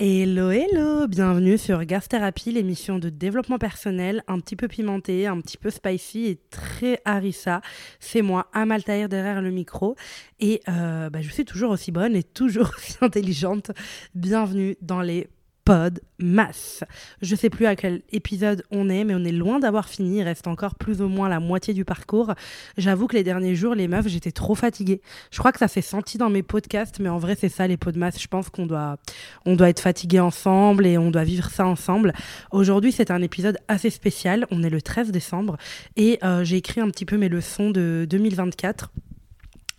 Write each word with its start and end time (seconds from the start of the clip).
Hello, 0.00 0.52
hello, 0.52 1.08
bienvenue 1.08 1.58
sur 1.58 1.84
Gas 1.84 2.06
Therapy, 2.08 2.52
l'émission 2.52 3.00
de 3.00 3.08
développement 3.08 3.58
personnel, 3.58 4.22
un 4.28 4.38
petit 4.38 4.54
peu 4.54 4.68
pimenté, 4.68 5.26
un 5.26 5.40
petit 5.40 5.56
peu 5.56 5.70
spicy 5.70 6.26
et 6.26 6.38
très 6.50 7.02
harissa. 7.04 7.62
C'est 7.98 8.22
moi, 8.22 8.46
Amal 8.52 8.84
Tahir, 8.84 9.08
derrière 9.08 9.42
le 9.42 9.50
micro. 9.50 9.96
Et 10.38 10.60
euh, 10.68 11.10
bah, 11.10 11.20
je 11.20 11.28
suis 11.30 11.44
toujours 11.44 11.72
aussi 11.72 11.90
bonne 11.90 12.14
et 12.14 12.22
toujours 12.22 12.70
aussi 12.76 12.96
intelligente. 13.00 13.72
Bienvenue 14.14 14.76
dans 14.82 15.00
les 15.00 15.26
pod 15.68 16.00
masse. 16.18 16.82
Je 17.20 17.36
sais 17.36 17.50
plus 17.50 17.66
à 17.66 17.76
quel 17.76 18.00
épisode 18.10 18.64
on 18.70 18.88
est, 18.88 19.04
mais 19.04 19.14
on 19.14 19.22
est 19.22 19.32
loin 19.32 19.58
d'avoir 19.58 19.86
fini. 19.86 20.20
Il 20.20 20.22
reste 20.22 20.46
encore 20.46 20.76
plus 20.76 21.02
ou 21.02 21.08
moins 21.08 21.28
la 21.28 21.40
moitié 21.40 21.74
du 21.74 21.84
parcours. 21.84 22.32
J'avoue 22.78 23.06
que 23.06 23.14
les 23.14 23.22
derniers 23.22 23.54
jours, 23.54 23.74
les 23.74 23.86
meufs, 23.86 24.08
j'étais 24.08 24.30
trop 24.30 24.54
fatiguée. 24.54 25.02
Je 25.30 25.38
crois 25.38 25.52
que 25.52 25.58
ça 25.58 25.68
s'est 25.68 25.82
senti 25.82 26.16
dans 26.16 26.30
mes 26.30 26.42
podcasts, 26.42 27.00
mais 27.00 27.10
en 27.10 27.18
vrai, 27.18 27.36
c'est 27.38 27.50
ça 27.50 27.66
les 27.66 27.76
pods. 27.76 27.92
Je 27.92 28.26
pense 28.28 28.48
qu'on 28.48 28.64
doit, 28.64 28.96
on 29.44 29.56
doit 29.56 29.68
être 29.68 29.80
fatigués 29.80 30.20
ensemble 30.20 30.86
et 30.86 30.96
on 30.96 31.10
doit 31.10 31.24
vivre 31.24 31.50
ça 31.50 31.66
ensemble. 31.66 32.14
Aujourd'hui, 32.50 32.90
c'est 32.90 33.10
un 33.10 33.20
épisode 33.20 33.58
assez 33.68 33.90
spécial. 33.90 34.46
On 34.50 34.62
est 34.62 34.70
le 34.70 34.80
13 34.80 35.10
décembre 35.10 35.58
et 35.96 36.18
euh, 36.24 36.44
j'ai 36.44 36.56
écrit 36.56 36.80
un 36.80 36.88
petit 36.88 37.04
peu 37.04 37.18
mes 37.18 37.28
leçons 37.28 37.70
de 37.70 38.06
2024. 38.08 38.90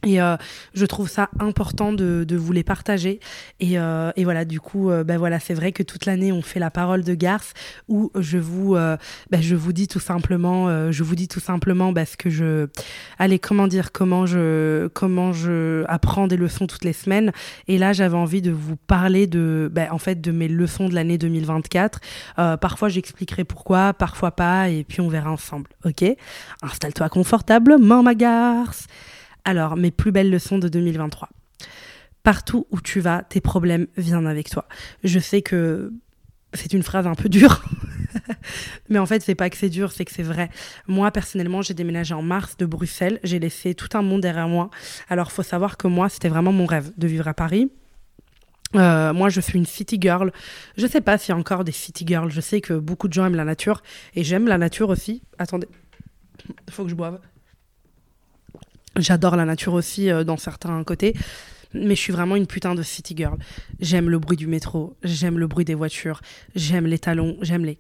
Et 0.06 0.22
euh, 0.22 0.38
je 0.74 0.86
trouve 0.86 1.10
ça 1.10 1.30
important 1.40 1.92
de, 1.92 2.24
de 2.24 2.38
vous 2.38 2.54
les 2.54 2.64
partager. 2.64 3.20
Et, 3.60 3.78
euh, 3.78 4.12
et 4.16 4.24
voilà, 4.24 4.46
du 4.46 4.62
coup, 4.62 4.90
euh, 4.90 5.04
ben 5.04 5.18
voilà, 5.18 5.42
c'est 5.42 5.54
vrai 5.54 5.74
que 5.74 5.84
toute 5.84 6.06
l'année 6.06 6.32
on 6.32 6.42
fait 6.42 6.60
la 6.60 6.72
parole 6.72 7.04
de 7.04 7.14
garce 7.14 7.54
où 7.90 8.10
je 8.18 8.38
vous, 8.38 8.76
euh, 8.76 8.96
ben 9.30 9.42
je 9.42 9.56
vous 9.56 9.74
dis 9.74 9.90
tout 9.90 10.00
simplement, 10.00 10.70
euh, 10.70 10.94
je 10.94 11.04
vous 11.04 11.16
dis 11.16 11.28
tout 11.28 11.42
simplement 11.42 11.94
parce 11.94 12.16
que 12.16 12.30
je, 12.30 12.68
allez, 13.18 13.40
comment 13.40 13.68
dire, 13.68 13.92
comment 13.92 14.26
je, 14.26 14.88
comment 14.88 15.34
je 15.34 15.84
apprends 15.90 16.28
des 16.28 16.38
leçons 16.38 16.66
toutes 16.66 16.86
les 16.86 16.94
semaines. 16.94 17.34
Et 17.68 17.78
là, 17.78 17.92
j'avais 17.92 18.16
envie 18.16 18.42
de 18.42 18.52
vous 18.52 18.78
parler 18.78 19.28
de, 19.28 19.70
en 19.92 19.98
fait, 19.98 20.22
de 20.22 20.32
mes 20.32 20.48
leçons 20.48 20.88
de 20.88 20.96
l'année 20.96 21.18
2024. 21.18 22.00
Euh, 22.40 22.56
parfois, 22.56 22.88
j'expliquerai 22.88 23.44
pourquoi, 23.44 23.94
parfois 23.94 24.32
pas, 24.32 24.70
et 24.70 24.86
puis 24.86 25.02
on 25.02 25.10
verra 25.10 25.30
ensemble. 25.30 25.70
Ok? 25.84 26.06
Installe-toi 26.62 27.10
confortablement, 27.10 28.02
ma 28.02 28.16
garce. 28.16 28.88
Alors, 29.50 29.78
mes 29.78 29.90
plus 29.90 30.12
belles 30.12 30.30
leçons 30.30 30.60
de 30.60 30.68
2023. 30.68 31.28
Partout 32.22 32.68
où 32.70 32.80
tu 32.80 33.00
vas, 33.00 33.24
tes 33.24 33.42
problèmes 33.42 33.88
viennent 33.98 34.28
avec 34.28 34.48
toi. 34.48 34.68
Je 35.04 35.18
sais 35.18 35.42
que 35.42 35.92
c'est 36.54 36.72
une 36.74 36.84
phrase 36.84 37.08
un 37.08 37.16
peu 37.16 37.30
dure, 37.30 37.64
mais 38.90 39.00
en 39.00 39.08
fait, 39.08 39.24
c'est 39.24 39.34
pas 39.34 39.50
que 39.50 39.58
c'est 39.58 39.70
dur, 39.70 39.92
c'est 39.92 40.06
que 40.06 40.12
c'est 40.12 40.22
vrai. 40.22 40.52
Moi, 40.86 41.10
personnellement, 41.10 41.64
j'ai 41.64 41.74
déménagé 41.74 42.14
en 42.14 42.22
mars 42.22 42.58
de 42.58 42.68
Bruxelles. 42.68 43.20
J'ai 43.24 43.40
laissé 43.40 43.74
tout 43.74 43.90
un 43.98 44.04
monde 44.04 44.22
derrière 44.22 44.48
moi. 44.48 44.70
Alors, 45.10 45.32
faut 45.32 45.42
savoir 45.42 45.78
que 45.78 45.88
moi, 45.88 46.10
c'était 46.10 46.30
vraiment 46.30 46.52
mon 46.52 46.68
rêve 46.68 46.92
de 46.96 47.08
vivre 47.08 47.28
à 47.28 47.34
Paris. 47.34 47.72
Euh, 48.76 49.14
moi, 49.14 49.30
je 49.30 49.42
suis 49.42 49.58
une 49.58 49.66
city 49.66 49.98
girl. 50.00 50.32
Je 50.78 50.86
sais 50.86 51.02
pas 51.02 51.18
s'il 51.18 51.34
y 51.34 51.36
a 51.36 51.40
encore 51.40 51.64
des 51.64 51.72
city 51.72 52.06
girls. 52.06 52.30
Je 52.30 52.42
sais 52.42 52.62
que 52.62 52.76
beaucoup 52.76 53.08
de 53.08 53.14
gens 53.14 53.26
aiment 53.26 53.36
la 53.36 53.46
nature 53.46 53.82
et 54.14 54.24
j'aime 54.24 54.48
la 54.48 54.60
nature 54.60 54.90
aussi. 54.90 55.24
Attendez, 55.40 55.68
faut 56.70 56.84
que 56.84 56.92
je 56.92 56.96
boive. 56.96 57.20
J'adore 59.00 59.36
la 59.36 59.46
nature 59.46 59.74
aussi 59.74 60.10
euh, 60.10 60.24
dans 60.24 60.38
certains 60.38 60.84
côtés. 60.84 61.16
Mais 61.74 61.96
je 61.96 62.02
suis 62.02 62.14
vraiment 62.14 62.36
une 62.36 62.48
putain 62.48 62.74
de 62.74 62.82
city 62.82 63.16
girl. 63.16 63.38
J'aime 63.80 64.10
le 64.10 64.18
bruit 64.18 64.38
du 64.38 64.48
métro, 64.48 64.96
j'aime 65.04 65.38
le 65.38 65.48
bruit 65.48 65.66
des 65.66 65.76
voitures, 65.76 66.22
j'aime 66.56 66.88
les 66.88 66.98
talons, 66.98 67.38
j'aime 67.42 67.64
les. 67.64 67.78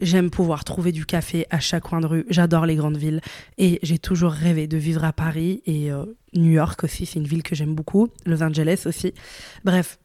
J'aime 0.00 0.30
pouvoir 0.30 0.64
trouver 0.64 0.92
du 0.92 1.06
café 1.06 1.46
à 1.50 1.60
chaque 1.60 1.84
coin 1.84 2.00
de 2.00 2.06
rue. 2.06 2.26
J'adore 2.28 2.66
les 2.66 2.76
grandes 2.76 2.98
villes. 2.98 3.20
Et 3.56 3.78
j'ai 3.82 3.98
toujours 3.98 4.32
rêvé 4.32 4.66
de 4.66 4.76
vivre 4.76 5.04
à 5.04 5.12
Paris 5.12 5.62
et 5.66 5.90
euh, 5.90 6.04
New 6.34 6.50
York 6.50 6.84
aussi. 6.84 7.06
C'est 7.06 7.18
une 7.18 7.26
ville 7.26 7.42
que 7.42 7.54
j'aime 7.54 7.74
beaucoup. 7.74 8.08
Los 8.26 8.42
Angeles 8.42 8.82
aussi. 8.86 9.14
Bref, 9.64 9.98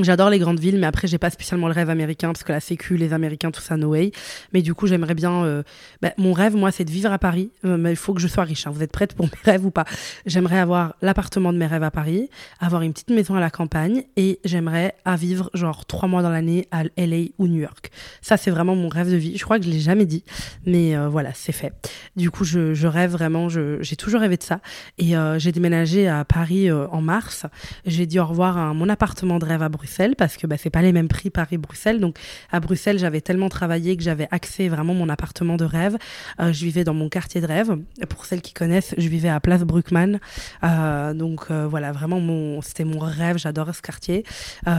J'adore 0.00 0.28
les 0.28 0.40
grandes 0.40 0.58
villes, 0.58 0.78
mais 0.80 0.88
après, 0.88 1.06
j'ai 1.06 1.18
pas 1.18 1.30
spécialement 1.30 1.68
le 1.68 1.72
rêve 1.72 1.88
américain, 1.88 2.32
parce 2.32 2.42
que 2.42 2.50
la 2.50 2.58
sécu, 2.58 2.96
les 2.96 3.12
Américains, 3.12 3.52
tout 3.52 3.60
ça, 3.60 3.76
no 3.76 3.90
way. 3.90 4.10
Mais 4.52 4.60
du 4.60 4.74
coup, 4.74 4.88
j'aimerais 4.88 5.14
bien. 5.14 5.44
euh, 5.44 5.62
bah, 6.02 6.10
mon 6.18 6.32
rêve, 6.32 6.56
moi, 6.56 6.72
c'est 6.72 6.84
de 6.84 6.90
vivre 6.90 7.12
à 7.12 7.18
Paris. 7.20 7.52
Euh, 7.64 7.76
mais 7.76 7.90
il 7.90 7.96
faut 7.96 8.12
que 8.12 8.20
je 8.20 8.26
sois 8.26 8.42
riche. 8.42 8.66
hein. 8.66 8.72
Vous 8.74 8.82
êtes 8.82 8.90
prête 8.90 9.14
pour 9.14 9.26
mes 9.26 9.32
rêves 9.44 9.64
ou 9.64 9.70
pas? 9.70 9.84
J'aimerais 10.26 10.58
avoir 10.58 10.96
l'appartement 11.00 11.52
de 11.52 11.58
mes 11.58 11.66
rêves 11.66 11.84
à 11.84 11.92
Paris, 11.92 12.28
avoir 12.58 12.82
une 12.82 12.92
petite 12.92 13.10
maison 13.10 13.36
à 13.36 13.40
la 13.40 13.50
campagne, 13.50 14.02
et 14.16 14.40
j'aimerais 14.44 14.96
à 15.04 15.14
vivre, 15.14 15.48
genre, 15.54 15.86
trois 15.86 16.08
mois 16.08 16.22
dans 16.22 16.30
l'année 16.30 16.66
à 16.72 16.82
LA 16.96 17.26
ou 17.38 17.46
New 17.46 17.60
York. 17.60 17.92
Ça, 18.20 18.36
c'est 18.36 18.50
vraiment 18.50 18.74
mon 18.74 18.88
rêve 18.88 19.12
de 19.12 19.16
vie. 19.16 19.38
Je 19.38 19.44
crois 19.44 19.60
que 19.60 19.64
je 19.64 19.70
l'ai 19.70 19.78
jamais 19.78 20.06
dit, 20.06 20.24
mais 20.66 20.96
euh, 20.96 21.08
voilà, 21.08 21.30
c'est 21.34 21.52
fait. 21.52 21.72
Du 22.16 22.32
coup, 22.32 22.42
je, 22.42 22.74
je 22.74 22.88
rêve 22.88 23.12
vraiment, 23.12 23.48
j'ai 23.48 23.94
toujours 23.96 24.22
rêvé 24.22 24.38
de 24.38 24.42
ça. 24.42 24.58
Et 24.98 25.16
euh, 25.16 25.38
j'ai 25.38 25.52
déménagé 25.52 26.08
à 26.08 26.24
Paris 26.24 26.72
en 26.72 27.00
mars. 27.00 27.46
J'ai 27.86 28.06
dit 28.06 28.18
au 28.18 28.26
revoir 28.26 28.58
à 28.58 28.74
mon 28.74 28.88
appartement 28.88 29.38
de 29.38 29.44
rêve 29.44 29.62
à 29.62 29.68
Bruxelles 29.68 29.83
parce 30.16 30.36
que 30.36 30.46
bah, 30.46 30.56
c'est 30.58 30.70
pas 30.70 30.82
les 30.82 30.92
mêmes 30.92 31.08
prix 31.08 31.30
Paris-Bruxelles. 31.30 32.00
Donc 32.00 32.18
à 32.50 32.60
Bruxelles, 32.60 32.98
j'avais 32.98 33.20
tellement 33.20 33.48
travaillé 33.48 33.96
que 33.96 34.02
j'avais 34.02 34.28
accès 34.30 34.68
vraiment 34.68 34.94
mon 34.94 35.08
appartement 35.08 35.56
de 35.56 35.64
rêve. 35.64 35.96
Euh, 36.40 36.52
je 36.52 36.64
vivais 36.64 36.84
dans 36.84 36.94
mon 36.94 37.08
quartier 37.08 37.40
de 37.40 37.46
rêve. 37.46 37.76
Pour 38.08 38.24
celles 38.26 38.42
qui 38.42 38.52
connaissent, 38.52 38.94
je 38.98 39.08
vivais 39.08 39.28
à 39.28 39.40
Place 39.40 39.62
Bruckmann. 39.62 40.20
Euh, 40.62 41.14
donc 41.14 41.46
euh, 41.50 41.66
voilà, 41.68 41.92
vraiment 41.92 42.60
c'était 42.62 42.84
mon 42.84 42.98
rêve. 42.98 43.38
J'adore 43.38 43.74
ce 43.74 43.82
quartier. 43.82 44.24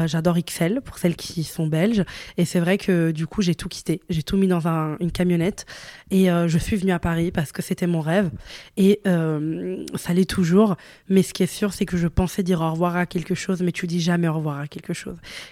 J'adore 0.05 0.37
XL 0.39 0.81
pour 0.83 0.97
celles 0.97 1.15
qui 1.15 1.43
sont 1.43 1.67
belges. 1.67 2.03
Et 2.37 2.45
c'est 2.45 2.59
vrai 2.59 2.77
que 2.77 3.11
du 3.11 3.27
coup, 3.27 3.41
j'ai 3.41 3.55
tout 3.55 3.69
quitté. 3.69 4.01
J'ai 4.09 4.23
tout 4.23 4.37
mis 4.37 4.47
dans 4.47 4.67
un- 4.67 4.97
une 4.99 5.11
camionnette 5.11 5.65
et 6.11 6.27
je 6.47 6.57
suis 6.57 6.75
venue 6.75 6.91
à 6.91 6.99
Paris 6.99 7.31
parce 7.31 7.51
que 7.51 7.61
c'était 7.61 7.87
mon 7.87 8.01
rêve. 8.01 8.29
Et 8.77 9.01
ça 9.05 10.13
l'est 10.13 10.29
toujours. 10.29 10.75
Mais 11.09 11.23
ce 11.23 11.33
qui 11.33 11.43
est 11.43 11.47
sûr, 11.47 11.73
c'est 11.73 11.85
que 11.85 11.97
je 11.97 12.07
pensais 12.07 12.43
dire 12.43 12.61
au 12.61 12.71
revoir 12.71 12.95
à 12.95 13.05
quelque 13.05 13.35
chose, 13.35 13.61
mais 13.61 13.71
tu 13.71 13.87
dis 13.87 13.99
jamais 14.01 14.27
au 14.27 14.33
revoir 14.33 14.59
à 14.59 14.67
quelque 14.67 14.93
chose. 14.93 14.94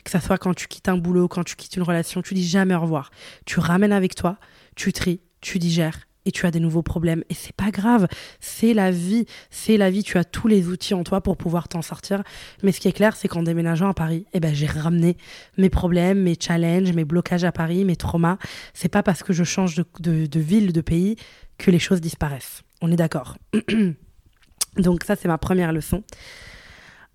Que 0.04 0.12
ça 0.12 0.20
soit 0.20 0.38
quand 0.38 0.54
tu 0.54 0.68
quittes 0.68 0.90
un 0.90 0.98
boulot, 0.98 1.28
quand 1.28 1.44
tu 1.44 1.56
quittes 1.56 1.76
une 1.76 1.84
relation, 1.84 2.22
tu 2.22 2.34
dis 2.34 2.48
jamais 2.48 2.76
au 2.76 2.82
revoir. 2.82 3.12
Tu 3.46 3.60
ramènes 3.60 3.92
avec 3.92 4.16
toi, 4.16 4.38
tu 4.76 4.94
tries, 4.94 5.22
tu 5.42 5.60
digères. 5.60 6.08
Et 6.26 6.32
tu 6.32 6.46
as 6.46 6.52
des 6.52 6.62
nouveaux 6.62 6.84
problèmes. 6.84 7.24
Et 7.30 7.34
c'est 7.34 7.54
pas 7.54 7.70
grave. 7.70 8.08
C'est 8.40 8.74
la 8.74 8.92
vie. 8.92 9.26
C'est 9.50 9.76
la 9.76 9.90
vie. 9.90 10.04
Tu 10.04 10.18
as 10.18 10.24
tous 10.24 10.48
les 10.48 10.70
outils 10.70 10.94
en 10.94 11.04
toi 11.04 11.20
pour 11.20 11.36
pouvoir 11.36 11.68
t'en 11.68 11.82
sortir. 11.82 12.24
Mais 12.64 12.72
ce 12.72 12.80
qui 12.80 12.88
est 12.88 12.94
clair, 12.94 13.18
c'est 13.18 13.28
qu'en 13.28 13.44
déménageant 13.44 13.90
à 13.90 13.94
Paris, 13.94 14.26
eh 14.32 14.40
ben, 14.40 14.56
j'ai 14.56 14.66
ramené 14.66 15.18
mes 15.58 15.70
problèmes, 15.70 16.22
mes 16.22 16.38
challenges, 16.40 16.94
mes 16.94 17.04
blocages 17.04 17.44
à 17.44 17.52
Paris, 17.52 17.84
mes 17.84 17.98
traumas. 17.98 18.38
C'est 18.74 18.88
pas 18.88 19.04
parce 19.04 19.22
que 19.22 19.34
je 19.34 19.44
change 19.44 19.76
de, 19.76 19.86
de, 20.00 20.26
de 20.26 20.40
ville, 20.40 20.72
de 20.72 20.80
pays, 20.80 21.18
que 21.58 21.72
les 21.72 21.80
choses 21.80 22.00
disparaissent. 22.00 22.62
On 22.82 22.90
est 22.90 22.96
d'accord. 22.96 23.38
Donc 24.78 25.04
ça, 25.04 25.16
c'est 25.16 25.28
ma 25.28 25.38
première 25.38 25.74
leçon. 25.74 26.04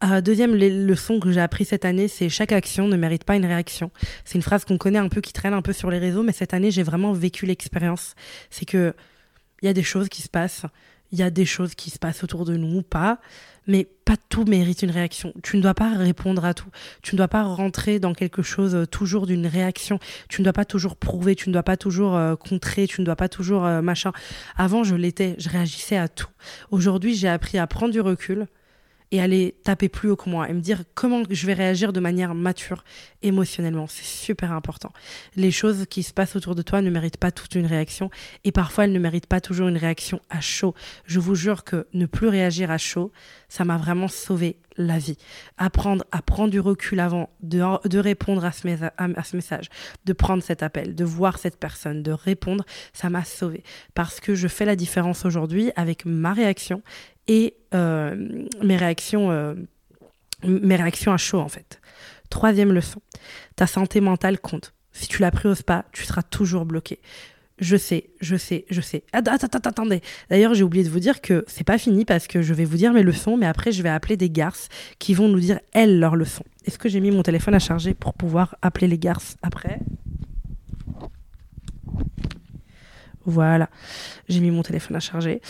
Euh, 0.04 0.20
deuxième 0.20 0.54
le- 0.54 0.86
leçon 0.86 1.18
que 1.18 1.32
j'ai 1.32 1.40
appris 1.40 1.64
cette 1.64 1.84
année, 1.84 2.06
c'est 2.06 2.28
chaque 2.28 2.52
action 2.52 2.86
ne 2.86 2.96
mérite 2.96 3.24
pas 3.24 3.34
une 3.34 3.46
réaction. 3.46 3.90
C'est 4.24 4.36
une 4.36 4.42
phrase 4.42 4.64
qu'on 4.64 4.78
connaît 4.78 4.98
un 4.98 5.08
peu, 5.08 5.20
qui 5.20 5.32
traîne 5.32 5.54
un 5.54 5.62
peu 5.62 5.72
sur 5.72 5.90
les 5.90 5.98
réseaux, 5.98 6.22
mais 6.22 6.32
cette 6.32 6.54
année, 6.54 6.70
j'ai 6.70 6.84
vraiment 6.84 7.12
vécu 7.12 7.46
l'expérience. 7.46 8.14
C'est 8.50 8.64
que 8.64 8.94
il 9.60 9.66
y 9.66 9.68
a 9.68 9.72
des 9.72 9.82
choses 9.82 10.08
qui 10.08 10.22
se 10.22 10.28
passent, 10.28 10.66
il 11.10 11.18
y 11.18 11.22
a 11.22 11.30
des 11.30 11.44
choses 11.44 11.74
qui 11.74 11.90
se 11.90 11.98
passent 11.98 12.22
autour 12.22 12.44
de 12.44 12.56
nous 12.56 12.78
ou 12.78 12.82
pas, 12.82 13.18
mais 13.66 13.88
pas 14.04 14.14
tout 14.28 14.44
mérite 14.44 14.82
une 14.82 14.92
réaction. 14.92 15.34
Tu 15.42 15.56
ne 15.56 15.62
dois 15.62 15.74
pas 15.74 15.92
répondre 15.96 16.44
à 16.44 16.54
tout. 16.54 16.68
Tu 17.02 17.16
ne 17.16 17.18
dois 17.18 17.26
pas 17.28 17.42
rentrer 17.42 17.98
dans 17.98 18.14
quelque 18.14 18.42
chose 18.42 18.76
euh, 18.76 18.86
toujours 18.86 19.26
d'une 19.26 19.48
réaction. 19.48 19.98
Tu 20.28 20.40
ne 20.40 20.44
dois 20.44 20.52
pas 20.52 20.64
toujours 20.64 20.94
prouver, 20.94 21.34
tu 21.34 21.48
ne 21.48 21.54
dois 21.54 21.64
pas 21.64 21.76
toujours 21.76 22.14
euh, 22.16 22.36
contrer, 22.36 22.86
tu 22.86 23.00
ne 23.00 23.06
dois 23.06 23.16
pas 23.16 23.28
toujours 23.28 23.66
euh, 23.66 23.82
machin. 23.82 24.12
Avant, 24.56 24.84
je 24.84 24.94
l'étais, 24.94 25.34
je 25.38 25.48
réagissais 25.48 25.96
à 25.96 26.06
tout. 26.08 26.28
Aujourd'hui, 26.70 27.14
j'ai 27.16 27.28
appris 27.28 27.58
à 27.58 27.66
prendre 27.66 27.92
du 27.92 28.00
recul 28.00 28.46
et 29.10 29.20
aller 29.20 29.54
taper 29.64 29.88
plus 29.88 30.10
haut 30.10 30.16
que 30.16 30.28
moi 30.28 30.48
et 30.48 30.52
me 30.52 30.60
dire 30.60 30.82
comment 30.94 31.22
je 31.28 31.46
vais 31.46 31.54
réagir 31.54 31.92
de 31.92 32.00
manière 32.00 32.34
mature 32.34 32.84
émotionnellement. 33.22 33.86
C'est 33.86 34.04
super 34.04 34.52
important. 34.52 34.92
Les 35.36 35.50
choses 35.50 35.86
qui 35.88 36.02
se 36.02 36.12
passent 36.12 36.36
autour 36.36 36.54
de 36.54 36.62
toi 36.62 36.82
ne 36.82 36.90
méritent 36.90 37.16
pas 37.16 37.30
toute 37.30 37.54
une 37.54 37.66
réaction 37.66 38.10
et 38.44 38.52
parfois 38.52 38.84
elles 38.84 38.92
ne 38.92 38.98
méritent 38.98 39.26
pas 39.26 39.40
toujours 39.40 39.68
une 39.68 39.76
réaction 39.76 40.20
à 40.30 40.40
chaud. 40.40 40.74
Je 41.04 41.20
vous 41.20 41.34
jure 41.34 41.64
que 41.64 41.86
ne 41.94 42.06
plus 42.06 42.28
réagir 42.28 42.70
à 42.70 42.78
chaud, 42.78 43.12
ça 43.48 43.64
m'a 43.64 43.78
vraiment 43.78 44.08
sauvé 44.08 44.58
la 44.76 44.98
vie. 44.98 45.16
Apprendre 45.56 46.04
à 46.12 46.22
prendre 46.22 46.50
du 46.50 46.60
recul 46.60 47.00
avant 47.00 47.30
de, 47.42 47.62
de 47.88 47.98
répondre 47.98 48.44
à 48.44 48.52
ce, 48.52 48.68
à 48.96 49.24
ce 49.24 49.36
message, 49.36 49.68
de 50.04 50.12
prendre 50.12 50.42
cet 50.42 50.62
appel, 50.62 50.94
de 50.94 51.04
voir 51.04 51.38
cette 51.38 51.58
personne, 51.58 52.02
de 52.02 52.12
répondre, 52.12 52.64
ça 52.92 53.10
m'a 53.10 53.24
sauvé. 53.24 53.64
Parce 53.94 54.20
que 54.20 54.34
je 54.34 54.48
fais 54.48 54.64
la 54.64 54.76
différence 54.76 55.24
aujourd'hui 55.24 55.72
avec 55.76 56.04
ma 56.04 56.32
réaction 56.32 56.82
et 57.28 57.54
euh, 57.74 58.46
mes 58.62 58.76
réactions 58.76 59.30
euh, 59.30 59.54
mes 60.44 60.76
réactions 60.76 61.12
à 61.12 61.16
chaud 61.16 61.38
en 61.38 61.48
fait. 61.48 61.80
Troisième 62.30 62.72
leçon, 62.72 63.00
ta 63.56 63.66
santé 63.66 64.00
mentale 64.00 64.38
compte. 64.38 64.74
Si 64.92 65.08
tu 65.08 65.22
l'as 65.22 65.30
pris 65.30 65.48
au 65.48 65.54
spa, 65.54 65.84
tu 65.92 66.04
seras 66.04 66.22
toujours 66.22 66.64
bloqué. 66.64 66.98
Je 67.60 67.76
sais, 67.76 68.10
je 68.20 68.36
sais, 68.36 68.66
je 68.70 68.80
sais. 68.80 69.02
Attends, 69.12 69.34
attendez. 69.34 70.00
D'ailleurs, 70.30 70.54
j'ai 70.54 70.62
oublié 70.62 70.84
de 70.84 70.90
vous 70.90 71.00
dire 71.00 71.20
que 71.20 71.44
c'est 71.48 71.64
pas 71.64 71.78
fini 71.78 72.04
parce 72.04 72.28
que 72.28 72.40
je 72.40 72.54
vais 72.54 72.64
vous 72.64 72.76
dire 72.76 72.92
mes 72.92 73.02
leçons, 73.02 73.36
mais 73.36 73.46
après, 73.46 73.72
je 73.72 73.82
vais 73.82 73.88
appeler 73.88 74.16
des 74.16 74.30
garces 74.30 74.68
qui 74.98 75.12
vont 75.12 75.28
nous 75.28 75.40
dire, 75.40 75.58
elles, 75.72 75.98
leurs 75.98 76.14
leçons. 76.14 76.44
Est-ce 76.66 76.78
que 76.78 76.88
j'ai 76.88 77.00
mis 77.00 77.10
mon 77.10 77.22
téléphone 77.22 77.54
à 77.54 77.58
charger 77.58 77.94
pour 77.94 78.14
pouvoir 78.14 78.56
appeler 78.62 78.86
les 78.86 78.98
garces 78.98 79.36
après? 79.42 79.80
Voilà, 83.24 83.68
j'ai 84.28 84.40
mis 84.40 84.50
mon 84.50 84.62
téléphone 84.62 84.96
à 84.96 85.00
charger. 85.00 85.42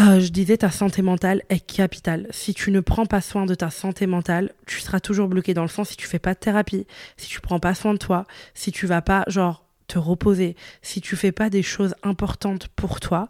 Euh, 0.00 0.20
je 0.20 0.28
disais, 0.28 0.56
ta 0.56 0.70
santé 0.70 1.02
mentale 1.02 1.42
est 1.48 1.64
capitale. 1.64 2.28
Si 2.30 2.54
tu 2.54 2.70
ne 2.70 2.80
prends 2.80 3.06
pas 3.06 3.20
soin 3.20 3.46
de 3.46 3.54
ta 3.54 3.70
santé 3.70 4.06
mentale, 4.06 4.52
tu 4.66 4.80
seras 4.80 5.00
toujours 5.00 5.28
bloqué 5.28 5.54
dans 5.54 5.62
le 5.62 5.68
sens 5.68 5.90
si 5.90 5.96
tu 5.96 6.06
fais 6.06 6.20
pas 6.20 6.34
de 6.34 6.38
thérapie, 6.38 6.86
si 7.16 7.28
tu 7.28 7.40
prends 7.40 7.58
pas 7.58 7.74
soin 7.74 7.94
de 7.94 7.98
toi, 7.98 8.26
si 8.54 8.70
tu 8.70 8.86
vas 8.86 9.02
pas, 9.02 9.24
genre, 9.26 9.64
te 9.88 9.98
reposer, 9.98 10.54
si 10.82 11.00
tu 11.00 11.16
fais 11.16 11.32
pas 11.32 11.50
des 11.50 11.62
choses 11.62 11.94
importantes 12.02 12.68
pour 12.68 13.00
toi, 13.00 13.28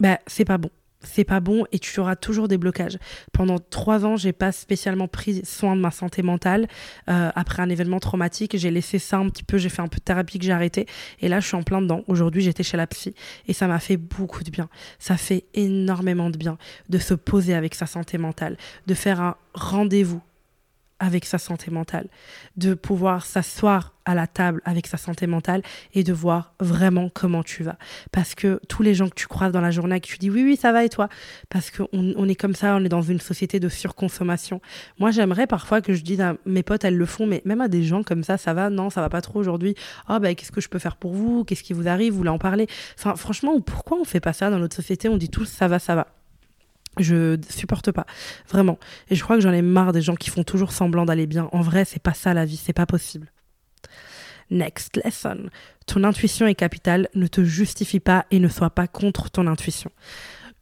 ben, 0.00 0.18
c'est 0.26 0.44
pas 0.44 0.58
bon 0.58 0.70
c'est 1.06 1.24
pas 1.24 1.40
bon 1.40 1.64
et 1.72 1.78
tu 1.78 1.98
auras 2.00 2.16
toujours 2.16 2.48
des 2.48 2.58
blocages. 2.58 2.98
Pendant 3.32 3.58
trois 3.58 4.04
ans, 4.04 4.16
j'ai 4.16 4.32
pas 4.32 4.52
spécialement 4.52 5.08
pris 5.08 5.44
soin 5.44 5.76
de 5.76 5.80
ma 5.80 5.90
santé 5.90 6.22
mentale. 6.22 6.66
Euh, 7.08 7.30
après 7.34 7.62
un 7.62 7.68
événement 7.68 8.00
traumatique, 8.00 8.56
j'ai 8.56 8.70
laissé 8.70 8.98
ça 8.98 9.18
un 9.18 9.28
petit 9.28 9.44
peu, 9.44 9.58
j'ai 9.58 9.68
fait 9.68 9.82
un 9.82 9.88
peu 9.88 9.98
de 9.98 10.04
thérapie 10.04 10.38
que 10.38 10.44
j'ai 10.44 10.52
arrêté. 10.52 10.86
Et 11.20 11.28
là, 11.28 11.40
je 11.40 11.46
suis 11.46 11.56
en 11.56 11.62
plein 11.62 11.80
dedans. 11.80 12.02
Aujourd'hui, 12.08 12.42
j'étais 12.42 12.62
chez 12.62 12.76
la 12.76 12.86
psy 12.86 13.14
et 13.48 13.52
ça 13.52 13.66
m'a 13.66 13.78
fait 13.78 13.96
beaucoup 13.96 14.44
de 14.44 14.50
bien. 14.50 14.68
Ça 14.98 15.16
fait 15.16 15.44
énormément 15.54 16.30
de 16.30 16.36
bien 16.36 16.58
de 16.88 16.98
se 16.98 17.14
poser 17.14 17.54
avec 17.54 17.74
sa 17.74 17.86
santé 17.86 18.18
mentale, 18.18 18.56
de 18.86 18.94
faire 18.94 19.20
un 19.20 19.36
rendez-vous 19.54 20.22
avec 20.98 21.24
sa 21.24 21.38
santé 21.38 21.70
mentale, 21.70 22.08
de 22.56 22.74
pouvoir 22.74 23.26
s'asseoir 23.26 23.92
à 24.06 24.14
la 24.14 24.26
table 24.26 24.62
avec 24.64 24.86
sa 24.86 24.96
santé 24.96 25.26
mentale 25.26 25.62
et 25.92 26.04
de 26.04 26.12
voir 26.12 26.54
vraiment 26.60 27.10
comment 27.12 27.42
tu 27.42 27.64
vas. 27.64 27.76
Parce 28.12 28.34
que 28.34 28.60
tous 28.68 28.82
les 28.82 28.94
gens 28.94 29.08
que 29.08 29.14
tu 29.14 29.26
croises 29.26 29.52
dans 29.52 29.60
la 29.60 29.70
journée, 29.70 30.00
que 30.00 30.06
tu 30.06 30.16
dis 30.18 30.30
oui, 30.30 30.44
oui, 30.44 30.56
ça 30.56 30.72
va 30.72 30.84
et 30.84 30.88
toi? 30.88 31.08
Parce 31.50 31.70
qu'on 31.70 31.88
on 31.92 32.28
est 32.28 32.34
comme 32.34 32.54
ça, 32.54 32.76
on 32.76 32.84
est 32.84 32.88
dans 32.88 33.02
une 33.02 33.20
société 33.20 33.60
de 33.60 33.68
surconsommation. 33.68 34.60
Moi, 34.98 35.10
j'aimerais 35.10 35.46
parfois 35.46 35.80
que 35.80 35.92
je 35.92 36.02
dise 36.02 36.20
à 36.20 36.36
mes 36.46 36.62
potes, 36.62 36.84
elles 36.84 36.96
le 36.96 37.06
font, 37.06 37.26
mais 37.26 37.42
même 37.44 37.60
à 37.60 37.68
des 37.68 37.82
gens 37.82 38.02
comme 38.02 38.22
ça, 38.22 38.38
ça 38.38 38.54
va, 38.54 38.70
non, 38.70 38.90
ça 38.90 39.00
va 39.00 39.08
pas 39.08 39.20
trop 39.20 39.40
aujourd'hui. 39.40 39.74
oh, 40.08 40.18
ben, 40.20 40.34
qu'est-ce 40.34 40.52
que 40.52 40.60
je 40.60 40.68
peux 40.68 40.78
faire 40.78 40.96
pour 40.96 41.12
vous? 41.12 41.44
Qu'est-ce 41.44 41.62
qui 41.62 41.72
vous 41.72 41.88
arrive? 41.88 42.12
Vous 42.12 42.18
voulez 42.18 42.30
en 42.30 42.38
parler? 42.38 42.68
Enfin, 42.98 43.16
franchement, 43.16 43.60
pourquoi 43.60 43.98
on 43.98 44.04
fait 44.04 44.20
pas 44.20 44.32
ça 44.32 44.50
dans 44.50 44.58
notre 44.58 44.76
société? 44.76 45.08
On 45.08 45.16
dit 45.16 45.30
tous 45.30 45.46
ça 45.46 45.68
va, 45.68 45.78
ça 45.78 45.94
va. 45.94 46.06
Je 46.98 47.38
supporte 47.48 47.92
pas, 47.92 48.06
vraiment. 48.48 48.78
Et 49.10 49.14
je 49.14 49.22
crois 49.22 49.36
que 49.36 49.42
j'en 49.42 49.52
ai 49.52 49.62
marre 49.62 49.92
des 49.92 50.02
gens 50.02 50.14
qui 50.14 50.30
font 50.30 50.44
toujours 50.44 50.72
semblant 50.72 51.04
d'aller 51.04 51.26
bien. 51.26 51.48
En 51.52 51.60
vrai, 51.60 51.84
c'est 51.84 52.02
pas 52.02 52.14
ça 52.14 52.34
la 52.34 52.44
vie, 52.44 52.56
c'est 52.56 52.72
pas 52.72 52.86
possible. 52.86 53.30
Next 54.50 54.96
lesson. 55.04 55.50
Ton 55.86 56.04
intuition 56.04 56.46
est 56.46 56.54
capitale, 56.54 57.08
ne 57.14 57.26
te 57.26 57.44
justifie 57.44 58.00
pas 58.00 58.26
et 58.30 58.38
ne 58.38 58.48
sois 58.48 58.70
pas 58.70 58.86
contre 58.86 59.30
ton 59.30 59.46
intuition 59.46 59.90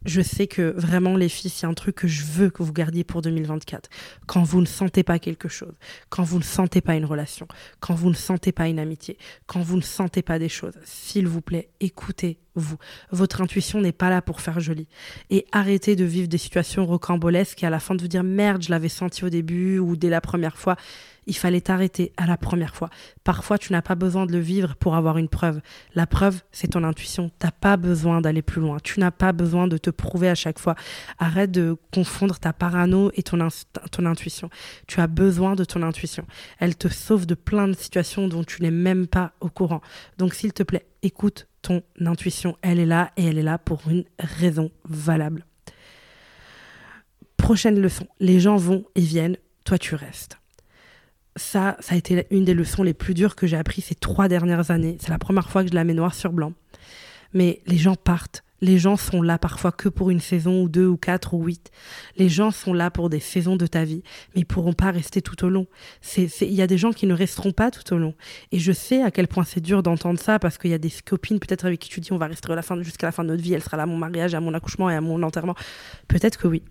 je 0.05 0.21
sais 0.21 0.47
que 0.47 0.73
vraiment 0.77 1.17
les 1.17 1.29
filles, 1.29 1.51
c'est 1.51 1.65
un 1.65 1.73
truc 1.73 1.95
que 1.95 2.07
je 2.07 2.23
veux 2.23 2.49
que 2.49 2.63
vous 2.63 2.73
gardiez 2.73 3.03
pour 3.03 3.21
2024. 3.21 3.89
Quand 4.27 4.43
vous 4.43 4.61
ne 4.61 4.65
sentez 4.65 5.03
pas 5.03 5.19
quelque 5.19 5.49
chose, 5.49 5.73
quand 6.09 6.23
vous 6.23 6.37
ne 6.37 6.43
sentez 6.43 6.81
pas 6.81 6.95
une 6.95 7.05
relation, 7.05 7.47
quand 7.79 7.95
vous 7.95 8.09
ne 8.09 8.15
sentez 8.15 8.51
pas 8.51 8.67
une 8.67 8.79
amitié, 8.79 9.17
quand 9.47 9.61
vous 9.61 9.77
ne 9.77 9.81
sentez 9.81 10.21
pas 10.21 10.39
des 10.39 10.49
choses, 10.49 10.75
s'il 10.83 11.27
vous 11.27 11.41
plaît, 11.41 11.69
écoutez-vous. 11.79 12.77
Votre 13.11 13.41
intuition 13.41 13.81
n'est 13.81 13.91
pas 13.91 14.09
là 14.09 14.21
pour 14.21 14.41
faire 14.41 14.59
joli. 14.59 14.87
Et 15.29 15.45
arrêtez 15.51 15.95
de 15.95 16.05
vivre 16.05 16.27
des 16.27 16.37
situations 16.37 16.85
rocambolesques 16.85 17.63
et 17.63 17.67
à 17.67 17.69
la 17.69 17.79
fin 17.79 17.95
de 17.95 18.01
vous 18.01 18.07
dire 18.07 18.23
merde, 18.23 18.63
je 18.63 18.69
l'avais 18.69 18.89
senti 18.89 19.25
au 19.25 19.29
début 19.29 19.79
ou 19.79 19.95
dès 19.95 20.09
la 20.09 20.21
première 20.21 20.57
fois 20.57 20.75
il 21.27 21.35
fallait 21.35 21.61
t'arrêter 21.61 22.13
à 22.17 22.25
la 22.25 22.37
première 22.37 22.75
fois. 22.75 22.89
Parfois, 23.23 23.57
tu 23.57 23.71
n'as 23.71 23.81
pas 23.81 23.95
besoin 23.95 24.25
de 24.25 24.31
le 24.31 24.39
vivre 24.39 24.75
pour 24.75 24.95
avoir 24.95 25.17
une 25.17 25.29
preuve. 25.29 25.61
La 25.93 26.05
preuve, 26.05 26.41
c'est 26.51 26.69
ton 26.69 26.83
intuition. 26.83 27.31
Tu 27.39 27.45
n'as 27.45 27.51
pas 27.51 27.77
besoin 27.77 28.21
d'aller 28.21 28.41
plus 28.41 28.61
loin. 28.61 28.77
Tu 28.83 28.99
n'as 28.99 29.11
pas 29.11 29.31
besoin 29.31 29.67
de 29.67 29.77
te 29.77 29.89
prouver 29.89 30.29
à 30.29 30.35
chaque 30.35 30.59
fois. 30.59 30.75
Arrête 31.17 31.51
de 31.51 31.77
confondre 31.93 32.39
ta 32.39 32.53
parano 32.53 33.11
et 33.15 33.23
ton, 33.23 33.47
ton 33.91 34.05
intuition. 34.05 34.49
Tu 34.87 34.99
as 35.01 35.07
besoin 35.07 35.55
de 35.55 35.63
ton 35.63 35.81
intuition. 35.81 36.25
Elle 36.59 36.75
te 36.75 36.87
sauve 36.87 37.25
de 37.25 37.35
plein 37.35 37.67
de 37.67 37.73
situations 37.73 38.27
dont 38.27 38.43
tu 38.43 38.61
n'es 38.61 38.71
même 38.71 39.07
pas 39.07 39.33
au 39.39 39.49
courant. 39.49 39.81
Donc, 40.17 40.33
s'il 40.33 40.53
te 40.53 40.63
plaît, 40.63 40.85
écoute 41.01 41.47
ton 41.61 41.81
intuition. 41.99 42.55
Elle 42.61 42.79
est 42.79 42.85
là 42.85 43.11
et 43.17 43.25
elle 43.25 43.39
est 43.39 43.43
là 43.43 43.57
pour 43.57 43.81
une 43.89 44.05
raison 44.19 44.71
valable. 44.83 45.45
Prochaine 47.37 47.79
leçon. 47.79 48.07
Les 48.19 48.39
gens 48.39 48.57
vont 48.57 48.85
et 48.95 49.01
viennent. 49.01 49.37
Toi, 49.63 49.79
tu 49.79 49.95
restes 49.95 50.37
ça, 51.35 51.75
ça 51.79 51.95
a 51.95 51.97
été 51.97 52.27
une 52.31 52.45
des 52.45 52.53
leçons 52.53 52.83
les 52.83 52.93
plus 52.93 53.13
dures 53.13 53.35
que 53.35 53.47
j'ai 53.47 53.57
appris 53.57 53.81
ces 53.81 53.95
trois 53.95 54.27
dernières 54.27 54.71
années. 54.71 54.97
C'est 54.99 55.09
la 55.09 55.19
première 55.19 55.49
fois 55.49 55.63
que 55.63 55.69
je 55.69 55.75
la 55.75 55.83
mets 55.83 55.93
noir 55.93 56.13
sur 56.13 56.31
blanc. 56.31 56.53
Mais 57.33 57.61
les 57.65 57.77
gens 57.77 57.95
partent. 57.95 58.43
Les 58.61 58.79
gens 58.79 58.95
sont 58.95 59.21
là 59.21 59.37
parfois 59.37 59.73
que 59.73 59.89
pour 59.89 60.09
une 60.09 60.21
saison 60.21 60.63
ou 60.63 60.69
deux 60.69 60.87
ou 60.87 60.95
quatre 60.95 61.33
ou 61.33 61.43
huit. 61.43 61.71
Les 62.15 62.29
gens 62.29 62.51
sont 62.51 62.73
là 62.73 62.89
pour 62.89 63.09
des 63.09 63.19
saisons 63.19 63.57
de 63.57 63.67
ta 63.67 63.83
vie, 63.83 64.01
mais 64.33 64.41
ils 64.41 64.45
pourront 64.45 64.73
pas 64.73 64.91
rester 64.91 65.21
tout 65.21 65.43
au 65.43 65.49
long. 65.49 65.67
Il 66.17 66.53
y 66.53 66.61
a 66.61 66.67
des 66.67 66.77
gens 66.77 66.93
qui 66.93 67.05
ne 67.05 67.13
resteront 67.13 67.51
pas 67.51 67.69
tout 67.69 67.93
au 67.93 67.97
long. 67.97 68.15
Et 68.53 68.59
je 68.59 68.71
sais 68.71 69.03
à 69.03 69.11
quel 69.11 69.27
point 69.27 69.43
c'est 69.43 69.59
dur 69.59 69.83
d'entendre 69.83 70.19
ça 70.19 70.39
parce 70.39 70.57
qu'il 70.57 70.71
y 70.71 70.73
a 70.73 70.77
des 70.77 70.91
copines 71.05 71.39
peut-être 71.39 71.65
avec 71.65 71.81
qui 71.81 71.89
tu 71.89 71.99
dis 71.99 72.13
on 72.13 72.17
va 72.17 72.27
rester 72.27 72.47
jusqu'à 72.81 73.05
la 73.05 73.11
fin 73.11 73.23
de 73.23 73.29
notre 73.29 73.43
vie, 73.43 73.53
elle 73.53 73.61
sera 73.63 73.75
là 73.75 73.83
à 73.83 73.87
mon 73.87 73.97
mariage, 73.97 74.33
à 74.33 74.39
mon 74.39 74.53
accouchement 74.53 74.89
et 74.89 74.95
à 74.95 75.01
mon 75.01 75.21
enterrement. 75.21 75.55
Peut-être 76.07 76.37
que 76.37 76.47
oui. 76.47 76.63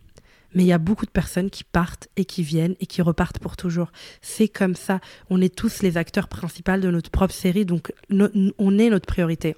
Mais 0.54 0.62
il 0.62 0.66
y 0.66 0.72
a 0.72 0.78
beaucoup 0.78 1.06
de 1.06 1.10
personnes 1.10 1.50
qui 1.50 1.64
partent 1.64 2.08
et 2.16 2.24
qui 2.24 2.42
viennent 2.42 2.76
et 2.80 2.86
qui 2.86 3.02
repartent 3.02 3.38
pour 3.38 3.56
toujours. 3.56 3.90
C'est 4.22 4.48
comme 4.48 4.74
ça. 4.74 5.00
On 5.30 5.40
est 5.40 5.54
tous 5.54 5.82
les 5.82 5.96
acteurs 5.96 6.28
principaux 6.28 6.76
de 6.76 6.90
notre 6.90 7.10
propre 7.10 7.34
série, 7.34 7.64
donc 7.64 7.92
on 8.10 8.78
est 8.78 8.90
notre 8.90 9.06
priorité. 9.06 9.56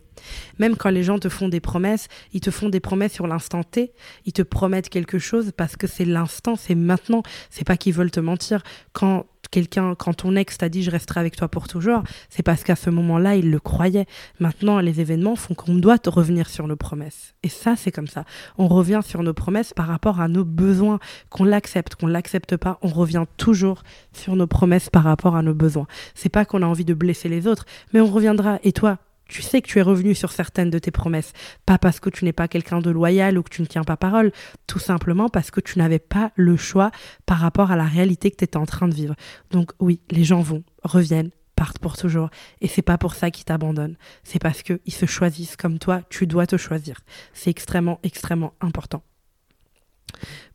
Même 0.58 0.76
quand 0.76 0.90
les 0.90 1.02
gens 1.02 1.18
te 1.18 1.28
font 1.28 1.48
des 1.48 1.60
promesses, 1.60 2.08
ils 2.32 2.40
te 2.40 2.50
font 2.50 2.68
des 2.68 2.80
promesses 2.80 3.12
sur 3.12 3.26
l'instant 3.26 3.62
T. 3.62 3.92
Ils 4.24 4.32
te 4.32 4.42
promettent 4.42 4.88
quelque 4.88 5.18
chose 5.18 5.52
parce 5.56 5.76
que 5.76 5.86
c'est 5.86 6.04
l'instant, 6.04 6.56
c'est 6.56 6.74
maintenant. 6.74 7.22
C'est 7.50 7.66
pas 7.66 7.76
qu'ils 7.76 7.94
veulent 7.94 8.10
te 8.10 8.20
mentir. 8.20 8.62
Quand 8.92 9.26
quelqu'un, 9.48 9.94
quand 9.94 10.14
ton 10.14 10.36
ex 10.36 10.58
t'a 10.58 10.68
dit 10.68 10.82
je 10.82 10.90
resterai 10.90 11.20
avec 11.20 11.36
toi 11.36 11.48
pour 11.48 11.68
toujours, 11.68 12.02
c'est 12.28 12.42
parce 12.42 12.64
qu'à 12.64 12.76
ce 12.76 12.90
moment-là, 12.90 13.36
il 13.36 13.50
le 13.50 13.60
croyait. 13.60 14.06
Maintenant, 14.40 14.80
les 14.80 15.00
événements 15.00 15.36
font 15.36 15.54
qu'on 15.54 15.74
doit 15.74 15.98
revenir 16.06 16.48
sur 16.48 16.66
nos 16.66 16.76
promesses. 16.76 17.34
Et 17.42 17.48
ça, 17.48 17.74
c'est 17.76 17.90
comme 17.90 18.06
ça. 18.06 18.24
On 18.58 18.68
revient 18.68 19.00
sur 19.04 19.22
nos 19.22 19.34
promesses 19.34 19.72
par 19.72 19.86
rapport 19.86 20.20
à 20.20 20.28
nos 20.28 20.44
besoins. 20.44 20.98
Qu'on 21.30 21.44
l'accepte, 21.44 21.94
qu'on 21.94 22.06
l'accepte 22.06 22.56
pas, 22.56 22.78
on 22.82 22.88
revient 22.88 23.24
toujours 23.36 23.82
sur 24.12 24.36
nos 24.36 24.46
promesses 24.46 24.90
par 24.90 25.04
rapport 25.04 25.36
à 25.36 25.42
nos 25.42 25.54
besoins. 25.54 25.86
C'est 26.14 26.28
pas 26.28 26.44
qu'on 26.44 26.62
a 26.62 26.66
envie 26.66 26.84
de 26.84 26.94
blesser 26.94 27.28
les 27.28 27.46
autres, 27.46 27.64
mais 27.92 28.00
on 28.00 28.10
reviendra. 28.10 28.58
Et 28.62 28.72
toi, 28.72 28.98
tu 29.28 29.43
sais 29.43 29.61
que 29.61 29.69
tu 29.69 29.78
es 29.78 29.82
revenu 29.82 30.14
sur 30.14 30.32
certaines 30.32 30.70
de 30.70 30.78
tes 30.78 30.90
promesses, 30.90 31.32
pas 31.64 31.78
parce 31.78 32.00
que 32.00 32.11
tu 32.11 32.25
n'es 32.25 32.32
pas 32.32 32.49
quelqu'un 32.49 32.81
de 32.81 32.90
loyal 32.90 33.38
ou 33.38 33.43
que 33.43 33.50
tu 33.50 33.62
ne 33.62 33.67
tiens 33.67 33.84
pas 33.84 33.96
parole, 33.96 34.32
tout 34.67 34.78
simplement 34.78 35.28
parce 35.28 35.50
que 35.50 35.61
tu 35.61 35.78
n'avais 35.78 35.99
pas 35.99 36.32
le 36.34 36.56
choix 36.56 36.90
par 37.26 37.38
rapport 37.38 37.70
à 37.70 37.76
la 37.76 37.84
réalité 37.84 38.31
que 38.31 38.37
tu 38.37 38.44
étais 38.44 38.56
en 38.56 38.67
train 38.67 38.88
de 38.88 38.94
vivre. 38.94 39.14
Donc 39.50 39.73
oui, 39.81 40.00
les 40.11 40.25
gens 40.25 40.40
vont, 40.40 40.62
reviennent, 40.82 41.31
partent 41.55 41.78
pour 41.78 41.96
toujours 41.96 42.31
et 42.61 42.69
c'est 42.69 42.82
pas 42.82 42.99
pour 42.99 43.14
ça 43.14 43.31
qu'ils 43.31 43.44
t'abandonnent, 43.44 43.96
c'est 44.23 44.38
parce 44.38 44.62
qu'ils 44.62 44.81
se 44.88 45.06
choisissent 45.06 45.56
comme 45.56 45.78
toi, 45.78 46.02
tu 46.11 46.26
dois 46.26 46.46
te 46.46 46.56
choisir. 46.56 47.00
C'est 47.32 47.50
extrêmement 47.50 47.99
extrêmement 48.02 48.55
important. 48.61 49.02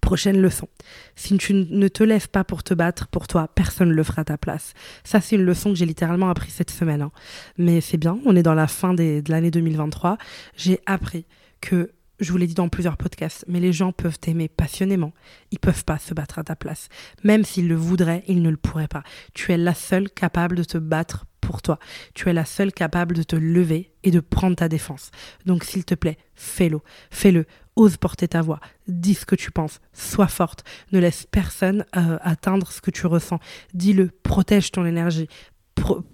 Prochaine 0.02 0.42
leçon. 0.42 0.68
Si 1.16 1.38
tu 1.38 1.54
ne 1.54 1.88
te 1.88 2.04
lèves 2.04 2.30
pas 2.30 2.44
pour 2.44 2.64
te 2.64 2.74
battre 2.74 3.08
pour 3.08 3.28
toi, 3.28 3.48
personne 3.54 3.90
ne 3.90 3.94
le 3.94 4.04
fera 4.04 4.22
à 4.22 4.26
ta 4.26 4.38
place. 4.38 4.74
Ça, 5.04 5.22
c'est 5.22 5.36
une 5.36 5.44
leçon 5.44 5.70
que 5.70 5.76
j'ai 5.76 5.86
littéralement 5.86 6.30
appris 6.30 6.50
cette 6.50 6.72
semaine. 6.72 7.02
Hein. 7.02 7.12
Mais 7.58 7.82
c'est 7.82 7.98
bien, 7.98 8.20
on 8.26 8.36
est 8.36 8.44
dans 8.44 8.54
la 8.54 8.68
fin 8.68 8.94
de 8.94 9.22
l'année 9.28 9.52
2023. 9.52 10.18
J'ai 10.58 10.80
appris 10.86 11.26
que, 11.62 11.92
je 12.22 12.32
vous 12.32 12.38
l'ai 12.38 12.48
dit 12.48 12.54
dans 12.54 12.70
plusieurs 12.70 12.98
podcasts, 12.98 13.44
mais 13.48 13.60
les 13.60 13.74
gens 13.74 13.92
peuvent 13.92 14.20
t'aimer 14.20 14.48
passionnément. 14.48 15.12
Ils 15.52 15.60
peuvent 15.60 15.84
pas 15.84 15.98
se 15.98 16.14
battre 16.14 16.40
à 16.40 16.44
ta 16.44 16.56
place. 16.56 16.88
Même 17.24 17.44
s'ils 17.44 17.68
le 17.68 17.76
voudraient, 17.76 18.24
ils 18.28 18.42
ne 18.42 18.50
le 18.50 18.58
pourraient 18.58 18.88
pas. 18.88 19.04
Tu 19.34 19.52
es 19.52 19.58
la 19.58 19.74
seule 19.74 20.10
capable 20.10 20.56
de 20.56 20.64
te 20.64 20.78
battre 20.78 21.26
pour 21.42 21.62
toi. 21.62 21.80
Tu 22.14 22.30
es 22.30 22.34
la 22.34 22.46
seule 22.46 22.72
capable 22.72 23.16
de 23.16 23.24
te 23.24 23.36
lever 23.36 23.92
et 24.04 24.12
de 24.12 24.20
prendre 24.20 24.56
ta 24.56 24.70
défense. 24.70 25.12
Donc 25.46 25.64
s'il 25.64 25.84
te 25.84 25.96
plaît, 25.96 26.18
fais-le. 26.36 26.80
Fais-le 27.10 27.46
ose 27.76 27.98
porter 27.98 28.28
ta 28.28 28.42
voix, 28.42 28.60
dis 28.88 29.14
ce 29.14 29.26
que 29.26 29.36
tu 29.36 29.50
penses, 29.50 29.80
sois 29.94 30.28
forte, 30.28 30.66
ne 30.92 31.00
laisse 31.00 31.26
personne 31.32 31.86
euh, 31.96 32.18
atteindre 32.22 32.72
ce 32.72 32.82
que 32.82 32.92
tu 32.92 33.08
ressens, 33.08 33.40
dis-le, 33.74 34.10
protège 34.24 34.72
ton 34.72 34.86
énergie, 34.86 35.30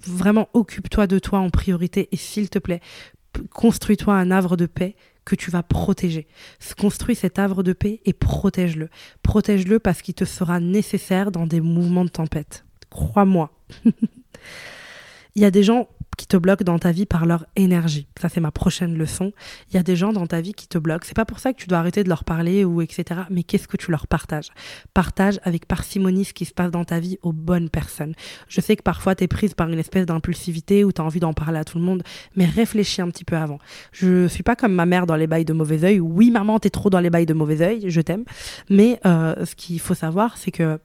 vraiment 0.05 0.49
occupe-toi 0.53 1.07
de 1.07 1.19
toi 1.19 1.39
en 1.39 1.49
priorité 1.49 2.09
et 2.11 2.17
s'il 2.17 2.49
te 2.49 2.59
plaît, 2.59 2.79
construis-toi 3.51 4.13
un 4.13 4.31
havre 4.31 4.55
de 4.55 4.65
paix 4.65 4.95
que 5.27 5.35
tu 5.35 5.51
vas 5.51 5.61
protéger. 5.61 6.25
Construis 6.79 7.15
cet 7.15 7.37
havre 7.37 7.61
de 7.61 7.73
paix 7.73 8.01
et 8.05 8.13
protège-le. 8.13 8.89
Protège-le 9.23 9.77
parce 9.79 10.01
qu'il 10.01 10.15
te 10.15 10.25
sera 10.25 10.59
nécessaire 10.59 11.31
dans 11.31 11.45
des 11.45 11.61
mouvements 11.61 12.05
de 12.05 12.09
tempête. 12.09 12.65
Crois-moi. 12.89 13.51
Il 15.35 15.41
y 15.41 15.45
a 15.45 15.51
des 15.51 15.63
gens 15.63 15.89
qui 16.17 16.27
te 16.27 16.35
bloquent 16.35 16.65
dans 16.65 16.79
ta 16.79 16.91
vie 16.91 17.05
par 17.05 17.25
leur 17.25 17.45
énergie. 17.55 18.07
Ça, 18.19 18.27
c'est 18.27 18.41
ma 18.41 18.51
prochaine 18.51 18.97
leçon. 18.97 19.31
Il 19.69 19.75
y 19.75 19.79
a 19.79 19.83
des 19.83 19.95
gens 19.95 20.11
dans 20.11 20.25
ta 20.25 20.41
vie 20.41 20.53
qui 20.53 20.67
te 20.67 20.79
bloquent. 20.79 21.05
C'est 21.05 21.15
pas 21.15 21.25
pour 21.25 21.39
ça 21.39 21.53
que 21.53 21.59
tu 21.59 21.67
dois 21.67 21.77
arrêter 21.77 22.03
de 22.03 22.09
leur 22.09 22.23
parler 22.23 22.65
ou 22.65 22.81
etc. 22.81 23.21
Mais 23.29 23.43
qu'est-ce 23.43 23.67
que 23.67 23.77
tu 23.77 23.91
leur 23.91 24.07
partages? 24.07 24.49
Partage 24.95 25.39
avec 25.43 25.67
parcimonie 25.67 26.25
ce 26.25 26.33
qui 26.33 26.45
se 26.45 26.53
passe 26.53 26.71
dans 26.71 26.83
ta 26.83 26.99
vie 26.99 27.19
aux 27.21 27.33
bonnes 27.33 27.69
personnes. 27.69 28.13
Je 28.47 28.59
sais 28.61 28.75
que 28.75 28.81
parfois 28.81 29.15
tu 29.15 29.23
es 29.23 29.27
prise 29.27 29.53
par 29.53 29.69
une 29.69 29.79
espèce 29.79 30.07
d'impulsivité 30.07 30.83
ou 30.83 30.91
tu 30.91 31.01
as 31.01 31.05
envie 31.05 31.19
d'en 31.19 31.33
parler 31.33 31.59
à 31.59 31.63
tout 31.63 31.77
le 31.77 31.83
monde, 31.83 32.01
mais 32.35 32.45
réfléchis 32.45 33.01
un 33.01 33.09
petit 33.09 33.25
peu 33.25 33.37
avant. 33.37 33.59
Je 33.91 34.27
suis 34.27 34.43
pas 34.43 34.55
comme 34.55 34.73
ma 34.73 34.87
mère 34.87 35.05
dans 35.05 35.15
les 35.15 35.27
bails 35.27 35.45
de 35.45 35.53
mauvais 35.53 35.83
oeil. 35.83 35.99
Oui, 35.99 36.31
maman, 36.31 36.59
t'es 36.59 36.71
trop 36.71 36.89
dans 36.89 36.99
les 36.99 37.11
bails 37.11 37.27
de 37.27 37.33
mauvais 37.33 37.61
oeil, 37.61 37.89
je 37.89 38.01
t'aime. 38.01 38.25
Mais 38.69 38.99
euh, 39.05 39.45
ce 39.45 39.55
qu'il 39.55 39.79
faut 39.79 39.93
savoir, 39.93 40.37
c'est 40.37 40.51
que 40.51 40.79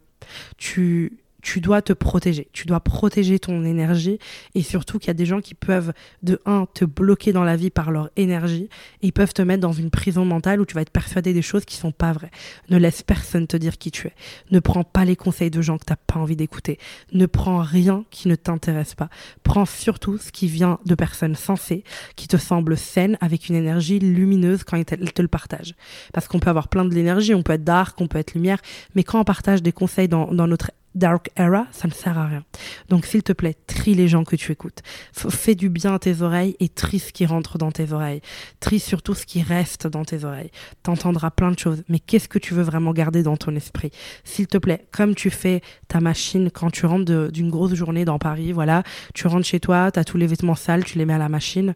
tu 0.58 1.21
tu 1.42 1.60
dois 1.60 1.82
te 1.82 1.92
protéger. 1.92 2.48
Tu 2.52 2.66
dois 2.66 2.80
protéger 2.80 3.38
ton 3.38 3.64
énergie 3.64 4.18
et 4.54 4.62
surtout 4.62 4.98
qu'il 4.98 5.08
y 5.08 5.10
a 5.10 5.14
des 5.14 5.26
gens 5.26 5.40
qui 5.40 5.54
peuvent, 5.54 5.92
de 6.22 6.40
un, 6.46 6.66
te 6.72 6.84
bloquer 6.84 7.32
dans 7.32 7.44
la 7.44 7.56
vie 7.56 7.70
par 7.70 7.90
leur 7.90 8.10
énergie 8.16 8.68
et 9.02 9.08
ils 9.08 9.12
peuvent 9.12 9.34
te 9.34 9.42
mettre 9.42 9.60
dans 9.60 9.72
une 9.72 9.90
prison 9.90 10.24
mentale 10.24 10.60
où 10.60 10.64
tu 10.64 10.74
vas 10.74 10.82
être 10.82 10.90
persuadé 10.90 11.34
des 11.34 11.42
choses 11.42 11.64
qui 11.64 11.76
sont 11.76 11.92
pas 11.92 12.12
vraies. 12.12 12.30
Ne 12.70 12.78
laisse 12.78 13.02
personne 13.02 13.46
te 13.46 13.56
dire 13.56 13.76
qui 13.76 13.90
tu 13.90 14.06
es. 14.06 14.14
Ne 14.50 14.60
prends 14.60 14.84
pas 14.84 15.04
les 15.04 15.16
conseils 15.16 15.50
de 15.50 15.60
gens 15.60 15.78
que 15.78 15.84
t'as 15.84 15.96
pas 15.96 16.20
envie 16.20 16.36
d'écouter. 16.36 16.78
Ne 17.12 17.26
prends 17.26 17.60
rien 17.60 18.04
qui 18.10 18.28
ne 18.28 18.36
t'intéresse 18.36 18.94
pas. 18.94 19.08
Prends 19.42 19.66
surtout 19.66 20.18
ce 20.18 20.30
qui 20.30 20.46
vient 20.46 20.78
de 20.86 20.94
personnes 20.94 21.34
sensées, 21.34 21.82
qui 22.14 22.28
te 22.28 22.36
semblent 22.36 22.76
saines, 22.76 23.18
avec 23.20 23.48
une 23.48 23.56
énergie 23.56 23.98
lumineuse 23.98 24.62
quand 24.62 24.76
elles 24.76 25.12
te 25.12 25.22
le 25.22 25.28
partagent. 25.28 25.74
Parce 26.12 26.28
qu'on 26.28 26.38
peut 26.38 26.50
avoir 26.50 26.68
plein 26.68 26.84
de 26.84 26.94
l'énergie, 26.94 27.34
on 27.34 27.42
peut 27.42 27.54
être 27.54 27.64
dark, 27.64 28.00
on 28.00 28.06
peut 28.06 28.18
être 28.18 28.34
lumière, 28.34 28.58
mais 28.94 29.02
quand 29.02 29.20
on 29.20 29.24
partage 29.24 29.62
des 29.62 29.72
conseils 29.72 30.08
dans, 30.08 30.32
dans 30.32 30.46
notre 30.46 30.70
dark 30.94 31.30
era, 31.36 31.66
ça 31.72 31.88
ne 31.88 31.92
sert 31.92 32.18
à 32.18 32.26
rien. 32.26 32.44
Donc 32.88 33.06
s'il 33.06 33.22
te 33.22 33.32
plaît, 33.32 33.56
trie 33.66 33.94
les 33.94 34.08
gens 34.08 34.24
que 34.24 34.36
tu 34.36 34.52
écoutes. 34.52 34.80
Fais 35.12 35.54
du 35.54 35.68
bien 35.68 35.94
à 35.94 35.98
tes 35.98 36.22
oreilles 36.22 36.56
et 36.60 36.68
trie 36.68 36.98
ce 36.98 37.12
qui 37.12 37.26
rentre 37.26 37.58
dans 37.58 37.72
tes 37.72 37.92
oreilles. 37.92 38.20
Trie 38.60 38.80
surtout 38.80 39.14
ce 39.14 39.26
qui 39.26 39.42
reste 39.42 39.86
dans 39.86 40.04
tes 40.04 40.24
oreilles. 40.24 40.50
T'entendras 40.82 41.30
plein 41.30 41.50
de 41.50 41.58
choses, 41.58 41.82
mais 41.88 41.98
qu'est-ce 41.98 42.28
que 42.28 42.38
tu 42.38 42.54
veux 42.54 42.62
vraiment 42.62 42.92
garder 42.92 43.22
dans 43.22 43.36
ton 43.36 43.54
esprit? 43.56 43.90
S'il 44.24 44.46
te 44.46 44.58
plaît, 44.58 44.86
comme 44.92 45.14
tu 45.14 45.30
fais 45.30 45.62
ta 45.88 46.00
machine 46.00 46.50
quand 46.50 46.70
tu 46.70 46.86
rentres 46.86 47.30
d'une 47.30 47.50
grosse 47.50 47.74
journée 47.74 48.04
dans 48.04 48.18
Paris, 48.18 48.52
voilà, 48.52 48.82
tu 49.14 49.26
rentres 49.26 49.46
chez 49.46 49.60
toi, 49.60 49.90
tu 49.90 49.98
as 49.98 50.04
tous 50.04 50.16
les 50.16 50.26
vêtements 50.26 50.54
sales, 50.54 50.84
tu 50.84 50.98
les 50.98 51.04
mets 51.04 51.14
à 51.14 51.18
la 51.18 51.28
machine 51.28 51.74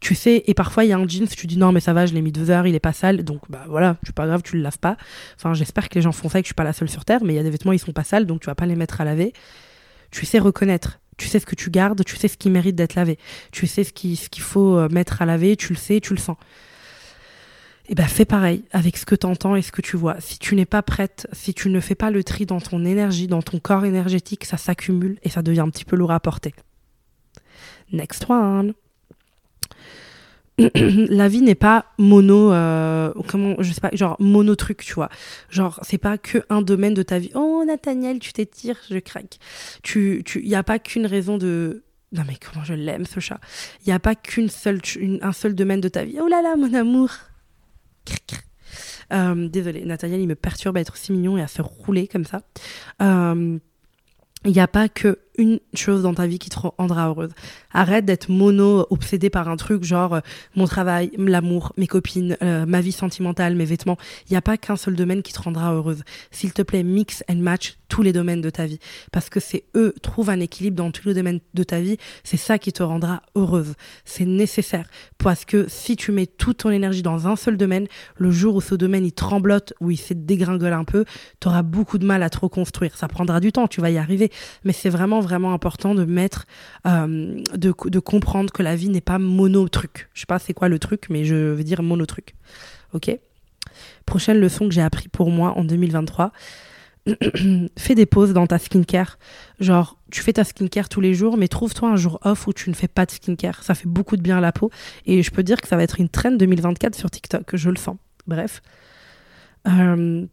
tu 0.00 0.14
sais, 0.14 0.42
et 0.46 0.54
parfois 0.54 0.84
il 0.84 0.88
y 0.88 0.92
a 0.92 0.98
un 0.98 1.06
jeans, 1.06 1.28
tu 1.28 1.46
dis 1.46 1.58
non 1.58 1.72
mais 1.72 1.80
ça 1.80 1.92
va, 1.92 2.06
je 2.06 2.14
l'ai 2.14 2.22
mis 2.22 2.32
deux 2.32 2.50
heures, 2.50 2.66
il 2.66 2.74
est 2.74 2.80
pas 2.80 2.92
sale, 2.92 3.22
donc 3.22 3.42
bah 3.50 3.64
voilà, 3.68 3.96
c'est 4.04 4.14
pas 4.14 4.26
grave, 4.26 4.42
tu 4.42 4.56
le 4.56 4.62
laves 4.62 4.78
pas. 4.78 4.96
Enfin 5.36 5.52
j'espère 5.54 5.88
que 5.88 5.94
les 5.94 6.02
gens 6.02 6.12
font 6.12 6.28
ça 6.28 6.38
et 6.38 6.42
que 6.42 6.46
je 6.46 6.48
suis 6.48 6.54
pas 6.54 6.64
la 6.64 6.72
seule 6.72 6.88
sur 6.88 7.04
terre, 7.04 7.20
mais 7.22 7.34
il 7.34 7.36
y 7.36 7.40
a 7.40 7.42
des 7.42 7.50
vêtements 7.50 7.72
ils 7.72 7.78
sont 7.78 7.92
pas 7.92 8.04
sales, 8.04 8.26
donc 8.26 8.40
tu 8.40 8.46
vas 8.46 8.54
pas 8.54 8.66
les 8.66 8.76
mettre 8.76 9.00
à 9.00 9.04
laver. 9.04 9.32
Tu 10.10 10.26
sais 10.26 10.38
reconnaître, 10.38 11.00
tu 11.18 11.28
sais 11.28 11.38
ce 11.38 11.46
que 11.46 11.54
tu 11.54 11.70
gardes, 11.70 12.02
tu 12.04 12.16
sais 12.16 12.28
ce 12.28 12.36
qui 12.36 12.50
mérite 12.50 12.76
d'être 12.76 12.94
lavé, 12.94 13.18
tu 13.52 13.66
sais 13.66 13.84
ce 13.84 13.92
qu'il 13.92 14.16
ce 14.16 14.28
qu'il 14.28 14.42
faut 14.42 14.76
euh, 14.78 14.88
mettre 14.88 15.20
à 15.22 15.26
laver, 15.26 15.56
tu 15.56 15.72
le 15.72 15.78
sais, 15.78 16.00
tu 16.00 16.14
le 16.14 16.20
sens. 16.20 16.36
Et 17.88 17.94
ben 17.94 18.06
fais 18.06 18.24
pareil 18.24 18.64
avec 18.70 18.96
ce 18.96 19.04
que 19.04 19.16
tu 19.16 19.26
entends 19.26 19.56
et 19.56 19.62
ce 19.62 19.72
que 19.72 19.82
tu 19.82 19.96
vois. 19.96 20.20
Si 20.20 20.38
tu 20.38 20.54
n'es 20.54 20.64
pas 20.64 20.80
prête, 20.80 21.26
si 21.32 21.54
tu 21.54 21.68
ne 21.68 21.80
fais 21.80 21.96
pas 21.96 22.10
le 22.10 22.22
tri 22.22 22.46
dans 22.46 22.60
ton 22.60 22.84
énergie, 22.84 23.26
dans 23.26 23.42
ton 23.42 23.58
corps 23.58 23.84
énergétique, 23.84 24.44
ça 24.44 24.56
s'accumule 24.56 25.18
et 25.24 25.28
ça 25.28 25.42
devient 25.42 25.60
un 25.60 25.70
petit 25.70 25.84
peu 25.84 25.96
lourd 25.96 26.12
à 26.12 26.20
porter. 26.20 26.54
Next 27.92 28.26
one. 28.30 28.74
la 30.74 31.28
vie 31.28 31.42
n'est 31.42 31.54
pas 31.54 31.86
mono 31.98 32.52
euh, 32.52 33.12
comment 33.28 33.56
je 33.58 33.72
sais 33.72 33.80
pas 33.80 33.90
genre 33.92 34.16
mono 34.18 34.54
truc 34.54 34.84
tu 34.84 34.94
vois. 34.94 35.08
Genre 35.48 35.80
c'est 35.82 35.98
pas 35.98 36.18
que 36.18 36.38
un 36.48 36.62
domaine 36.62 36.94
de 36.94 37.02
ta 37.02 37.18
vie. 37.18 37.30
Oh 37.34 37.62
Nathaniel 37.66 38.18
tu 38.18 38.32
t'étires 38.32 38.78
je 38.90 38.98
craque. 38.98 39.38
Tu 39.82 40.22
tu 40.24 40.44
y 40.44 40.54
a 40.54 40.62
pas 40.62 40.78
qu'une 40.78 41.06
raison 41.06 41.38
de 41.38 41.84
non 42.12 42.22
mais 42.26 42.36
comment 42.36 42.64
je 42.64 42.74
l'aime 42.74 43.06
ce 43.06 43.20
chat. 43.20 43.40
Il 43.84 43.88
y 43.88 43.92
a 43.92 43.98
pas 43.98 44.14
qu'une 44.14 44.48
seule 44.48 44.80
un 45.22 45.32
seul 45.32 45.54
domaine 45.54 45.80
de 45.80 45.88
ta 45.88 46.04
vie. 46.04 46.18
Oh 46.20 46.28
là 46.28 46.42
là 46.42 46.56
mon 46.56 46.72
amour. 46.74 47.10
Euh, 49.12 49.48
désolé 49.48 49.84
Nathaniel 49.84 50.20
il 50.20 50.28
me 50.28 50.36
perturbe 50.36 50.76
à 50.76 50.80
être 50.80 50.96
si 50.96 51.10
mignon 51.12 51.36
et 51.36 51.42
à 51.42 51.48
se 51.48 51.62
rouler 51.62 52.06
comme 52.06 52.24
ça. 52.24 52.42
Euh, 53.02 53.58
il 54.44 54.52
n'y 54.52 54.60
a 54.60 54.68
pas 54.68 54.88
que 54.88 55.18
une 55.40 55.58
chose 55.74 56.02
dans 56.02 56.12
ta 56.12 56.26
vie 56.26 56.38
qui 56.38 56.50
te 56.50 56.58
rendra 56.58 57.08
heureuse. 57.08 57.30
Arrête 57.72 58.04
d'être 58.04 58.28
mono, 58.28 58.86
obsédé 58.90 59.30
par 59.30 59.48
un 59.48 59.56
truc 59.56 59.84
genre 59.84 60.14
euh, 60.14 60.20
mon 60.54 60.66
travail, 60.66 61.10
l'amour, 61.16 61.72
mes 61.78 61.86
copines, 61.86 62.36
euh, 62.42 62.66
ma 62.66 62.82
vie 62.82 62.92
sentimentale, 62.92 63.56
mes 63.56 63.64
vêtements. 63.64 63.96
Il 64.28 64.34
n'y 64.34 64.36
a 64.36 64.42
pas 64.42 64.58
qu'un 64.58 64.76
seul 64.76 64.94
domaine 64.94 65.22
qui 65.22 65.32
te 65.32 65.40
rendra 65.40 65.72
heureuse. 65.72 66.02
S'il 66.30 66.52
te 66.52 66.62
plaît, 66.62 66.82
mix 66.82 67.24
and 67.28 67.36
match 67.36 67.78
tous 67.88 68.02
les 68.02 68.12
domaines 68.12 68.40
de 68.40 68.50
ta 68.50 68.66
vie. 68.66 68.78
Parce 69.12 69.28
que 69.30 69.40
c'est 69.40 69.64
eux, 69.74 69.94
trouve 70.02 70.30
un 70.30 70.40
équilibre 70.40 70.76
dans 70.76 70.90
tous 70.90 71.08
les 71.08 71.14
domaines 71.14 71.40
de 71.54 71.62
ta 71.64 71.80
vie. 71.80 71.96
C'est 72.22 72.36
ça 72.36 72.58
qui 72.58 72.72
te 72.72 72.82
rendra 72.82 73.22
heureuse. 73.34 73.74
C'est 74.04 74.26
nécessaire. 74.26 74.88
Parce 75.18 75.44
que 75.44 75.66
si 75.68 75.96
tu 75.96 76.12
mets 76.12 76.26
toute 76.26 76.58
ton 76.58 76.70
énergie 76.70 77.02
dans 77.02 77.26
un 77.26 77.36
seul 77.36 77.56
domaine, 77.56 77.86
le 78.16 78.30
jour 78.30 78.54
où 78.56 78.60
ce 78.60 78.74
domaine 78.74 79.04
il 79.04 79.12
tremblote, 79.12 79.72
où 79.80 79.90
il 79.90 79.96
s'est 79.96 80.14
dégringole 80.14 80.72
un 80.72 80.84
peu, 80.84 81.04
tu 81.40 81.48
auras 81.48 81.62
beaucoup 81.62 81.98
de 81.98 82.06
mal 82.06 82.22
à 82.22 82.30
te 82.30 82.38
reconstruire. 82.38 82.96
Ça 82.96 83.08
prendra 83.08 83.40
du 83.40 83.52
temps, 83.52 83.66
tu 83.66 83.80
vas 83.80 83.90
y 83.90 83.98
arriver. 83.98 84.30
Mais 84.64 84.72
c'est 84.72 84.90
vraiment, 84.90 85.20
vraiment 85.30 85.54
important 85.54 85.94
de 85.94 86.04
mettre, 86.04 86.46
euh, 86.86 87.40
de, 87.54 87.72
de 87.86 87.98
comprendre 87.98 88.52
que 88.52 88.62
la 88.62 88.76
vie 88.76 88.88
n'est 88.88 89.00
pas 89.00 89.18
mono-truc. 89.18 90.08
Je 90.12 90.20
sais 90.20 90.26
pas 90.26 90.38
c'est 90.38 90.54
quoi 90.54 90.68
le 90.68 90.78
truc, 90.78 91.06
mais 91.08 91.24
je 91.24 91.34
veux 91.34 91.64
dire 91.64 91.82
mono-truc. 91.82 92.34
Ok? 92.92 93.16
Prochaine 94.06 94.38
leçon 94.38 94.68
que 94.68 94.74
j'ai 94.74 94.82
appris 94.82 95.08
pour 95.08 95.30
moi 95.30 95.56
en 95.56 95.64
2023. 95.64 96.32
fais 97.78 97.94
des 97.94 98.06
pauses 98.06 98.32
dans 98.32 98.46
ta 98.46 98.58
skincare. 98.58 99.18
Genre, 99.58 99.96
tu 100.10 100.20
fais 100.20 100.32
ta 100.32 100.44
skincare 100.44 100.88
tous 100.88 101.00
les 101.00 101.14
jours, 101.14 101.36
mais 101.36 101.48
trouve-toi 101.48 101.88
un 101.88 101.96
jour 101.96 102.18
off 102.24 102.46
où 102.46 102.52
tu 102.52 102.68
ne 102.68 102.74
fais 102.74 102.88
pas 102.88 103.06
de 103.06 103.12
skincare. 103.12 103.62
Ça 103.62 103.74
fait 103.74 103.88
beaucoup 103.88 104.16
de 104.16 104.22
bien 104.22 104.38
à 104.38 104.40
la 104.40 104.52
peau. 104.52 104.70
Et 105.06 105.22
je 105.22 105.30
peux 105.30 105.42
dire 105.42 105.60
que 105.60 105.68
ça 105.68 105.76
va 105.76 105.82
être 105.82 106.00
une 106.00 106.08
trend 106.08 106.32
2024 106.32 106.94
sur 106.94 107.10
TikTok. 107.10 107.56
Je 107.56 107.70
le 107.70 107.76
sens. 107.76 107.96
Bref. 108.26 108.62
Euh, 109.68 110.26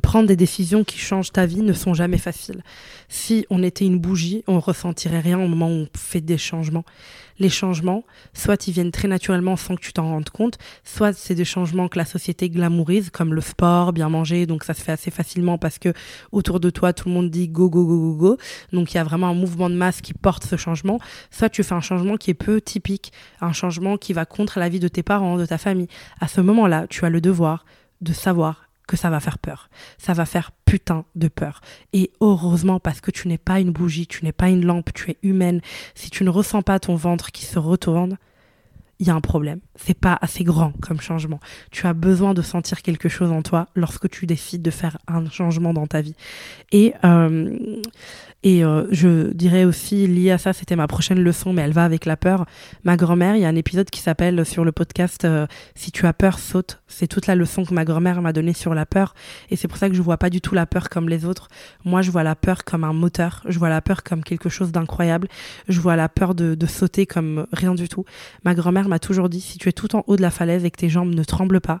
prendre 0.00 0.26
des 0.26 0.36
décisions 0.36 0.84
qui 0.84 0.98
changent 0.98 1.32
ta 1.32 1.46
vie 1.46 1.62
ne 1.62 1.72
sont 1.72 1.94
jamais 1.94 2.18
faciles. 2.18 2.62
Si 3.08 3.46
on 3.50 3.62
était 3.62 3.84
une 3.84 3.98
bougie, 3.98 4.42
on 4.46 4.60
ressentirait 4.60 5.20
rien 5.20 5.38
au 5.38 5.48
moment 5.48 5.68
où 5.68 5.86
on 5.86 5.88
fait 5.94 6.20
des 6.20 6.38
changements. 6.38 6.84
Les 7.38 7.48
changements, 7.48 8.04
soit 8.34 8.66
ils 8.66 8.72
viennent 8.72 8.92
très 8.92 9.08
naturellement 9.08 9.56
sans 9.56 9.74
que 9.74 9.80
tu 9.80 9.92
t'en 9.92 10.08
rendes 10.08 10.30
compte, 10.30 10.58
soit 10.84 11.12
c'est 11.12 11.34
des 11.34 11.44
changements 11.44 11.88
que 11.88 11.98
la 11.98 12.04
société 12.04 12.48
glamourise, 12.48 13.10
comme 13.10 13.34
le 13.34 13.40
sport, 13.40 13.92
bien 13.92 14.08
manger, 14.08 14.46
donc 14.46 14.64
ça 14.64 14.74
se 14.74 14.82
fait 14.82 14.92
assez 14.92 15.10
facilement 15.10 15.58
parce 15.58 15.78
que 15.78 15.92
autour 16.30 16.60
de 16.60 16.70
toi, 16.70 16.92
tout 16.92 17.08
le 17.08 17.14
monde 17.14 17.30
dit 17.30 17.48
go, 17.48 17.68
go, 17.68 17.84
go, 17.84 17.98
go, 17.98 18.14
go. 18.14 18.36
Donc 18.72 18.92
il 18.92 18.96
y 18.96 19.00
a 19.00 19.04
vraiment 19.04 19.28
un 19.28 19.34
mouvement 19.34 19.70
de 19.70 19.74
masse 19.74 20.00
qui 20.00 20.14
porte 20.14 20.44
ce 20.44 20.56
changement. 20.56 21.00
Soit 21.30 21.48
tu 21.48 21.62
fais 21.62 21.74
un 21.74 21.80
changement 21.80 22.16
qui 22.16 22.30
est 22.30 22.34
peu 22.34 22.60
typique, 22.60 23.12
un 23.40 23.52
changement 23.52 23.96
qui 23.96 24.12
va 24.12 24.24
contre 24.24 24.58
la 24.58 24.68
vie 24.68 24.80
de 24.80 24.88
tes 24.88 25.02
parents, 25.02 25.36
de 25.36 25.46
ta 25.46 25.58
famille. 25.58 25.88
À 26.20 26.28
ce 26.28 26.40
moment-là, 26.40 26.86
tu 26.88 27.04
as 27.04 27.10
le 27.10 27.20
devoir 27.20 27.64
de 28.00 28.12
savoir 28.12 28.68
que 28.92 28.98
ça 28.98 29.08
va 29.08 29.20
faire 29.20 29.38
peur. 29.38 29.70
Ça 29.96 30.12
va 30.12 30.26
faire 30.26 30.50
putain 30.66 31.06
de 31.14 31.28
peur. 31.28 31.62
Et 31.94 32.12
heureusement 32.20 32.78
parce 32.78 33.00
que 33.00 33.10
tu 33.10 33.26
n'es 33.26 33.38
pas 33.38 33.58
une 33.58 33.70
bougie, 33.70 34.06
tu 34.06 34.22
n'es 34.22 34.32
pas 34.32 34.50
une 34.50 34.66
lampe, 34.66 34.92
tu 34.92 35.10
es 35.10 35.16
humaine. 35.22 35.62
Si 35.94 36.10
tu 36.10 36.24
ne 36.24 36.28
ressens 36.28 36.60
pas 36.60 36.78
ton 36.78 36.94
ventre 36.94 37.32
qui 37.32 37.46
se 37.46 37.58
retourne, 37.58 38.18
il 38.98 39.06
y 39.06 39.10
a 39.10 39.14
un 39.14 39.22
problème. 39.22 39.60
C'est 39.76 39.98
pas 39.98 40.18
assez 40.20 40.44
grand 40.44 40.74
comme 40.82 41.00
changement. 41.00 41.40
Tu 41.70 41.86
as 41.86 41.94
besoin 41.94 42.34
de 42.34 42.42
sentir 42.42 42.82
quelque 42.82 43.08
chose 43.08 43.32
en 43.32 43.40
toi 43.40 43.68
lorsque 43.74 44.10
tu 44.10 44.26
décides 44.26 44.60
de 44.60 44.70
faire 44.70 44.98
un 45.08 45.26
changement 45.30 45.72
dans 45.72 45.86
ta 45.86 46.02
vie. 46.02 46.14
Et 46.70 46.92
euh, 47.02 47.80
et 48.44 48.64
euh, 48.64 48.86
je 48.90 49.32
dirais 49.32 49.64
aussi, 49.64 50.08
lié 50.08 50.32
à 50.32 50.38
ça, 50.38 50.52
c'était 50.52 50.74
ma 50.74 50.88
prochaine 50.88 51.20
leçon, 51.22 51.52
mais 51.52 51.62
elle 51.62 51.72
va 51.72 51.84
avec 51.84 52.06
la 52.06 52.16
peur. 52.16 52.44
Ma 52.82 52.96
grand-mère, 52.96 53.36
il 53.36 53.42
y 53.42 53.44
a 53.44 53.48
un 53.48 53.54
épisode 53.54 53.88
qui 53.88 54.00
s'appelle 54.00 54.44
sur 54.44 54.64
le 54.64 54.72
podcast 54.72 55.24
euh, 55.24 55.46
Si 55.76 55.92
tu 55.92 56.06
as 56.06 56.12
peur, 56.12 56.40
saute. 56.40 56.82
C'est 56.88 57.06
toute 57.06 57.28
la 57.28 57.36
leçon 57.36 57.64
que 57.64 57.72
ma 57.72 57.84
grand-mère 57.84 58.20
m'a 58.20 58.32
donnée 58.32 58.52
sur 58.52 58.74
la 58.74 58.84
peur. 58.84 59.14
Et 59.50 59.56
c'est 59.56 59.68
pour 59.68 59.78
ça 59.78 59.88
que 59.88 59.94
je 59.94 60.02
vois 60.02 60.16
pas 60.16 60.28
du 60.28 60.40
tout 60.40 60.56
la 60.56 60.66
peur 60.66 60.88
comme 60.88 61.08
les 61.08 61.24
autres. 61.24 61.48
Moi, 61.84 62.02
je 62.02 62.10
vois 62.10 62.24
la 62.24 62.34
peur 62.34 62.64
comme 62.64 62.82
un 62.82 62.92
moteur. 62.92 63.44
Je 63.48 63.60
vois 63.60 63.68
la 63.68 63.80
peur 63.80 64.02
comme 64.02 64.24
quelque 64.24 64.48
chose 64.48 64.72
d'incroyable. 64.72 65.28
Je 65.68 65.80
vois 65.80 65.94
la 65.94 66.08
peur 66.08 66.34
de, 66.34 66.56
de 66.56 66.66
sauter 66.66 67.06
comme 67.06 67.46
rien 67.52 67.76
du 67.76 67.88
tout. 67.88 68.04
Ma 68.44 68.56
grand-mère 68.56 68.88
m'a 68.88 68.98
toujours 68.98 69.28
dit, 69.28 69.40
si 69.40 69.58
tu 69.58 69.68
es 69.68 69.72
tout 69.72 69.94
en 69.94 70.02
haut 70.08 70.16
de 70.16 70.22
la 70.22 70.30
falaise 70.30 70.64
et 70.64 70.70
que 70.72 70.78
tes 70.78 70.88
jambes 70.88 71.14
ne 71.14 71.22
tremblent 71.22 71.60
pas, 71.60 71.80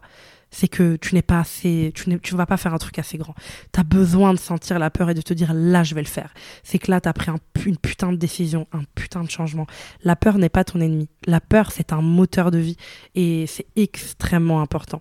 c'est 0.52 0.68
que 0.68 0.96
tu 0.96 1.14
n'es 1.14 1.22
pas 1.22 1.40
assez, 1.40 1.92
tu 1.94 2.10
ne 2.10 2.18
tu 2.18 2.36
vas 2.36 2.46
pas 2.46 2.58
faire 2.58 2.74
un 2.74 2.78
truc 2.78 2.98
assez 2.98 3.18
grand. 3.18 3.34
Tu 3.72 3.80
as 3.80 3.84
besoin 3.84 4.34
de 4.34 4.38
sentir 4.38 4.78
la 4.78 4.90
peur 4.90 5.10
et 5.10 5.14
de 5.14 5.22
te 5.22 5.34
dire 5.34 5.52
là, 5.54 5.82
je 5.82 5.94
vais 5.94 6.02
le 6.02 6.06
faire. 6.06 6.32
C'est 6.62 6.78
que 6.78 6.90
là, 6.90 7.00
tu 7.00 7.08
as 7.08 7.12
pris 7.14 7.30
un, 7.30 7.38
une 7.64 7.78
putain 7.78 8.12
de 8.12 8.16
décision, 8.16 8.68
un 8.72 8.82
putain 8.94 9.24
de 9.24 9.30
changement. 9.30 9.66
La 10.04 10.14
peur 10.14 10.36
n'est 10.38 10.50
pas 10.50 10.62
ton 10.62 10.80
ennemi. 10.80 11.08
La 11.26 11.40
peur, 11.40 11.72
c'est 11.72 11.92
un 11.92 12.02
moteur 12.02 12.50
de 12.50 12.58
vie 12.58 12.76
et 13.14 13.46
c'est 13.46 13.66
extrêmement 13.76 14.60
important. 14.60 15.00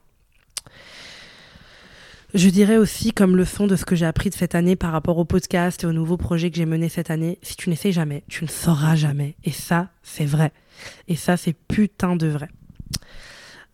Je 2.34 2.48
dirais 2.48 2.78
aussi, 2.78 3.12
comme 3.12 3.36
leçon 3.36 3.68
de 3.68 3.76
ce 3.76 3.84
que 3.84 3.98
j'ai 3.98 4.06
appris 4.06 4.30
de 4.30 4.36
cette 4.36 4.56
année 4.56 4.78
par 4.78 4.94
rapport 4.94 5.18
au 5.18 5.26
podcast 5.26 5.84
et 5.84 5.86
aux 5.86 5.92
nouveaux 5.92 6.16
projets 6.16 6.50
que 6.50 6.56
j'ai 6.56 6.66
menés 6.66 6.88
cette 6.88 7.12
année, 7.12 7.40
si 7.42 7.58
tu 7.58 7.70
n'essayes 7.70 7.92
jamais, 7.92 8.24
tu 8.30 8.46
ne 8.46 8.50
sauras 8.50 8.96
jamais. 8.96 9.36
Et 9.44 9.52
ça, 9.52 9.90
c'est 10.02 10.26
vrai. 10.26 10.54
Et 11.10 11.18
ça, 11.18 11.36
c'est 11.36 11.52
putain 11.52 12.16
de 12.16 12.28
vrai. 12.28 12.48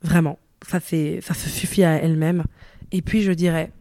Vraiment 0.02 0.40
ça, 0.68 0.80
ça 0.80 1.34
se 1.34 1.50
suffit 1.50 1.84
à 1.84 2.02
elle-même. 2.02 2.44
Et 2.92 3.02
puis, 3.02 3.22
je 3.22 3.32
dirais, 3.32 3.72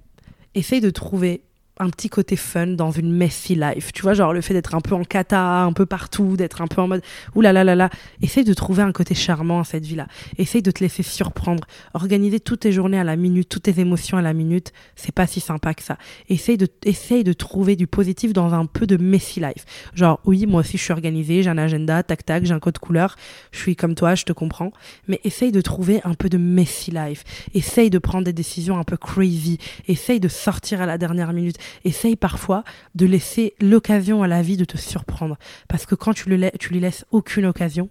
essaye 0.54 0.80
de 0.80 0.90
trouver 0.90 1.42
un 1.78 1.90
petit 1.90 2.08
côté 2.08 2.36
fun 2.36 2.68
dans 2.68 2.90
une 2.90 3.12
messy 3.12 3.54
life. 3.54 3.92
Tu 3.92 4.02
vois, 4.02 4.14
genre 4.14 4.32
le 4.32 4.40
fait 4.40 4.54
d'être 4.54 4.74
un 4.74 4.80
peu 4.80 4.94
en 4.94 5.04
cata, 5.04 5.60
un 5.62 5.72
peu 5.72 5.84
partout, 5.84 6.36
d'être 6.36 6.62
un 6.62 6.66
peu 6.66 6.80
en 6.80 6.88
mode 6.88 7.02
ouh 7.34 7.40
là 7.42 7.52
là 7.52 7.64
là 7.64 7.74
là. 7.74 7.90
Essaye 8.22 8.44
de 8.44 8.54
trouver 8.54 8.82
un 8.82 8.92
côté 8.92 9.14
charmant 9.14 9.60
à 9.60 9.64
cette 9.64 9.84
vie-là. 9.84 10.06
Essaye 10.38 10.62
de 10.62 10.70
te 10.70 10.82
laisser 10.82 11.02
surprendre. 11.02 11.64
Organiser 11.92 12.40
toutes 12.40 12.60
tes 12.60 12.72
journées 12.72 12.98
à 12.98 13.04
la 13.04 13.16
minute, 13.16 13.48
toutes 13.48 13.64
tes 13.64 13.78
émotions 13.80 14.16
à 14.16 14.22
la 14.22 14.32
minute, 14.32 14.72
c'est 14.94 15.14
pas 15.14 15.26
si 15.26 15.40
sympa 15.40 15.74
que 15.74 15.82
ça. 15.82 15.98
Essaye 16.28 16.56
de, 16.56 16.68
essaye 16.84 17.24
de 17.24 17.32
trouver 17.32 17.76
du 17.76 17.86
positif 17.86 18.32
dans 18.32 18.54
un 18.54 18.66
peu 18.66 18.86
de 18.86 18.96
messy 18.96 19.40
life. 19.40 19.64
Genre, 19.94 20.18
oui, 20.24 20.46
moi 20.46 20.60
aussi 20.60 20.78
je 20.78 20.82
suis 20.82 20.92
organisée, 20.92 21.42
j'ai 21.42 21.50
un 21.50 21.58
agenda, 21.58 22.02
tac 22.02 22.24
tac, 22.24 22.44
j'ai 22.44 22.54
un 22.54 22.60
code 22.60 22.78
couleur, 22.78 23.16
je 23.52 23.58
suis 23.58 23.76
comme 23.76 23.94
toi, 23.94 24.14
je 24.14 24.24
te 24.24 24.32
comprends. 24.32 24.72
Mais 25.08 25.20
essaye 25.24 25.52
de 25.52 25.60
trouver 25.60 26.00
un 26.04 26.14
peu 26.14 26.30
de 26.30 26.38
messy 26.38 26.90
life. 26.90 27.24
Essaye 27.54 27.90
de 27.90 27.98
prendre 27.98 28.24
des 28.24 28.32
décisions 28.32 28.78
un 28.78 28.84
peu 28.84 28.96
crazy. 28.96 29.58
Essaye 29.88 30.20
de 30.20 30.28
sortir 30.28 30.80
à 30.80 30.86
la 30.86 30.96
dernière 30.96 31.32
minute 31.34 31.58
essaye 31.84 32.16
parfois 32.16 32.64
de 32.94 33.06
laisser 33.06 33.54
l'occasion 33.60 34.22
à 34.22 34.28
la 34.28 34.42
vie 34.42 34.56
de 34.56 34.64
te 34.64 34.76
surprendre. 34.76 35.36
Parce 35.68 35.86
que 35.86 35.94
quand 35.94 36.12
tu, 36.14 36.28
lui 36.28 36.80
laisses 36.80 37.04
aucune 37.10 37.46
occasion, 37.46 37.88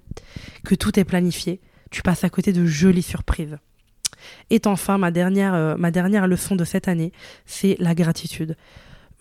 que 0.63 0.75
tout 0.75 0.99
est 0.99 1.03
planifié, 1.03 1.61
tu 1.91 2.01
passes 2.01 2.23
à 2.23 2.29
côté 2.29 2.53
de 2.53 2.65
jolies 2.65 3.03
surprises. 3.03 3.57
Et 4.49 4.61
enfin, 4.65 4.97
ma 4.97 5.11
dernière, 5.11 5.53
euh, 5.53 5.75
ma 5.77 5.91
dernière 5.91 6.27
leçon 6.27 6.55
de 6.55 6.63
cette 6.63 6.87
année, 6.87 7.11
c'est 7.45 7.75
la 7.79 7.95
gratitude. 7.95 8.55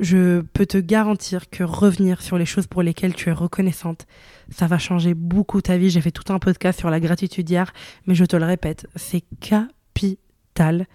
Je 0.00 0.40
peux 0.40 0.66
te 0.66 0.78
garantir 0.78 1.50
que 1.50 1.62
revenir 1.62 2.20
sur 2.20 2.36
les 2.36 2.46
choses 2.46 2.66
pour 2.66 2.82
lesquelles 2.82 3.14
tu 3.14 3.28
es 3.28 3.32
reconnaissante, 3.32 4.06
ça 4.50 4.66
va 4.66 4.78
changer 4.78 5.14
beaucoup 5.14 5.60
ta 5.60 5.76
vie. 5.76 5.90
J'ai 5.90 6.00
fait 6.00 6.10
tout 6.10 6.32
un 6.32 6.38
podcast 6.38 6.80
sur 6.80 6.90
la 6.90 6.98
gratitude 6.98 7.48
hier, 7.48 7.72
mais 8.06 8.14
je 8.14 8.24
te 8.24 8.36
le 8.36 8.44
répète, 8.44 8.86
c'est 8.96 9.22
capital. 9.40 10.86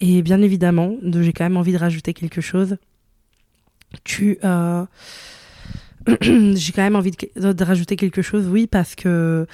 Et 0.00 0.22
bien 0.22 0.40
évidemment, 0.40 0.96
j'ai 1.02 1.32
quand 1.32 1.44
même 1.44 1.56
envie 1.56 1.72
de 1.72 1.78
rajouter 1.78 2.14
quelque 2.14 2.40
chose. 2.40 2.76
Euh, 4.44 4.86
j'ai 6.20 6.72
quand 6.72 6.82
même 6.82 6.96
envie 6.96 7.12
de, 7.12 7.64
rajouter 7.64 7.96
quelque 7.96 8.22
chose, 8.22 8.46
oui, 8.48 8.66
parce 8.66 8.94
que 8.94 9.46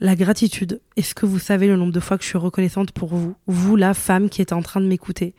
la 0.00 0.14
gratitude. 0.14 0.80
Est-ce 0.96 1.14
que 1.14 1.26
vous 1.26 1.38
savez 1.38 1.66
le 1.66 1.76
nombre 1.76 1.92
de 1.92 2.00
fois 2.00 2.18
que 2.18 2.24
je 2.24 2.28
suis 2.28 2.38
reconnaissante 2.38 2.92
pour 2.92 3.14
vous, 3.14 3.34
vous 3.46 3.76
la 3.76 3.94
femme 3.94 4.28
qui 4.28 4.40
est 4.40 4.52
en 4.52 4.62
train 4.62 4.80
de 4.80 4.86
m'écouter. 4.86 5.34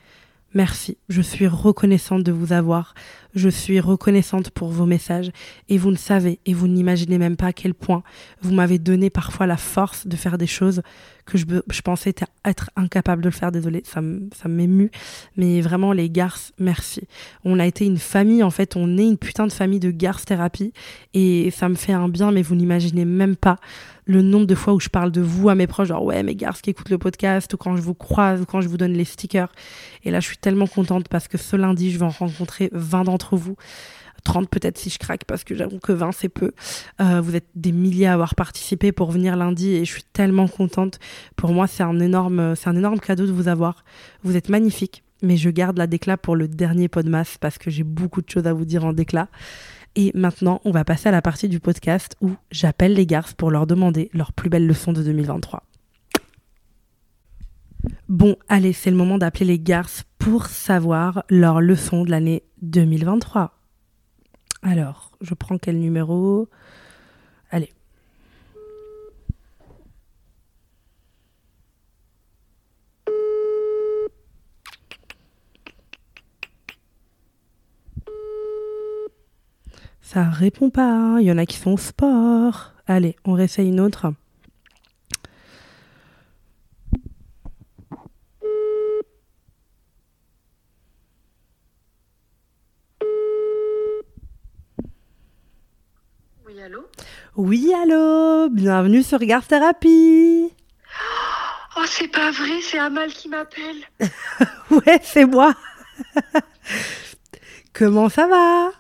Merci, 0.56 0.98
je 1.10 1.22
suis 1.22 1.46
reconnaissante 1.46 2.24
de 2.24 2.32
vous 2.32 2.54
avoir, 2.54 2.96
je 3.36 3.50
suis 3.50 3.80
reconnaissante 3.80 4.50
pour 4.50 4.70
vos 4.70 4.88
messages. 4.88 5.30
Et 5.70 5.78
vous 5.78 5.92
ne 5.92 5.96
savez 5.96 6.40
et 6.48 6.56
vous 6.56 6.68
n'imaginez 6.68 7.20
même 7.20 7.38
pas 7.38 7.48
à 7.48 7.54
quel 7.54 7.76
point 7.76 8.02
vous 8.42 8.54
m'avez 8.54 8.80
donné 8.80 9.12
parfois 9.12 9.46
la 9.46 9.58
force 9.58 10.08
de 10.08 10.16
faire 10.16 10.40
des 10.40 10.48
choses 10.48 10.82
que 11.30 11.38
je, 11.38 11.82
pensais 11.82 12.14
être 12.46 12.70
incapable 12.76 13.22
de 13.22 13.30
le 13.30 13.34
faire, 13.34 13.52
désolé, 13.52 13.84
ça 13.86 14.02
m'émue, 14.48 14.92
mais 15.38 15.62
vraiment 15.62 15.94
les 15.94 16.10
garces, 16.10 16.54
merci. 16.60 17.08
On 17.46 17.60
a 17.60 17.66
été 17.66 17.86
une 17.86 17.98
famille, 17.98 18.44
en 18.44 18.50
fait, 18.50 18.76
on 18.76 18.98
est 18.98 19.06
une 19.06 19.18
putain 19.18 19.48
de 19.48 19.52
famille 19.52 19.80
de 19.80 19.92
garces 19.92 20.26
thérapie 20.26 20.74
et 21.14 21.52
ça 21.52 21.70
me 21.70 21.76
fait 21.76 21.94
un 21.94 22.10
bien, 22.10 22.32
mais 22.32 22.42
vous 22.42 22.56
n'imaginez 22.56 23.06
même 23.06 23.36
pas 23.36 23.58
le 24.06 24.24
nombre 24.24 24.48
de 24.48 24.56
fois 24.56 24.74
où 24.74 24.80
je 24.80 24.90
parle 24.90 25.12
de 25.12 25.22
vous 25.22 25.50
à 25.50 25.56
mes 25.56 25.68
proches, 25.68 25.90
genre 25.90 26.04
ouais, 26.04 26.24
mes 26.24 26.36
garces 26.36 26.62
qui 26.62 26.72
écoutent 26.72 26.90
le 26.90 26.98
podcast, 26.98 27.54
ou 27.54 27.58
quand 27.58 27.76
je 27.76 27.82
vous 27.82 27.94
croise, 27.94 28.42
ou 28.42 28.46
quand 28.46 28.60
je 28.60 28.68
vous 28.68 28.78
donne 28.78 28.94
les 28.94 29.06
stickers. 29.06 29.52
Et 30.04 30.10
là, 30.10 30.20
je 30.20 30.26
suis 30.26 30.38
tellement 30.38 30.66
contente 30.66 31.08
parce 31.08 31.28
que 31.28 31.38
ce 31.38 31.56
lundi, 31.56 31.92
je 31.92 32.00
vais 32.00 32.06
en 32.06 32.10
rencontrer 32.10 32.70
20 32.74 33.04
d'entre 33.04 33.38
vous. 33.38 33.56
30 34.24 34.50
peut-être 34.50 34.78
si 34.78 34.90
je 34.90 35.00
craque 35.00 35.26
parce 35.26 35.44
que 35.44 35.56
j'avoue 35.56 35.80
que 35.80 35.92
20 35.92 36.12
c'est 36.12 36.30
peu. 36.30 36.52
Euh, 37.02 37.22
vous 37.22 37.36
êtes 37.36 37.48
des 37.56 37.72
milliers 37.72 38.08
à 38.08 38.14
avoir 38.14 38.36
participé 38.36 38.92
pour 38.92 39.12
venir 39.12 39.36
lundi 39.36 39.76
et 39.76 39.86
je 39.86 39.92
suis 39.92 40.04
tellement 40.04 40.48
contente. 40.48 41.00
Pour 41.36 41.52
moi 41.52 41.68
c'est 41.68 41.84
un 41.84 42.00
énorme, 42.00 42.56
c'est 42.56 42.70
un 42.70 42.76
énorme 42.76 43.00
cadeau 43.00 43.26
de 43.26 43.32
vous 43.32 43.48
avoir. 43.48 43.84
Vous 44.24 44.36
êtes 44.36 44.50
magnifiques, 44.50 45.04
mais 45.22 45.38
je 45.38 45.50
garde 45.50 45.78
la 45.78 45.88
déclat 45.88 46.18
pour 46.18 46.36
le 46.36 46.48
dernier 46.48 46.88
podmas 46.88 47.38
parce 47.40 47.58
que 47.58 47.70
j'ai 47.70 47.84
beaucoup 47.84 48.22
de 48.22 48.30
choses 48.30 48.48
à 48.48 48.54
vous 48.54 48.66
dire 48.66 48.86
en 48.86 48.94
déclat. 48.94 49.28
Et 49.96 50.12
maintenant, 50.14 50.62
on 50.66 50.72
va 50.72 50.86
passer 50.86 51.10
à 51.10 51.12
la 51.12 51.22
partie 51.22 51.50
du 51.50 51.60
podcast 51.60 52.16
où 52.22 52.32
j'appelle 52.52 52.94
les 52.94 53.06
garces 53.06 53.34
pour 53.34 53.52
leur 53.52 53.68
demander 53.68 54.10
leur 54.14 54.34
plus 54.34 54.50
belle 54.50 54.68
leçon 54.68 54.94
de 54.94 55.04
2023. 55.04 55.64
Bon, 58.08 58.36
allez, 58.48 58.74
c'est 58.74 58.92
le 58.92 58.98
moment 58.98 59.18
d'appeler 59.18 59.46
les 59.46 59.60
garces 59.60 60.04
pour 60.18 60.48
savoir 60.48 61.24
leur 61.30 61.62
leçon 61.62 62.04
de 62.04 62.12
l'année 62.12 62.44
2023. 62.62 63.59
Alors, 64.62 65.12
je 65.22 65.34
prends 65.34 65.58
quel 65.58 65.80
numéro? 65.80 66.48
Allez. 67.52 67.72
Ça 80.02 80.24
répond 80.24 80.70
pas. 80.72 80.92
Hein. 80.92 81.20
Il 81.20 81.28
y 81.28 81.32
en 81.32 81.38
a 81.38 81.46
qui 81.46 81.58
sont 81.58 81.72
au 81.74 81.78
sport. 81.78 82.74
Allez, 82.88 83.16
on 83.26 83.34
réessaye 83.34 83.70
une 83.70 83.80
autre. 83.80 84.12
Oui, 96.46 96.60
allô 96.60 96.88
Oui, 97.42 97.74
allô 97.74 98.50
Bienvenue 98.50 99.02
sur 99.02 99.18
Garde 99.20 99.48
Thérapie 99.48 100.52
Oh, 101.78 101.84
c'est 101.86 102.10
pas 102.10 102.32
vrai, 102.32 102.60
c'est 102.62 102.78
Amal 102.78 103.14
qui 103.14 103.30
m'appelle. 103.30 103.78
ouais, 104.72 105.00
c'est 105.02 105.24
moi. 105.24 105.54
Comment 107.74 108.10
ça 108.10 108.28
va? 108.28 108.72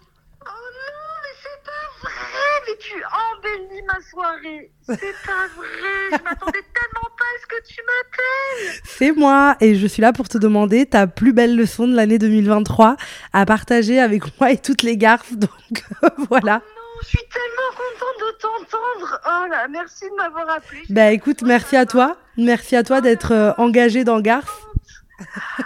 Tu 2.82 2.96
embellis 2.96 3.82
ma 3.88 4.00
soirée. 4.10 4.72
C'est 4.82 4.98
pas 4.98 5.48
vrai. 5.56 6.18
Je 6.18 6.24
m'attendais 6.24 6.52
tellement 6.74 7.10
pas 7.18 7.26
à 7.26 7.42
ce 7.42 7.48
que 7.48 7.68
tu 7.68 7.82
m'appelles. 7.82 8.82
C'est 8.86 9.12
moi 9.12 9.56
et 9.60 9.76
je 9.76 9.88
suis 9.88 10.02
là 10.02 10.12
pour 10.14 10.28
te 10.28 10.38
demander 10.38 10.86
ta 10.86 11.08
plus 11.08 11.34
belle 11.34 11.56
leçon 11.56 11.88
de 11.88 11.96
l'année 11.96 12.20
2023 12.20 12.96
à 13.34 13.46
partager 13.46 14.00
avec 14.00 14.24
moi 14.40 14.52
et 14.52 14.58
toutes 14.58 14.84
les 14.84 14.98
garces. 14.98 15.34
Donc 15.34 15.84
voilà. 16.30 16.62
Oh 16.62 16.66
non, 16.76 16.79
je 17.02 17.08
suis 17.08 17.18
tellement 17.18 17.72
contente 17.72 18.20
de 18.20 18.38
t'entendre. 18.38 19.22
Oh 19.26 19.48
là, 19.50 19.68
merci 19.68 20.06
de 20.10 20.16
m'avoir 20.16 20.50
appelé. 20.50 20.82
Bah 20.90 21.12
écoute, 21.12 21.42
merci 21.42 21.76
à 21.76 21.86
toi. 21.86 22.18
Merci 22.38 22.76
à 22.76 22.84
toi 22.84 23.02
d'être 23.02 23.34
euh, 23.34 23.54
engagée 23.58 24.04
dans 24.04 24.20
Garth. 24.20 24.50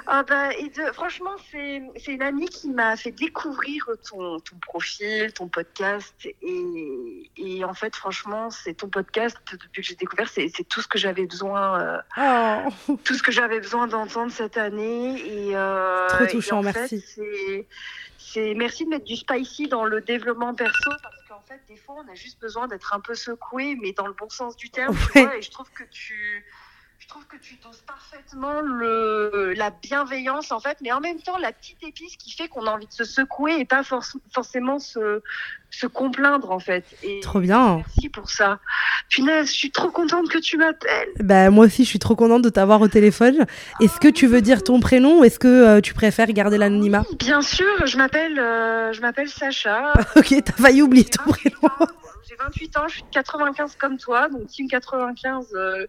ah 0.07 0.23
bah, 0.23 0.49
franchement, 0.93 1.35
c'est 1.51 2.11
une 2.11 2.21
amie 2.21 2.47
qui 2.47 2.69
m'a 2.69 2.95
fait 2.97 3.11
découvrir 3.11 3.85
ton, 4.09 4.39
ton, 4.39 4.55
profil, 4.57 5.31
ton 5.33 5.47
podcast. 5.47 6.13
Et, 6.41 7.31
et 7.37 7.63
en 7.63 7.73
fait, 7.73 7.95
franchement, 7.95 8.49
c'est 8.49 8.73
ton 8.73 8.89
podcast, 8.89 9.37
depuis 9.51 9.81
que 9.81 9.87
j'ai 9.87 9.95
découvert, 9.95 10.29
c'est 10.29 10.49
tout 10.67 10.81
ce 10.81 10.87
que 10.87 10.97
j'avais 10.97 11.25
besoin, 11.25 11.79
euh, 12.17 12.67
oh. 12.87 12.97
tout 13.03 13.13
ce 13.13 13.23
que 13.23 13.31
j'avais 13.31 13.59
besoin 13.59 13.87
d'entendre 13.87 14.31
cette 14.31 14.57
année. 14.57 15.19
Et, 15.21 15.55
euh, 15.55 16.07
Trop 16.07 16.25
touchant, 16.25 16.63
merci. 16.63 17.03
C'est 18.17 18.55
merci 18.55 18.85
de 18.85 18.89
mettre 18.89 19.05
du 19.05 19.15
spicy 19.15 19.67
dans 19.67 19.85
le 19.85 20.01
développement 20.01 20.55
perso 20.55 20.89
parce 21.03 21.22
fait, 21.43 21.61
des 21.67 21.77
fois, 21.77 22.03
on 22.03 22.11
a 22.11 22.15
juste 22.15 22.39
besoin 22.39 22.67
d'être 22.67 22.93
un 22.93 22.99
peu 22.99 23.15
secoué, 23.15 23.75
mais 23.75 23.91
dans 23.91 24.07
le 24.07 24.13
bon 24.13 24.29
sens 24.29 24.55
du 24.55 24.69
terme. 24.69 24.95
Tu 25.13 25.21
vois, 25.21 25.37
et 25.37 25.41
je 25.41 25.51
trouve 25.51 25.71
que 25.71 25.83
tu 25.83 26.45
je 27.03 27.09
trouve 27.09 27.25
que 27.27 27.35
tu 27.35 27.57
doses 27.61 27.83
parfaitement 27.85 28.61
le, 28.61 29.53
la 29.57 29.71
bienveillance, 29.71 30.53
en 30.53 30.59
fait, 30.61 30.77
mais 30.81 30.93
en 30.93 31.01
même 31.01 31.19
temps, 31.19 31.37
la 31.37 31.51
petite 31.51 31.83
épice 31.83 32.15
qui 32.15 32.31
fait 32.31 32.47
qu'on 32.47 32.65
a 32.65 32.71
envie 32.71 32.87
de 32.87 32.93
se 32.93 33.03
secouer 33.03 33.59
et 33.59 33.65
pas 33.65 33.83
forcément 33.83 34.79
se, 34.79 35.21
se 35.69 35.85
complaindre, 35.85 36.51
en 36.51 36.59
fait. 36.59 36.85
Et 37.03 37.19
trop 37.19 37.41
bien. 37.41 37.77
Merci 37.77 38.07
pour 38.07 38.29
ça. 38.29 38.59
Punaise, 39.09 39.47
je 39.47 39.53
suis 39.53 39.71
trop 39.71 39.91
contente 39.91 40.29
que 40.29 40.37
tu 40.37 40.57
m'appelles. 40.57 41.09
Bah, 41.19 41.49
moi 41.49 41.65
aussi, 41.65 41.83
je 41.83 41.89
suis 41.89 41.99
trop 41.99 42.15
contente 42.15 42.41
de 42.41 42.49
t'avoir 42.49 42.79
au 42.79 42.87
téléphone. 42.87 43.45
Est-ce 43.81 43.99
que 43.99 44.07
tu 44.07 44.27
veux 44.27 44.41
dire 44.41 44.63
ton 44.63 44.79
prénom? 44.79 45.19
Ou 45.19 45.23
est-ce 45.25 45.39
que 45.39 45.47
euh, 45.47 45.81
tu 45.81 45.93
préfères 45.93 46.27
garder 46.27 46.57
l'anonymat? 46.57 47.03
Bien 47.19 47.41
sûr, 47.41 47.85
je 47.85 47.97
m'appelle 47.97 48.39
euh, 48.39 48.93
je 48.93 49.01
m'appelle 49.01 49.27
Sacha. 49.27 49.91
ok, 50.15 50.35
t'as 50.45 50.53
failli 50.53 50.81
oublier 50.81 51.05
ton 51.05 51.23
prénom. 51.23 51.69
J'ai 52.27 52.35
28 52.35 52.77
ans, 52.77 52.87
je 52.87 52.93
suis 52.95 53.03
de 53.03 53.09
95 53.09 53.75
comme 53.75 53.97
toi, 53.97 54.29
donc 54.29 54.47
team 54.47 54.67
95 54.67 55.53
euh, 55.53 55.87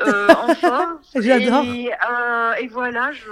euh, 0.00 0.28
en 0.34 1.20
J'adore. 1.20 1.64
Et, 1.64 1.90
euh, 1.90 2.52
et, 2.60 2.68
voilà, 2.68 3.10
je. 3.12 3.30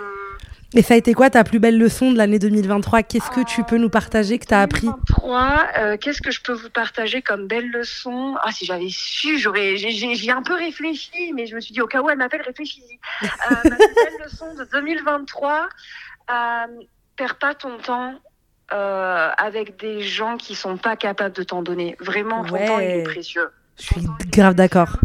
Et 0.77 0.83
ça 0.83 0.95
a 0.95 0.97
été 0.97 1.15
quoi 1.15 1.31
ta 1.31 1.45
plus 1.45 1.61
belle 1.61 1.79
leçon 1.79 2.11
de 2.11 2.19
l'année 2.19 2.41
2023 2.41 3.05
Qu'est-ce 3.05 3.31
que 3.31 3.45
tu 3.45 3.63
peux 3.63 3.77
nous 3.77 3.91
partager 3.91 4.41
que 4.41 4.47
tu 4.47 4.55
as 4.55 4.61
appris 4.61 4.89
2023, 4.89 5.67
euh, 5.79 5.97
qu'est-ce 5.97 6.21
que 6.21 6.33
je 6.33 6.41
peux 6.41 6.53
vous 6.53 6.71
partager 6.71 7.23
comme 7.23 7.47
belle 7.47 7.71
leçon? 7.71 8.35
Ah, 8.43 8.51
si 8.51 8.67
j'avais 8.67 8.89
su, 8.89 9.39
j'aurais, 9.39 9.77
j'ai 9.77 10.31
un 10.33 10.43
peu 10.43 10.55
réfléchi, 10.55 11.33
mais 11.33 11.47
je 11.47 11.55
me 11.55 11.61
suis 11.61 11.73
dit, 11.73 11.81
au 11.81 11.87
cas 11.87 12.03
où 12.03 12.11
elle 12.11 12.19
m'appelle, 12.19 12.43
réfléchis. 12.43 12.83
Euh, 13.23 13.57
ma 13.65 13.77
plus 13.77 13.95
belle 13.95 14.25
leçon 14.25 14.55
de 14.55 14.65
2023, 14.65 15.69
euh, 16.31 16.67
perds 17.17 17.39
pas 17.39 17.55
ton 17.55 17.77
temps 17.79 18.15
euh, 18.73 19.31
avec 19.37 19.79
des 19.79 20.01
gens 20.01 20.37
qui 20.37 20.55
sont 20.55 20.77
pas 20.77 20.97
capables 20.97 21.35
de 21.35 21.43
t'en 21.43 21.63
donner. 21.63 21.97
Vraiment, 22.01 22.45
ton 22.45 22.57
temps 22.57 22.79
il 22.79 22.91
est 22.91 23.03
précieux. 23.03 23.51
Je 23.79 23.83
suis 23.83 24.07
grave 24.31 24.55
d'accord. 24.55 24.97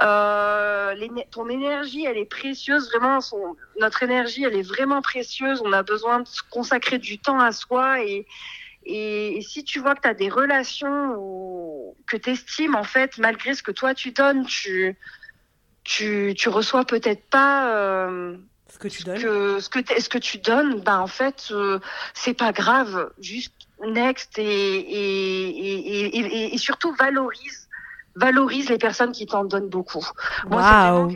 Euh, 0.00 0.94
ton 1.30 1.48
énergie, 1.48 2.04
elle 2.04 2.18
est 2.18 2.24
précieuse. 2.24 2.88
Vraiment, 2.90 3.20
son, 3.20 3.56
notre 3.80 4.02
énergie, 4.02 4.44
elle 4.44 4.54
est 4.54 4.66
vraiment 4.66 5.02
précieuse. 5.02 5.60
On 5.64 5.72
a 5.72 5.82
besoin 5.82 6.20
de 6.20 6.28
consacrer 6.50 6.98
du 6.98 7.18
temps 7.18 7.40
à 7.40 7.52
soi. 7.52 8.02
Et, 8.04 8.26
et, 8.84 9.40
si 9.42 9.64
tu 9.64 9.80
vois 9.80 9.94
que 9.94 10.02
tu 10.02 10.08
as 10.08 10.14
des 10.14 10.28
relations 10.28 11.16
ou, 11.18 11.96
que 12.06 12.16
tu 12.16 12.30
estimes, 12.30 12.76
en 12.76 12.84
fait, 12.84 13.18
malgré 13.18 13.54
ce 13.54 13.62
que 13.62 13.72
toi 13.72 13.92
tu 13.92 14.12
donnes, 14.12 14.46
tu, 14.46 14.96
tu, 15.82 16.34
tu 16.36 16.48
reçois 16.48 16.84
peut-être 16.84 17.28
pas. 17.28 17.74
Euh, 17.74 18.36
ce 18.76 18.80
que 18.80 18.88
tu 18.88 19.02
donnes 19.04 19.60
ce 19.60 19.68
que, 19.68 20.00
ce 20.00 20.08
que 20.08 20.18
tu 20.18 20.38
donnes 20.38 20.80
ben 20.80 20.98
en 20.98 21.06
fait 21.06 21.48
euh, 21.50 21.78
c'est 22.14 22.34
pas 22.34 22.52
grave 22.52 23.10
juste 23.18 23.54
next 23.84 24.38
et, 24.38 24.44
et, 24.44 26.18
et, 26.18 26.54
et, 26.54 26.58
surtout 26.58 26.94
valorise 26.94 27.68
valorise 28.14 28.68
les 28.68 28.78
personnes 28.78 29.12
qui 29.12 29.26
t'en 29.26 29.44
donnent 29.44 29.68
beaucoup 29.68 30.06
moi 30.48 30.92
wow. 30.92 31.12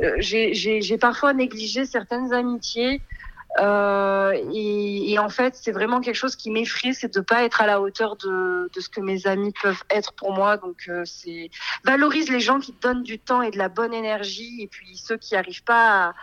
Euh, 0.00 0.16
j'ai 0.20 0.98
parfois 0.98 1.34
négligé 1.34 1.84
certaines 1.84 2.32
amitiés 2.32 3.02
Euh, 3.60 4.32
et, 4.54 5.12
et, 5.12 5.18
en 5.18 5.28
fait, 5.28 5.54
c'est 5.54 5.72
vraiment 5.72 6.00
quelque 6.00 6.16
chose 6.16 6.36
qui 6.36 6.50
m'effraie, 6.50 6.94
c'est 6.94 7.12
de 7.14 7.20
pas 7.20 7.44
être 7.44 7.60
à 7.60 7.66
la 7.66 7.80
hauteur 7.80 8.16
de, 8.16 8.70
de, 8.72 8.80
ce 8.80 8.88
que 8.88 9.00
mes 9.00 9.26
amis 9.26 9.52
peuvent 9.62 9.84
être 9.90 10.14
pour 10.14 10.32
moi. 10.32 10.56
Donc, 10.56 10.84
euh, 10.88 11.02
c'est 11.04 11.50
valorise 11.84 12.30
les 12.30 12.40
gens 12.40 12.60
qui 12.60 12.72
te 12.72 12.80
donnent 12.80 13.02
du 13.02 13.18
temps 13.18 13.42
et 13.42 13.50
de 13.50 13.58
la 13.58 13.68
bonne 13.68 13.92
énergie, 13.92 14.62
et 14.62 14.68
puis 14.68 14.96
ceux 14.96 15.18
qui 15.18 15.36
arrivent 15.36 15.64
pas 15.64 16.08
à 16.08 16.14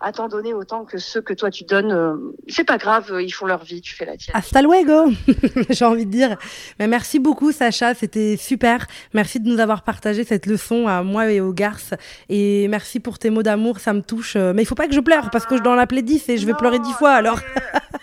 à 0.00 0.12
t'en 0.12 0.28
donner 0.28 0.54
autant 0.54 0.84
que 0.84 0.98
ceux 0.98 1.20
que 1.20 1.32
toi 1.32 1.50
tu 1.50 1.64
donnes. 1.64 1.92
Euh, 1.92 2.16
c'est 2.48 2.64
pas 2.64 2.78
grave, 2.78 3.12
euh, 3.12 3.22
ils 3.22 3.30
font 3.30 3.46
leur 3.46 3.64
vie, 3.64 3.80
tu 3.80 3.94
fais 3.94 4.04
la 4.04 4.16
tienne. 4.16 4.36
Hasta 4.36 4.62
luego, 4.62 5.10
j'ai 5.70 5.84
envie 5.84 6.06
de 6.06 6.10
dire. 6.10 6.36
Mais 6.78 6.86
merci 6.86 7.18
beaucoup, 7.18 7.52
Sacha, 7.52 7.94
c'était 7.94 8.36
super. 8.36 8.86
Merci 9.12 9.40
de 9.40 9.48
nous 9.48 9.60
avoir 9.60 9.82
partagé 9.82 10.24
cette 10.24 10.46
leçon 10.46 10.86
à 10.86 11.02
moi 11.02 11.30
et 11.30 11.40
aux 11.40 11.52
garces. 11.52 11.94
Et 12.28 12.68
merci 12.68 13.00
pour 13.00 13.18
tes 13.18 13.30
mots 13.30 13.42
d'amour, 13.42 13.80
ça 13.80 13.92
me 13.92 14.02
touche. 14.02 14.36
Mais 14.36 14.62
il 14.62 14.66
faut 14.66 14.74
pas 14.74 14.88
que 14.88 14.94
je 14.94 15.00
pleure 15.00 15.30
parce 15.30 15.46
que 15.46 15.56
je 15.56 15.62
dois 15.62 15.74
en 15.74 15.78
appeler 15.78 16.02
10 16.02 16.28
et 16.28 16.38
je 16.38 16.46
vais 16.46 16.54
pleurer 16.54 16.78
10 16.78 16.92
fois 16.94 17.12
alors. 17.12 17.40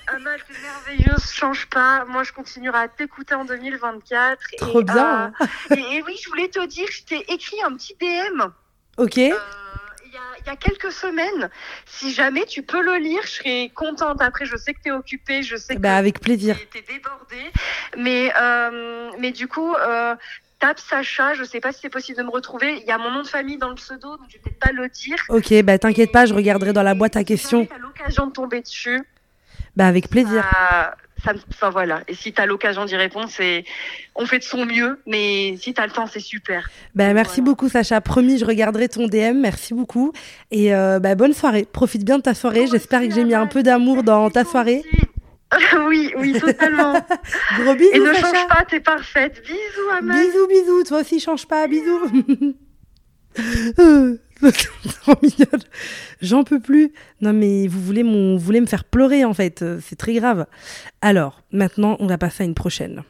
Anna, 0.08 0.32
c'est 0.48 0.62
merveilleux, 0.62 1.18
change 1.42 1.68
pas. 1.70 2.06
Moi, 2.06 2.24
je 2.24 2.32
continuerai 2.34 2.80
à 2.80 2.88
t'écouter 2.88 3.36
en 3.36 3.46
2024. 3.46 4.40
Trop 4.58 4.84
bien. 4.84 5.34
et, 5.72 6.04
oui, 6.06 6.20
je 6.22 6.30
voulais 6.30 6.48
te 6.48 6.66
dire, 6.66 6.88
je 6.90 7.04
t'ai 7.04 7.26
écrit 7.32 7.58
un 7.66 7.76
petit 7.76 7.96
DM. 8.00 8.44
Ok. 8.98 9.20
Il 10.40 10.48
y 10.48 10.50
a 10.50 10.56
quelques 10.56 10.92
semaines. 10.92 11.50
Si 11.86 12.12
jamais 12.14 12.46
tu 12.46 12.64
peux 12.64 12.82
le 12.82 12.98
lire, 12.98 13.22
je 13.24 13.30
serais 13.30 13.72
contente. 13.74 14.22
Après, 14.22 14.46
je 14.46 14.58
sais 14.58 14.74
que 14.74 14.80
tu 14.84 14.90
es 14.90 14.92
occupée, 14.92 15.44
je 15.44 15.56
sais 15.56 15.76
bah, 15.76 15.90
que 15.90 15.94
avec 15.94 16.20
plaisir. 16.20 16.58
tu 16.72 16.78
es 16.78 16.82
débordée. 16.82 17.52
Mais, 17.98 18.34
euh, 18.38 19.12
mais 19.20 19.32
du 19.32 19.48
coup, 19.48 19.74
euh, 19.74 20.16
tape 20.60 20.80
Sacha, 20.80 21.34
je 21.34 21.44
sais 21.44 21.60
pas 21.60 21.72
si 21.72 21.80
c'est 21.82 21.90
possible 21.90 22.18
de 22.18 22.24
me 22.24 22.30
retrouver. 22.30 22.80
Il 22.82 22.88
y 22.88 22.92
a 22.92 22.98
mon 22.98 23.12
nom 23.12 23.22
de 23.22 23.28
famille 23.28 23.58
dans 23.58 23.70
le 23.70 23.76
pseudo, 23.76 24.18
donc 24.18 24.26
je 24.30 24.34
vais 24.34 24.40
peut-être 24.44 24.60
pas 24.60 24.72
le 24.72 24.90
dire. 24.90 25.18
Ok, 25.30 25.54
bah 25.64 25.78
t'inquiète 25.78 26.12
pas, 26.12 26.26
je 26.26 26.34
regarderai 26.34 26.74
dans 26.74 26.84
la 26.84 26.94
boîte 26.94 27.16
à 27.16 27.24
questions. 27.24 27.64
Si 27.64 27.80
l'occasion 27.80 28.28
de 28.28 28.32
tomber 28.32 28.62
dessus. 28.62 29.02
Bah 29.76 29.88
avec 29.88 30.10
plaisir 30.10 30.44
ça, 30.52 30.96
enfin 31.26 31.70
voilà. 31.70 32.02
Et 32.08 32.16
si 32.16 32.34
tu 32.34 32.42
as 32.42 32.46
l'occasion 32.46 32.86
d'y 32.86 32.96
répondre, 32.96 33.28
c'est, 33.30 33.64
on 34.16 34.26
fait 34.26 34.40
de 34.40 34.44
son 34.44 34.66
mieux, 34.66 35.00
mais 35.06 35.56
si 35.58 35.74
tu 35.74 35.82
as 35.82 35.86
le 35.86 35.92
temps, 35.92 36.08
c'est 36.08 36.20
super. 36.20 36.70
Ben, 36.96 37.14
merci 37.14 37.42
beaucoup, 37.42 37.70
Sacha. 37.70 38.02
Promis, 38.02 38.38
je 38.38 38.46
regarderai 38.46 38.90
ton 38.90 39.08
DM. 39.08 39.40
Merci 39.40 39.74
beaucoup. 39.74 40.14
Et 40.52 40.74
euh, 40.74 41.00
bah, 41.00 41.16
bonne 41.16 41.34
soirée. 41.34 41.68
Profite 41.72 42.04
bien 42.04 42.18
de 42.18 42.24
ta 42.24 42.34
soirée. 42.34 42.68
J'espère 42.68 43.02
que 43.02 43.12
j'ai 43.14 43.24
mis 43.24 43.36
un 43.36 43.48
peu 43.48 43.64
d'amour 43.64 44.04
dans 44.04 44.30
ta 44.30 44.44
soirée. 44.44 44.84
oui, 45.88 46.14
oui, 46.18 46.40
totalement. 46.40 46.94
Gros 47.60 47.76
bisous. 47.76 47.92
Et 47.94 48.00
ne 48.00 48.14
change 48.14 48.48
pas, 48.48 48.66
t'es 48.68 48.80
parfaite. 48.80 49.42
Bisous, 49.44 49.90
Amel. 49.98 50.26
Bisous, 50.26 50.48
bisous. 50.48 50.84
Toi 50.84 51.02
aussi, 51.02 51.20
change 51.20 51.46
pas. 51.48 51.68
Bisous. 51.68 52.56
Euh. 55.08 55.58
J'en 56.22 56.44
peux 56.44 56.60
plus. 56.60 56.94
Non, 57.22 57.34
mais 57.34 57.68
vous 57.68 57.82
voulez, 57.82 58.04
mon, 58.04 58.34
vous 58.38 58.44
voulez 58.44 58.62
me 58.62 58.66
faire 58.66 58.84
pleurer, 58.84 59.26
en 59.26 59.34
fait. 59.34 59.64
C'est 59.82 59.96
très 59.96 60.14
grave. 60.14 60.46
Alors, 61.02 61.42
maintenant, 61.52 61.98
on 62.00 62.08
va 62.08 62.18
passer 62.18 62.44
à 62.44 62.46
une 62.46 62.56
prochaine. 62.56 63.04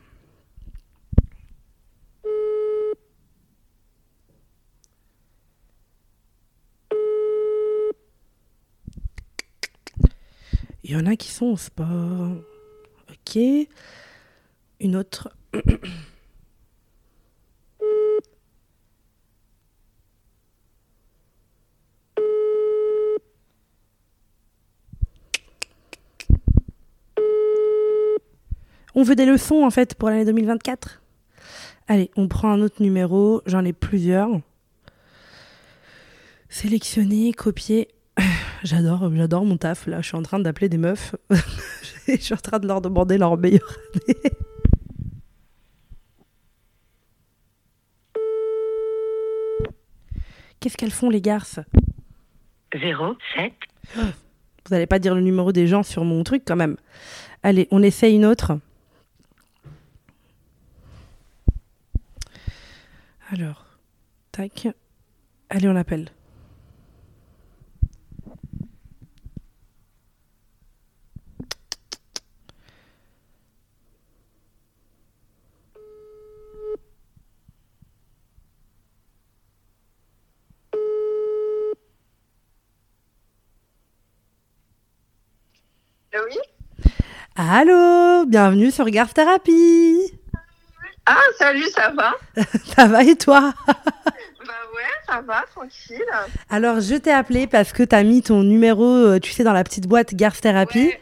Il 10.84 10.92
y 10.92 10.96
en 10.96 11.06
a 11.06 11.16
qui 11.16 11.30
sont 11.30 11.46
au 11.46 11.58
sport. 11.58 12.36
Ok. 13.10 13.38
Une 14.82 14.96
autre. 14.96 15.30
On 28.94 29.04
veut 29.04 29.16
des 29.16 29.26
leçons 29.26 29.64
en 29.64 29.70
fait 29.70 29.96
pour 29.96 30.10
l'année 30.10 30.26
2024. 30.26 31.02
Allez, 31.88 32.12
on 32.16 32.28
prend 32.28 32.52
un 32.52 32.62
autre 32.62 32.82
numéro, 32.82 33.42
j'en 33.46 33.64
ai 33.64 33.74
plusieurs. 33.74 34.30
Sélectionner, 36.50 37.32
copier. 37.32 37.88
J'adore, 38.64 39.10
j'adore 39.16 39.46
mon 39.46 39.58
taf. 39.58 39.88
Là, 39.88 40.02
je 40.02 40.08
suis 40.08 40.18
en 40.18 40.22
train 40.22 40.40
d'appeler 40.40 40.70
des 40.70 40.78
meufs. 40.78 41.16
je 42.08 42.18
suis 42.18 42.34
en 42.34 42.38
train 42.38 42.60
de 42.60 42.68
leur 42.68 42.82
demander 42.82 43.18
leur 43.18 43.38
meilleure 43.38 43.78
année. 43.96 44.32
Qu'est-ce 50.60 50.78
qu'elles 50.78 50.92
font, 50.92 51.10
les 51.10 51.22
garces? 51.22 51.60
07. 52.74 53.54
Vous 53.96 54.04
n'allez 54.70 54.86
pas 54.86 55.00
dire 55.00 55.16
le 55.16 55.22
numéro 55.22 55.52
des 55.52 55.66
gens 55.66 55.82
sur 55.82 56.06
mon 56.06 56.24
truc 56.24 56.44
quand 56.46 56.56
même. 56.56 56.78
Allez, 57.42 57.68
on 57.72 57.82
essaye 57.82 58.16
une 58.16 58.26
autre. 58.26 58.60
Alors, 63.34 63.66
tac. 64.34 64.68
Allez, 65.50 65.70
on 65.70 65.74
l'appelle. 65.74 66.10
Oui. 86.14 86.38
Allô, 87.38 88.26
bienvenue 88.26 88.72
sur 88.72 88.90
Garth 88.90 89.14
Thérapie. 89.14 90.21
Ah, 91.14 91.20
salut, 91.38 91.68
ça 91.76 91.92
va 91.92 92.14
Ça 92.76 92.88
va 92.88 93.04
et 93.04 93.18
toi 93.18 93.54
Bah 93.68 94.54
ouais, 94.74 95.06
ça 95.06 95.22
va, 95.22 95.44
tranquille. 95.54 96.02
Alors, 96.50 96.80
je 96.80 96.96
t'ai 96.96 97.12
appelé 97.12 97.48
parce 97.48 97.74
que 97.74 97.84
tu 97.84 97.94
as 97.94 98.04
mis 98.04 98.22
ton 98.22 98.44
numéro, 98.44 98.86
euh, 98.86 99.20
tu 99.20 99.32
sais, 99.32 99.44
dans 99.44 99.52
la 99.52 99.66
petite 99.66 99.88
boîte 99.88 100.16
Garth 100.16 100.40
Therapy. 100.40 100.94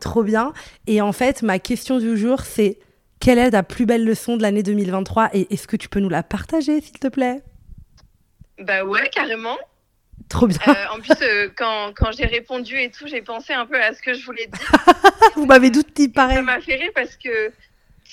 Trop 0.00 0.24
bien. 0.24 0.52
Et 0.88 1.00
en 1.00 1.12
fait, 1.12 1.42
ma 1.42 1.60
question 1.60 1.98
du 1.98 2.16
jour, 2.16 2.40
c'est 2.40 2.80
quelle 3.20 3.38
est 3.38 3.52
ta 3.52 3.62
plus 3.62 3.86
belle 3.86 4.04
leçon 4.04 4.36
de 4.36 4.42
l'année 4.42 4.64
2023 4.64 5.30
et 5.32 5.54
est-ce 5.54 5.68
que 5.68 5.76
tu 5.76 5.88
peux 5.88 6.00
nous 6.00 6.08
la 6.08 6.24
partager, 6.24 6.80
s'il 6.80 6.98
te 6.98 7.06
plaît? 7.06 7.40
Bah 8.58 8.84
ouais, 8.84 9.08
carrément. 9.10 9.56
Trop 10.28 10.48
bien. 10.48 10.58
Euh, 10.66 10.96
en 10.96 10.98
plus, 10.98 11.14
euh, 11.22 11.48
quand, 11.56 11.92
quand 11.94 12.10
j'ai 12.10 12.26
répondu 12.26 12.76
et 12.80 12.90
tout, 12.90 13.06
j'ai 13.06 13.22
pensé 13.22 13.52
un 13.52 13.64
peu 13.64 13.80
à 13.80 13.94
ce 13.94 14.02
que 14.02 14.14
je 14.14 14.26
voulais 14.26 14.48
dire. 14.48 14.84
Vous 15.36 15.46
m'avez 15.46 15.70
douté 15.70 16.08
pareil. 16.08 16.36
Ça 16.36 16.42
m'a 16.42 16.60
fait 16.60 16.74
rire 16.74 16.90
parce 16.96 17.14
que 17.16 17.52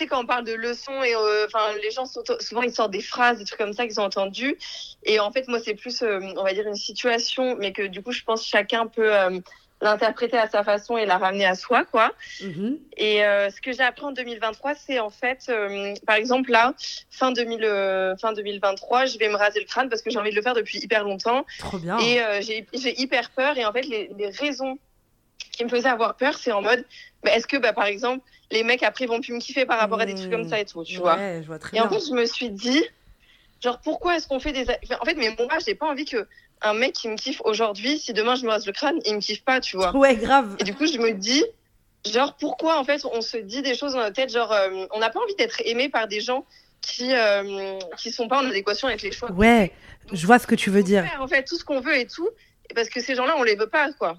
quand 0.07 0.21
on 0.21 0.25
parle 0.25 0.45
de 0.45 0.53
leçons 0.53 1.03
et 1.03 1.15
euh, 1.15 1.45
enfin 1.45 1.73
les 1.81 1.91
gens 1.91 2.05
sont, 2.05 2.23
souvent 2.39 2.61
ils 2.61 2.73
sortent 2.73 2.91
des 2.91 3.01
phrases, 3.01 3.39
des 3.39 3.45
trucs 3.45 3.59
comme 3.59 3.73
ça 3.73 3.85
qu'ils 3.85 3.99
ont 3.99 4.03
entendu. 4.03 4.57
Et 5.03 5.19
en 5.19 5.31
fait, 5.31 5.47
moi, 5.47 5.59
c'est 5.59 5.75
plus, 5.75 6.01
euh, 6.01 6.19
on 6.37 6.43
va 6.43 6.53
dire, 6.53 6.67
une 6.67 6.75
situation, 6.75 7.55
mais 7.57 7.71
que 7.71 7.83
du 7.83 8.01
coup, 8.01 8.11
je 8.11 8.23
pense 8.23 8.41
que 8.41 8.47
chacun 8.47 8.87
peut 8.87 9.15
euh, 9.15 9.39
l'interpréter 9.81 10.37
à 10.37 10.49
sa 10.49 10.63
façon 10.63 10.97
et 10.97 11.05
la 11.05 11.17
ramener 11.17 11.45
à 11.45 11.55
soi, 11.55 11.85
quoi. 11.85 12.11
Mm-hmm. 12.41 12.77
Et 12.97 13.19
ce 13.19 13.61
que 13.61 13.71
j'ai 13.71 13.83
appris 13.83 14.03
en 14.03 14.11
2023, 14.11 14.75
c'est 14.75 14.99
en 14.99 15.09
fait, 15.09 15.49
par 16.05 16.17
exemple, 16.17 16.51
là, 16.51 16.73
fin, 17.09 17.31
2000, 17.31 18.15
fin 18.19 18.33
2023, 18.33 19.05
je 19.05 19.17
vais 19.17 19.29
me 19.29 19.37
raser 19.37 19.61
le 19.61 19.65
crâne 19.65 19.87
parce 19.87 20.01
que 20.01 20.09
j'ai 20.09 20.19
envie 20.19 20.31
de 20.31 20.35
le 20.35 20.41
faire 20.41 20.53
depuis 20.53 20.79
hyper 20.79 21.05
longtemps. 21.05 21.45
Trop 21.59 21.77
bien. 21.77 21.97
Et 21.99 22.19
j'ai 22.41 23.01
hyper 23.01 23.29
peur. 23.29 23.57
Et 23.57 23.65
en 23.65 23.71
fait, 23.71 23.83
les, 23.83 24.11
les 24.17 24.27
raisons 24.27 24.77
qui 25.51 25.63
me 25.63 25.69
faisaient 25.69 25.89
avoir 25.89 26.15
peur, 26.15 26.37
c'est 26.37 26.51
en 26.51 26.61
mode, 26.61 26.85
bah, 27.23 27.31
est-ce 27.35 27.47
que, 27.47 27.57
bah, 27.57 27.73
par 27.73 27.85
exemple, 27.85 28.23
les 28.51 28.63
mecs 28.63 28.83
après 28.83 29.05
vont 29.05 29.21
plus 29.21 29.33
me 29.33 29.39
kiffer 29.39 29.65
par 29.65 29.79
rapport 29.79 29.99
à 29.99 30.05
des 30.05 30.15
trucs 30.15 30.31
comme 30.31 30.47
ça 30.47 30.59
et 30.59 30.65
tout, 30.65 30.83
tu 30.83 30.97
vois. 30.97 31.17
Je 31.41 31.45
vois 31.45 31.59
très 31.59 31.77
et 31.77 31.81
en 31.81 31.89
fait, 31.89 31.99
je 31.99 32.13
me 32.13 32.25
suis 32.25 32.49
dit, 32.49 32.83
genre, 33.61 33.79
pourquoi 33.83 34.15
est-ce 34.15 34.27
qu'on 34.27 34.39
fait 34.39 34.51
des. 34.53 34.65
En 34.99 35.05
fait, 35.05 35.15
mais 35.15 35.35
moi, 35.37 35.59
j'ai 35.65 35.75
pas 35.75 35.87
envie 35.87 36.05
que 36.05 36.27
un 36.61 36.73
mec 36.73 36.93
qui 36.93 37.07
me 37.07 37.15
kiffe 37.15 37.41
aujourd'hui, 37.45 37.97
si 37.99 38.13
demain 38.13 38.35
je 38.35 38.43
me 38.43 38.49
rase 38.49 38.65
le 38.65 38.73
crâne, 38.73 38.99
il 39.05 39.15
me 39.15 39.21
kiffe 39.21 39.43
pas, 39.43 39.59
tu 39.59 39.77
vois. 39.77 39.95
Ouais, 39.95 40.15
grave. 40.15 40.55
Et 40.59 40.63
du 40.63 40.73
coup, 40.73 40.85
je 40.85 40.97
me 40.97 41.13
dis, 41.13 41.43
genre, 42.11 42.35
pourquoi 42.39 42.79
en 42.79 42.83
fait 42.83 43.05
on 43.05 43.21
se 43.21 43.37
dit 43.37 43.61
des 43.61 43.75
choses 43.75 43.93
dans 43.93 43.99
notre 43.99 44.15
tête, 44.15 44.31
genre, 44.31 44.51
euh, 44.51 44.85
on 44.91 44.99
n'a 44.99 45.09
pas 45.09 45.19
envie 45.19 45.35
d'être 45.35 45.61
aimé 45.65 45.89
par 45.89 46.07
des 46.07 46.21
gens 46.21 46.45
qui 46.81 47.13
euh, 47.13 47.77
qui 47.97 48.11
sont 48.11 48.27
pas 48.27 48.41
en 48.41 48.45
adéquation 48.45 48.87
avec 48.87 49.01
les 49.01 49.11
choix. 49.11 49.31
Ouais, 49.31 49.71
je 50.11 50.25
vois 50.25 50.39
ce 50.39 50.47
que 50.47 50.55
tu 50.55 50.69
veux 50.69 50.83
dire. 50.83 51.05
en 51.19 51.27
fait, 51.27 51.43
tout 51.43 51.57
ce 51.57 51.63
qu'on 51.63 51.81
veut 51.81 51.97
et 51.97 52.07
tout, 52.07 52.29
parce 52.75 52.89
que 52.89 53.01
ces 53.01 53.15
gens-là, 53.15 53.35
on 53.37 53.43
les 53.43 53.55
veut 53.55 53.69
pas, 53.69 53.91
quoi. 53.93 54.17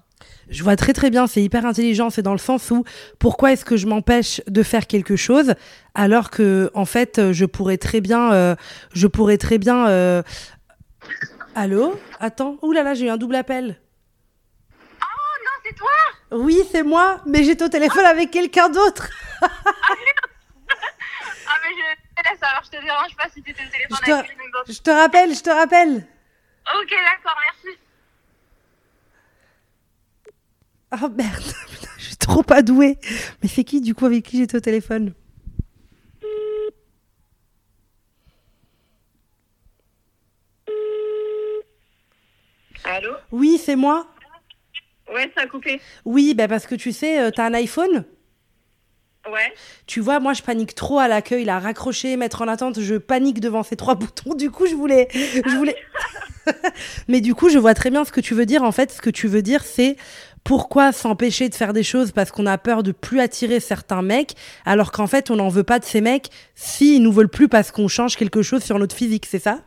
Je 0.49 0.63
vois 0.63 0.75
très 0.75 0.93
très 0.93 1.09
bien, 1.09 1.27
c'est 1.27 1.41
hyper 1.41 1.65
intelligent, 1.65 2.09
c'est 2.09 2.21
dans 2.21 2.33
le 2.33 2.37
sens 2.37 2.69
où 2.71 2.83
pourquoi 3.19 3.53
est-ce 3.53 3.65
que 3.65 3.77
je 3.77 3.87
m'empêche 3.87 4.41
de 4.47 4.63
faire 4.63 4.85
quelque 4.87 5.15
chose 5.15 5.55
alors 5.95 6.29
que 6.29 6.69
en 6.73 6.85
fait 6.85 7.31
je 7.31 7.45
pourrais 7.45 7.77
très 7.77 8.01
bien, 8.01 8.33
euh, 8.33 8.55
je 8.93 9.07
pourrais 9.07 9.37
très 9.37 9.57
bien. 9.57 9.87
Euh... 9.87 10.21
Allô, 11.55 11.99
attends, 12.19 12.57
ouh 12.61 12.71
là 12.71 12.83
là, 12.83 12.93
j'ai 12.93 13.07
eu 13.07 13.09
un 13.09 13.17
double 13.17 13.35
appel. 13.35 13.79
Oh 15.01 15.37
non, 15.43 15.51
c'est 15.65 15.75
toi. 15.75 15.89
Oui, 16.31 16.57
c'est 16.71 16.83
moi, 16.83 17.21
mais 17.25 17.43
j'étais 17.43 17.65
au 17.65 17.69
téléphone 17.69 18.05
avec 18.05 18.31
quelqu'un 18.31 18.69
d'autre. 18.69 19.09
ah 19.41 19.47
mais 21.61 21.69
je 21.75 22.21
te 22.21 22.29
laisse 22.29 22.39
alors, 22.41 22.63
je 22.63 22.77
te 22.77 22.83
dérange 22.83 23.15
pas 23.17 23.27
si 23.33 23.41
tu 23.41 23.51
étais 23.51 23.63
au 23.65 23.69
téléphone 23.69 23.97
je 24.05 24.11
avec 24.11 24.27
quelqu'un 24.27 24.49
d'autre. 24.53 24.71
Je 24.71 24.81
te 24.81 24.91
rappelle, 24.91 25.35
je 25.35 25.41
te 25.41 25.49
rappelle. 25.49 26.07
Ok, 26.79 26.89
d'accord, 26.89 27.37
merci. 27.41 27.77
Oh 30.93 31.09
merde, 31.09 31.43
trop 32.19 32.43
pas 32.43 32.61
douée. 32.61 32.97
Mais 33.41 33.49
c'est 33.49 33.63
qui, 33.63 33.81
du 33.81 33.95
coup, 33.95 34.05
avec 34.05 34.25
qui 34.25 34.37
j'étais 34.37 34.57
au 34.57 34.61
téléphone? 34.61 35.13
Allô? 42.83 43.11
Oui, 43.31 43.59
c'est 43.63 43.75
moi. 43.75 44.07
Ouais, 45.13 45.31
ça 45.35 45.43
a 45.43 45.47
coupé. 45.47 45.79
Oui, 46.05 46.33
bah 46.33 46.47
parce 46.47 46.67
que 46.67 46.75
tu 46.75 46.91
sais, 46.91 47.19
euh, 47.21 47.31
t'as 47.31 47.45
un 47.45 47.53
iPhone? 47.53 48.05
Ouais. 49.31 49.53
Tu 49.85 49.99
vois, 49.99 50.19
moi, 50.19 50.33
je 50.33 50.41
panique 50.41 50.73
trop 50.73 50.97
à 50.99 51.07
l'accueil, 51.07 51.45
là, 51.45 51.59
raccrocher, 51.59 52.17
mettre 52.17 52.41
en 52.41 52.47
attente, 52.47 52.79
je 52.81 52.95
panique 52.95 53.39
devant 53.39 53.63
ces 53.63 53.75
trois 53.75 53.95
boutons. 54.01 54.33
Du 54.33 54.49
coup, 54.49 54.65
je 54.65 54.75
voulais, 54.75 55.07
je 55.13 55.55
voulais. 55.57 55.75
Mais 57.07 57.21
du 57.21 57.35
coup, 57.35 57.49
je 57.49 57.57
vois 57.57 57.73
très 57.73 57.89
bien 57.89 58.03
ce 58.05 58.11
que 58.11 58.21
tu 58.21 58.33
veux 58.33 58.45
dire. 58.45 58.63
En 58.63 58.71
fait, 58.71 58.91
ce 58.91 59.01
que 59.01 59.09
tu 59.09 59.27
veux 59.27 59.41
dire, 59.41 59.63
c'est 59.63 59.95
pourquoi 60.43 60.91
s'empêcher 60.91 61.49
de 61.49 61.55
faire 61.55 61.73
des 61.73 61.83
choses 61.83 62.11
parce 62.11 62.31
qu'on 62.31 62.45
a 62.45 62.57
peur 62.57 62.83
de 62.83 62.91
plus 62.91 63.19
attirer 63.19 63.59
certains 63.59 64.01
mecs, 64.01 64.33
alors 64.65 64.91
qu'en 64.91 65.07
fait, 65.07 65.29
on 65.29 65.35
n'en 65.35 65.49
veut 65.49 65.63
pas 65.63 65.79
de 65.79 65.85
ces 65.85 66.01
mecs 66.01 66.29
s'ils 66.55 67.01
nous 67.01 67.11
veulent 67.11 67.29
plus 67.29 67.47
parce 67.47 67.71
qu'on 67.71 67.87
change 67.87 68.15
quelque 68.15 68.41
chose 68.41 68.63
sur 68.63 68.79
notre 68.79 68.95
physique, 68.95 69.25
c'est 69.25 69.39
ça? 69.39 69.59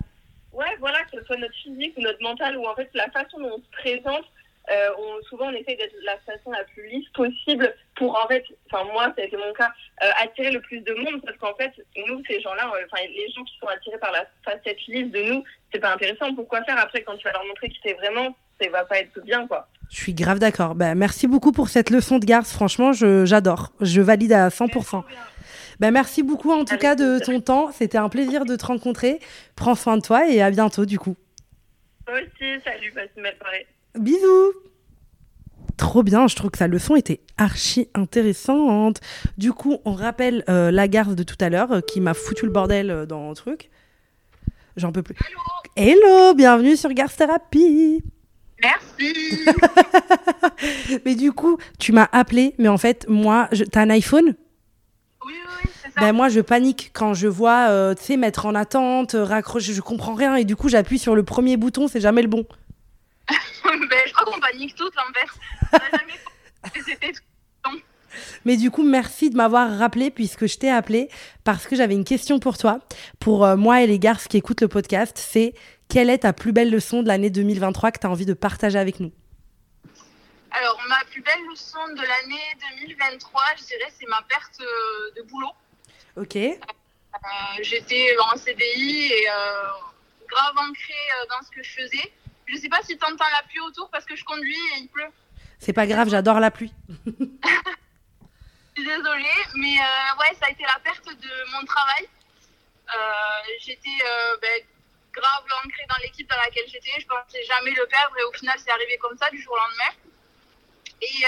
Ouais, 0.53 0.77
voilà, 0.81 0.99
que 1.05 1.19
ce 1.19 1.25
soit 1.25 1.37
notre 1.37 1.55
physique 1.55 1.95
ou 1.97 2.03
notre 2.03 2.23
mental, 2.23 2.57
ou 2.57 2.67
en 2.67 2.75
fait 2.75 2.89
la 2.95 3.11
façon 3.11 3.41
dont 3.41 3.57
on 3.57 3.59
se 3.59 3.71
présente, 3.83 4.25
euh, 4.71 4.89
on, 4.99 5.23
souvent 5.29 5.47
on 5.49 5.53
essaye 5.53 5.77
d'être 5.77 5.95
la 6.05 6.17
façon 6.19 6.51
la 6.51 6.65
plus 6.65 6.87
lisse 6.89 7.09
possible 7.11 7.75
pour 7.97 8.19
en 8.23 8.27
fait, 8.29 8.45
enfin 8.71 8.85
moi 8.93 9.13
ça 9.17 9.23
a 9.23 9.25
été 9.27 9.37
mon 9.37 9.53
cas, 9.53 9.71
euh, 10.03 10.11
attirer 10.23 10.51
le 10.51 10.61
plus 10.61 10.81
de 10.81 10.95
monde 10.95 11.21
parce 11.25 11.37
qu'en 11.39 11.55
fait 11.57 11.73
nous 12.09 12.23
ces 12.29 12.41
gens-là, 12.41 12.69
enfin 12.69 13.03
les 13.07 13.29
gens 13.35 13.45
qui 13.45 13.57
sont 13.59 13.67
attirés 13.67 13.99
par 13.99 14.13
la 14.13 14.25
facette 14.45 14.79
lisse 14.89 15.11
de 15.13 15.23
nous, 15.23 15.45
c'est 15.73 15.81
pas 15.81 15.93
intéressant. 15.93 16.35
Pourquoi 16.35 16.63
faire 16.65 16.79
après 16.79 17.03
quand 17.03 17.17
tu 17.17 17.25
vas 17.25 17.33
leur 17.33 17.45
montrer 17.45 17.69
qui 17.69 17.81
t'es 17.83 17.95
vraiment, 17.95 18.35
ça 18.61 18.69
va 18.71 18.85
pas 18.85 18.99
être 19.01 19.21
bien 19.23 19.47
quoi? 19.47 19.69
Je 19.91 19.97
suis 19.97 20.15
grave 20.15 20.39
d'accord. 20.39 20.75
Bah, 20.75 20.95
merci 20.95 21.27
beaucoup 21.29 21.53
pour 21.53 21.69
cette 21.69 21.91
leçon 21.91 22.19
de 22.19 22.25
garce. 22.25 22.53
Franchement, 22.53 22.93
je- 22.93 23.27
j'adore. 23.27 23.71
Je, 23.81 24.01
valide 24.01 24.33
à 24.33 24.49
100%. 24.49 25.05
Bah, 25.79 25.91
merci 25.91 26.23
beaucoup 26.23 26.51
en 26.53 26.65
tout 26.65 26.73
Avec 26.73 26.81
cas 26.81 26.95
de 26.95 27.19
ton 27.23 27.41
temps. 27.41 27.71
C'était 27.71 27.99
un 27.99 28.09
plaisir 28.09 28.45
de 28.47 28.57
te 28.57 28.65
rencontrer. 28.65 29.19
Prends 29.57 29.75
soin 29.75 29.99
de 29.99 30.03
toi 30.03 30.27
et 30.27 30.41
à 30.41 30.51
bientôt 30.51 30.87
du 30.87 30.99
coup. 30.99 31.17
Toi 32.07 32.17
aussi, 32.17 32.61
salut, 32.65 32.93
passe 32.93 33.09
une 33.17 33.23
belle 33.25 33.37
soirée. 33.39 33.67
Bisous 33.99 34.53
Trop 35.77 36.03
bien, 36.03 36.27
je 36.27 36.35
trouve 36.35 36.51
que 36.51 36.59
sa 36.59 36.67
leçon 36.67 36.97
était 36.97 37.21
archi 37.37 37.89
intéressante. 37.95 39.01
Du 39.39 39.53
coup, 39.53 39.79
on 39.85 39.93
rappelle 39.93 40.45
euh, 40.49 40.71
la 40.71 40.89
garce 40.89 41.15
de 41.15 41.23
tout 41.23 41.37
à 41.41 41.49
l'heure 41.49 41.73
euh, 41.73 41.81
qui 41.81 42.01
m'a 42.01 42.15
foutu 42.15 42.45
le 42.45 42.51
bordel 42.53 42.91
euh, 42.91 43.07
dans 43.07 43.29
le 43.29 43.35
truc. 43.37 43.71
J'en 44.77 44.91
peux 44.91 45.03
plus. 45.03 45.15
Hello, 45.77 46.35
bienvenue 46.35 46.77
sur 46.77 46.91
Garce 46.91 47.17
Thérapie. 47.17 48.03
Merci. 48.63 49.45
Mais 51.05 51.15
du 51.15 51.33
coup, 51.33 51.59
tu 51.79 51.93
m'as 51.93 52.09
appelé, 52.13 52.55
mais 52.59 52.69
en 52.69 52.79
fait, 52.79 53.07
moi, 53.09 53.49
je... 53.53 53.65
t'as 53.65 53.83
un 53.83 53.91
iPhone? 53.91 54.35
Oui, 55.25 55.33
oui, 55.33 55.33
oui, 55.65 55.71
c'est 55.83 55.93
ça. 55.93 56.01
Ben 56.01 56.13
moi, 56.13 56.29
je 56.29 56.41
panique 56.41 56.91
quand 56.93 57.15
je 57.15 57.29
vois, 57.29 57.95
tu 57.95 58.03
sais, 58.03 58.17
mettre 58.17 58.47
en 58.47 58.55
attente, 58.55 59.17
raccrocher, 59.19 59.73
je 59.73 59.81
comprends 59.81 60.15
rien 60.15 60.37
et 60.37 60.45
du 60.45 60.57
coup, 60.57 60.69
j'appuie 60.69 60.99
sur 60.99 61.15
le 61.15 61.25
premier 61.25 61.57
bouton, 61.57 61.89
c'est 61.89 62.01
jamais 62.01 62.23
le 62.23 62.29
bon. 62.29 62.47
Qu'on 64.25 64.41
panique 64.41 64.75
toutes 64.75 64.95
jamais 64.95 66.65
tout. 67.63 67.81
Mais 68.45 68.57
du 68.57 68.71
coup, 68.71 68.85
merci 68.85 69.31
de 69.31 69.37
m'avoir 69.37 69.79
rappelé 69.79 70.11
puisque 70.11 70.47
je 70.47 70.57
t'ai 70.57 70.71
appelé 70.71 71.09
parce 71.43 71.67
que 71.67 71.77
j'avais 71.77 71.95
une 71.95 72.05
question 72.05 72.39
pour 72.39 72.59
toi. 72.59 72.79
Pour 73.19 73.45
euh, 73.45 73.57
moi 73.57 73.83
et 73.83 73.87
les 73.87 73.99
garces 73.99 74.29
qui 74.29 74.37
écoutent 74.37 74.63
le 74.63 74.69
podcast, 74.69 75.19
c'est 75.19 75.55
quelle 75.89 76.11
est 76.11 76.19
ta 76.19 76.33
plus 76.33 76.53
belle 76.53 76.71
leçon 76.71 77.03
de 77.03 77.09
l'année 77.09 77.31
2023 77.31 77.93
que 77.93 78.01
tu 78.01 78.07
as 78.07 78.11
envie 78.11 78.27
de 78.27 78.35
partager 78.35 78.79
avec 78.79 79.01
nous? 79.01 79.13
Alors, 80.57 80.81
ma 80.89 81.05
plus 81.11 81.21
belle 81.21 81.45
leçon 81.51 81.85
de 81.89 82.01
l'année 82.01 82.87
2023, 82.87 83.43
je 83.59 83.65
dirais, 83.65 83.93
c'est 83.99 84.07
ma 84.07 84.23
perte 84.29 84.61
euh, 84.61 85.11
de 85.17 85.23
boulot. 85.23 85.51
Ok. 86.17 86.37
Euh, 86.37 86.49
J'étais 87.61 88.15
en 88.33 88.37
CDI 88.37 89.13
et 89.13 89.29
euh, 89.29 89.63
grave 90.29 90.55
ancrée 90.59 91.27
dans 91.29 91.45
ce 91.45 91.51
que 91.51 91.63
je 91.63 91.71
faisais. 91.71 92.13
Je 92.47 92.57
sais 92.57 92.69
pas 92.69 92.83
si 92.83 92.97
tu 92.99 93.05
entends 93.05 93.29
la 93.31 93.43
pluie 93.49 93.61
autour 93.61 93.89
parce 93.91 94.05
que 94.05 94.17
je 94.17 94.25
conduis 94.25 94.57
et 94.77 94.81
il 94.81 94.89
pleut. 94.89 95.09
C'est 95.59 95.73
pas 95.73 95.87
grave, 95.87 96.09
j'adore 96.11 96.41
la 96.41 96.51
pluie. 96.51 96.73
Je 98.77 98.83
suis 98.83 98.89
désolée, 98.91 99.41
mais 99.55 99.77
euh, 99.79 100.19
ouais, 100.19 100.35
ça 100.41 100.47
a 100.47 100.51
été 100.51 100.65
la 100.65 100.81
perte 100.83 101.07
de 101.07 101.53
mon 101.53 101.65
travail. 101.65 102.09
Euh, 102.93 103.53
j'étais 103.61 103.89
euh, 104.05 104.37
ben, 104.43 104.63
grave 105.13 105.45
ancrée 105.65 105.87
dans 105.89 105.97
l'équipe 106.03 106.29
dans 106.29 106.37
laquelle 106.39 106.67
j'étais. 106.67 106.91
Je 107.01 107.07
pensais 107.07 107.45
jamais 107.45 107.71
le 107.71 107.87
perdre 107.87 108.19
et 108.19 108.25
au 108.25 108.33
final, 108.33 108.59
c'est 108.59 108.73
arrivé 108.73 108.99
comme 108.99 109.17
ça 109.17 109.31
du 109.31 109.41
jour 109.41 109.53
au 109.53 109.57
lendemain. 109.57 109.95
Et 111.03 111.25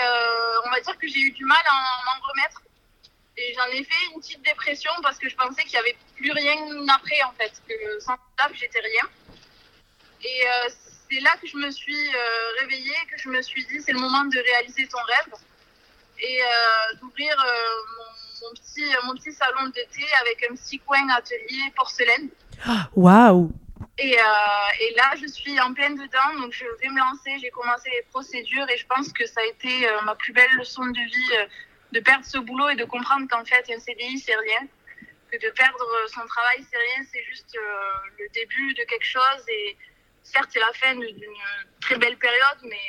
on 0.67 0.71
va 0.71 0.81
dire 0.81 0.99
que 0.99 1.07
j'ai 1.07 1.21
eu 1.21 1.31
du 1.33 1.45
mal 1.45 1.63
à 1.71 1.73
en- 1.75 2.05
m'en 2.19 2.27
remettre. 2.27 2.63
Et 3.37 3.55
j'en 3.55 3.67
ai 3.67 3.85
fait 3.85 4.07
une 4.13 4.21
petite 4.21 4.43
dépression 4.43 4.91
parce 5.03 5.19
que 5.19 5.29
je 5.29 5.37
pensais 5.37 5.63
qu'il 5.63 5.73
n'y 5.73 5.79
avait 5.87 5.97
plus 6.17 6.33
rien 6.33 6.57
après, 6.89 7.23
en 7.23 7.33
fait. 7.35 7.53
Que 7.69 8.01
sans 8.01 8.17
taf, 8.37 8.53
j'étais 8.55 8.81
rien. 8.81 9.03
Et 10.25 10.43
c'est 11.11 11.21
là 11.21 11.31
que 11.41 11.47
je 11.47 11.57
me 11.57 11.71
suis 11.71 12.09
euh, 12.09 12.61
réveillée, 12.61 12.97
que 13.11 13.19
je 13.19 13.29
me 13.29 13.41
suis 13.43 13.65
dit, 13.67 13.81
c'est 13.81 13.93
le 13.93 14.01
moment 14.01 14.25
de 14.25 14.39
réaliser 14.39 14.87
ton 14.89 14.99
rêve 14.99 15.35
et 16.19 16.43
euh, 16.43 16.97
d'ouvrir 17.01 17.33
euh, 17.39 17.53
mon, 17.99 18.49
mon 18.49 18.55
petit, 18.55 18.85
mon 19.05 19.15
petit 19.15 19.33
salon 19.33 19.67
de 19.67 19.73
thé 19.73 20.05
avec 20.21 20.47
un 20.51 20.55
petit 20.55 20.79
coin 20.79 21.09
atelier 21.11 21.73
porcelaine. 21.77 22.29
Waouh 22.95 23.51
Et, 23.99 24.19
euh, 24.19 24.23
et 24.81 24.95
là, 24.95 25.13
je 25.21 25.27
suis 25.27 25.59
en 25.61 25.73
pleine 25.75 25.95
dedans, 25.95 26.41
donc 26.41 26.53
je 26.53 26.65
vais 26.81 26.89
me 26.89 26.99
lancer. 26.99 27.39
J'ai 27.41 27.51
commencé 27.51 27.91
les 27.91 28.03
procédures 28.11 28.69
et 28.71 28.77
je 28.77 28.87
pense 28.87 29.13
que 29.13 29.27
ça 29.27 29.41
a 29.41 29.45
été 29.45 29.89
euh, 29.89 30.01
ma 30.03 30.15
plus 30.15 30.33
belle 30.33 30.53
leçon 30.59 30.87
de 30.87 31.01
vie 31.01 31.33
euh, 31.39 31.47
de 31.93 32.01
perdre 32.01 32.25
ce 32.25 32.39
boulot 32.39 32.69
et 32.71 32.77
de 32.77 32.85
comprendre 32.85 33.27
qu'en 33.29 33.45
fait, 33.45 33.65
un 33.73 33.79
CDI, 33.79 34.19
c'est 34.19 34.37
rien. 34.37 34.67
Que 35.31 35.39
de 35.39 35.51
perdre 35.53 35.87
son 36.09 36.25
travail, 36.27 36.65
c'est 36.71 36.79
rien, 36.79 37.05
c'est 37.13 37.25
juste 37.25 37.59
le 38.19 38.29
début 38.33 38.75
de 38.75 38.85
quelque 38.85 39.05
chose. 39.05 39.43
Et 39.49 39.77
certes, 40.33 40.51
c'est 40.53 40.61
la 40.61 40.73
fin 40.75 40.95
d'une 40.95 41.37
très 41.81 41.97
belle 41.99 42.17
période, 42.17 42.61
mais 42.65 42.87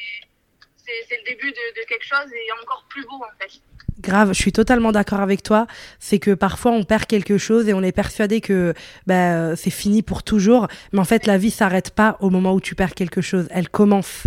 c'est 1.07 1.17
le 1.17 1.29
début 1.29 1.51
de, 1.51 1.81
de 1.81 1.85
quelque 1.87 2.05
chose 2.05 2.31
et 2.33 2.51
encore 2.63 2.85
plus 2.89 3.03
beau 3.03 3.17
en 3.17 3.33
fait. 3.39 3.51
Grave, 3.99 4.29
je 4.29 4.39
suis 4.39 4.51
totalement 4.51 4.91
d'accord 4.91 5.21
avec 5.21 5.41
toi. 5.43 5.65
C'est 5.99 6.19
que 6.19 6.33
parfois 6.33 6.71
on 6.71 6.83
perd 6.83 7.05
quelque 7.05 7.37
chose 7.37 7.67
et 7.67 7.73
on 7.73 7.81
est 7.81 7.91
persuadé 7.91 8.41
que 8.41 8.73
bah, 9.07 9.55
c'est 9.55 9.71
fini 9.71 10.03
pour 10.03 10.21
toujours. 10.23 10.67
Mais 10.93 10.99
en 10.99 11.03
fait, 11.05 11.25
la 11.25 11.37
vie 11.37 11.51
s'arrête 11.51 11.93
pas 11.93 12.15
au 12.21 12.29
moment 12.29 12.53
où 12.53 12.61
tu 12.61 12.75
perds 12.75 12.93
quelque 12.93 13.21
chose. 13.21 13.47
Elle 13.51 13.69
commence. 13.69 14.23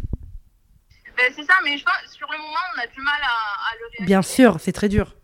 Ben, 1.16 1.32
c'est 1.36 1.44
ça, 1.44 1.54
mais 1.64 1.78
je 1.78 1.84
pense 1.84 2.12
sur 2.12 2.28
le 2.30 2.38
moment, 2.38 2.64
on 2.76 2.80
a 2.80 2.86
du 2.88 3.00
mal 3.00 3.20
à, 3.22 3.26
à 3.26 3.74
le 3.78 3.86
réaliser. 3.92 4.06
Bien 4.06 4.22
sûr, 4.22 4.56
c'est 4.60 4.72
très 4.72 4.88
dur. 4.88 5.14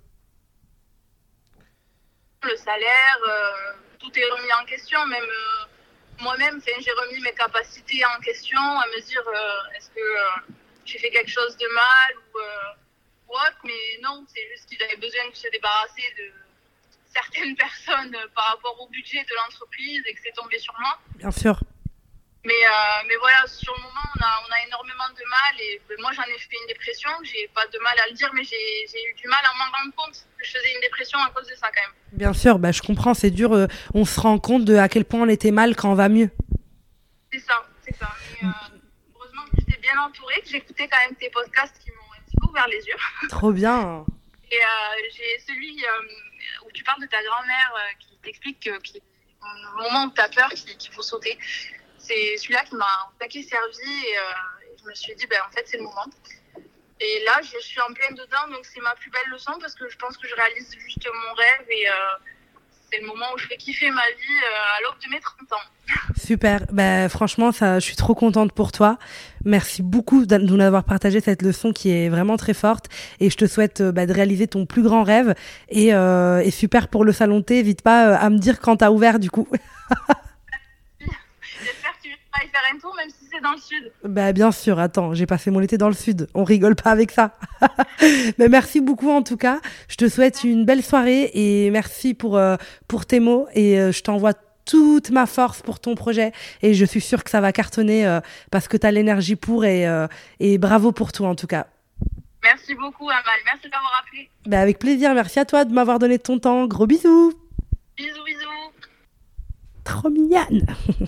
le 2.44 2.56
salaire, 2.56 3.18
euh, 3.28 3.72
tout 3.98 4.10
est 4.14 4.30
remis 4.30 4.52
en 4.62 4.64
question. 4.66 5.04
Même 5.06 5.22
euh, 5.22 5.66
moi-même, 6.20 6.60
j'ai 6.64 6.92
remis 6.92 7.20
mes 7.20 7.32
capacités 7.32 8.04
en 8.04 8.20
question, 8.20 8.60
à 8.60 8.86
me 8.86 9.00
dire 9.00 9.22
euh, 9.26 9.76
est-ce 9.76 9.90
que 9.90 10.00
euh, 10.00 10.54
j'ai 10.84 10.98
fait 10.98 11.10
quelque 11.10 11.30
chose 11.30 11.56
de 11.56 11.66
mal 11.66 12.16
ou, 12.16 12.38
euh, 12.38 13.28
ou 13.28 13.32
autre. 13.32 13.58
Mais 13.64 14.00
non, 14.02 14.24
c'est 14.32 14.46
juste 14.52 14.68
qu'ils 14.68 14.82
avaient 14.82 14.96
besoin 14.96 15.28
de 15.28 15.34
se 15.34 15.48
débarrasser 15.50 16.02
de 16.18 16.32
certaines 17.12 17.56
personnes 17.66 18.16
par 18.34 18.48
rapport 18.48 18.80
au 18.80 18.88
budget 18.88 19.22
de 19.24 19.34
l'entreprise 19.34 20.02
et 20.06 20.14
que 20.14 20.20
c'est 20.22 20.34
tombé 20.34 20.58
sur 20.58 20.74
moi. 20.78 20.98
Bien 21.16 21.30
sûr. 21.30 21.58
Mais, 22.46 22.64
euh, 22.64 23.02
mais 23.08 23.16
voilà, 23.16 23.44
sur 23.48 23.74
le 23.74 23.82
moment, 23.82 24.06
on 24.14 24.22
a, 24.22 24.30
on 24.46 24.52
a 24.52 24.66
énormément 24.68 25.08
de 25.18 25.24
mal. 25.28 25.54
Et 25.60 25.82
ben, 25.88 25.96
moi, 26.00 26.12
j'en 26.14 26.22
ai 26.22 26.38
fait 26.38 26.56
une 26.62 26.68
dépression. 26.68 27.10
J'ai 27.24 27.48
pas 27.52 27.66
de 27.66 27.78
mal 27.80 27.98
à 27.98 28.06
le 28.08 28.14
dire, 28.14 28.30
mais 28.34 28.44
j'ai 28.44 28.86
j'ai 28.90 29.02
eu 29.10 29.14
du 29.14 29.26
mal 29.26 29.40
à 29.42 29.52
m'en 29.58 29.64
rendre 29.76 29.92
compte 29.96 30.14
que 30.38 30.44
je 30.44 30.52
faisais 30.52 30.72
une 30.72 30.80
dépression 30.80 31.18
à 31.18 31.30
cause 31.30 31.48
de 31.48 31.54
ça, 31.56 31.66
quand 31.74 31.82
même. 31.82 31.96
Bien 32.12 32.32
sûr, 32.32 32.60
bah, 32.60 32.70
je 32.70 32.82
comprends, 32.82 33.14
c'est 33.14 33.32
dur. 33.32 33.52
euh, 33.52 33.66
on 33.94 34.04
se 34.04 34.20
rend 34.20 34.38
compte 34.38 34.64
de 34.64 34.76
à 34.76 34.88
quel 34.88 35.04
point 35.04 35.22
on 35.22 35.28
était 35.28 35.50
mal 35.50 35.74
quand 35.74 35.90
on 35.90 35.96
va 35.96 36.08
mieux. 36.08 36.30
C'est 37.32 37.40
ça, 37.40 37.66
c'est 37.84 37.96
ça. 37.96 38.08
Mais, 38.40 38.46
euh, 38.48 38.78
heureusement 39.16 39.42
que 39.46 39.56
j'étais 39.58 39.80
bien 39.80 39.98
entourée, 40.00 40.40
que 40.40 40.48
j'écoutais 40.48 40.86
quand 40.86 40.98
même 41.00 41.16
tes 41.16 41.30
podcasts 41.30 41.76
qui 41.82 41.90
m'ont 41.90 42.12
un 42.16 42.22
petit 42.26 42.36
peu 42.40 42.48
ouvert 42.48 42.68
les 42.68 42.84
yeux. 42.86 42.96
Trop 43.28 43.50
bien. 43.50 44.04
Et 44.52 44.60
j'ai 45.10 45.40
celui 45.44 45.84
où 46.64 46.70
tu 46.72 46.84
parles 46.84 47.00
de 47.02 47.06
ta 47.06 47.20
grand-mère 47.24 47.72
qui 47.98 48.16
t'explique 48.22 48.60
que 48.60 48.78
qui, 48.78 49.02
au 49.42 49.82
moment 49.82 50.04
où 50.04 50.10
tu 50.12 50.20
as 50.20 50.28
peur 50.28 50.48
qu'il 50.50 50.76
qu'il 50.76 50.92
faut 50.92 51.02
sauter. 51.02 51.36
C'est 51.98 52.36
celui-là 52.36 52.62
qui 52.64 52.76
m'a 52.76 52.86
paquet 53.18 53.42
servi 53.42 54.06
et, 54.06 54.18
euh, 54.18 54.72
et 54.72 54.76
je 54.80 54.88
me 54.88 54.94
suis 54.94 55.14
dit, 55.14 55.26
ben, 55.26 55.40
en 55.48 55.52
fait, 55.52 55.64
c'est 55.66 55.76
le 55.76 55.84
moment. 55.84 56.06
Et 57.00 57.24
là, 57.26 57.40
je 57.42 57.58
suis 57.58 57.80
en 57.80 57.92
pleine 57.92 58.14
dedans, 58.14 58.48
donc 58.50 58.64
c'est 58.64 58.80
ma 58.80 58.94
plus 58.94 59.10
belle 59.10 59.30
leçon 59.30 59.52
parce 59.60 59.74
que 59.74 59.88
je 59.88 59.96
pense 59.98 60.16
que 60.16 60.26
je 60.26 60.34
réalise 60.34 60.70
juste 60.78 61.06
mon 61.06 61.34
rêve 61.34 61.66
et 61.68 61.88
euh, 61.88 61.92
c'est 62.90 63.00
le 63.00 63.06
moment 63.06 63.26
où 63.34 63.38
je 63.38 63.46
vais 63.48 63.56
kiffer 63.58 63.90
ma 63.90 64.06
vie 64.06 64.38
euh, 64.44 64.78
à 64.78 64.80
l'aube 64.82 64.98
de 65.04 65.10
mes 65.10 65.20
30 65.20 65.52
ans. 65.52 66.12
Super. 66.16 66.64
Bah, 66.72 67.10
franchement, 67.10 67.52
ça, 67.52 67.80
je 67.80 67.84
suis 67.84 67.96
trop 67.96 68.14
contente 68.14 68.52
pour 68.52 68.72
toi. 68.72 68.98
Merci 69.44 69.82
beaucoup 69.82 70.24
de 70.24 70.38
nous 70.38 70.58
avoir 70.58 70.84
partagé 70.84 71.20
cette 71.20 71.42
leçon 71.42 71.72
qui 71.74 71.90
est 71.90 72.08
vraiment 72.08 72.38
très 72.38 72.54
forte. 72.54 72.86
Et 73.20 73.28
je 73.28 73.36
te 73.36 73.46
souhaite 73.46 73.82
bah, 73.82 74.06
de 74.06 74.12
réaliser 74.14 74.48
ton 74.48 74.64
plus 74.64 74.82
grand 74.82 75.02
rêve. 75.04 75.34
Et, 75.68 75.88
et 75.88 76.50
super 76.50 76.88
pour 76.88 77.04
le 77.04 77.12
salon 77.12 77.42
thé. 77.42 77.62
N'hésite 77.62 77.82
pas 77.82 78.16
à 78.16 78.30
me 78.30 78.38
dire 78.38 78.58
quand 78.58 78.78
t'as 78.78 78.90
ouvert 78.90 79.18
du 79.18 79.30
coup. 79.30 79.46
Faire 82.40 82.62
un 82.74 82.78
tour, 82.78 82.94
même 82.96 83.08
si 83.08 83.28
c'est 83.30 83.40
dans 83.40 83.52
le 83.52 83.58
sud. 83.58 83.92
Bah 84.04 84.32
bien 84.32 84.52
sûr, 84.52 84.78
attends, 84.78 85.14
j'ai 85.14 85.26
passé 85.26 85.50
mon 85.50 85.60
été 85.60 85.78
dans 85.78 85.88
le 85.88 85.94
sud. 85.94 86.28
On 86.34 86.44
rigole 86.44 86.74
pas 86.74 86.90
avec 86.90 87.10
ça. 87.10 87.32
Mais 88.38 88.48
merci 88.48 88.80
beaucoup 88.80 89.10
en 89.10 89.22
tout 89.22 89.36
cas. 89.36 89.60
Je 89.88 89.96
te 89.96 90.08
souhaite 90.08 90.44
une 90.44 90.64
belle 90.64 90.82
soirée 90.82 91.30
et 91.34 91.70
merci 91.70 92.14
pour, 92.14 92.36
euh, 92.36 92.56
pour 92.88 93.06
tes 93.06 93.20
mots. 93.20 93.46
Et 93.54 93.78
euh, 93.78 93.92
je 93.92 94.02
t'envoie 94.02 94.32
toute 94.64 95.10
ma 95.10 95.26
force 95.26 95.62
pour 95.62 95.80
ton 95.80 95.94
projet. 95.94 96.32
Et 96.62 96.74
je 96.74 96.84
suis 96.84 97.00
sûre 97.00 97.24
que 97.24 97.30
ça 97.30 97.40
va 97.40 97.52
cartonner 97.52 98.06
euh, 98.06 98.20
parce 98.50 98.68
que 98.68 98.76
tu 98.76 98.86
as 98.86 98.90
l'énergie 98.90 99.36
pour 99.36 99.64
et, 99.64 99.86
et 100.40 100.58
bravo 100.58 100.92
pour 100.92 101.12
tout 101.12 101.24
en 101.24 101.34
tout 101.34 101.46
cas. 101.46 101.66
Merci 102.42 102.74
beaucoup, 102.74 103.08
Amal. 103.08 103.40
Merci 103.44 103.68
d'avoir 103.68 104.02
appelé. 104.04 104.30
Bah 104.46 104.60
avec 104.60 104.78
plaisir. 104.78 105.14
Merci 105.14 105.38
à 105.40 105.44
toi 105.44 105.64
de 105.64 105.72
m'avoir 105.72 105.98
donné 105.98 106.18
ton 106.18 106.38
temps. 106.38 106.66
Gros 106.66 106.86
bisous. 106.86 107.32
Bisous, 107.96 108.24
bisous 108.24 108.55
trop 109.86 110.10
mignonnes. 110.10 110.66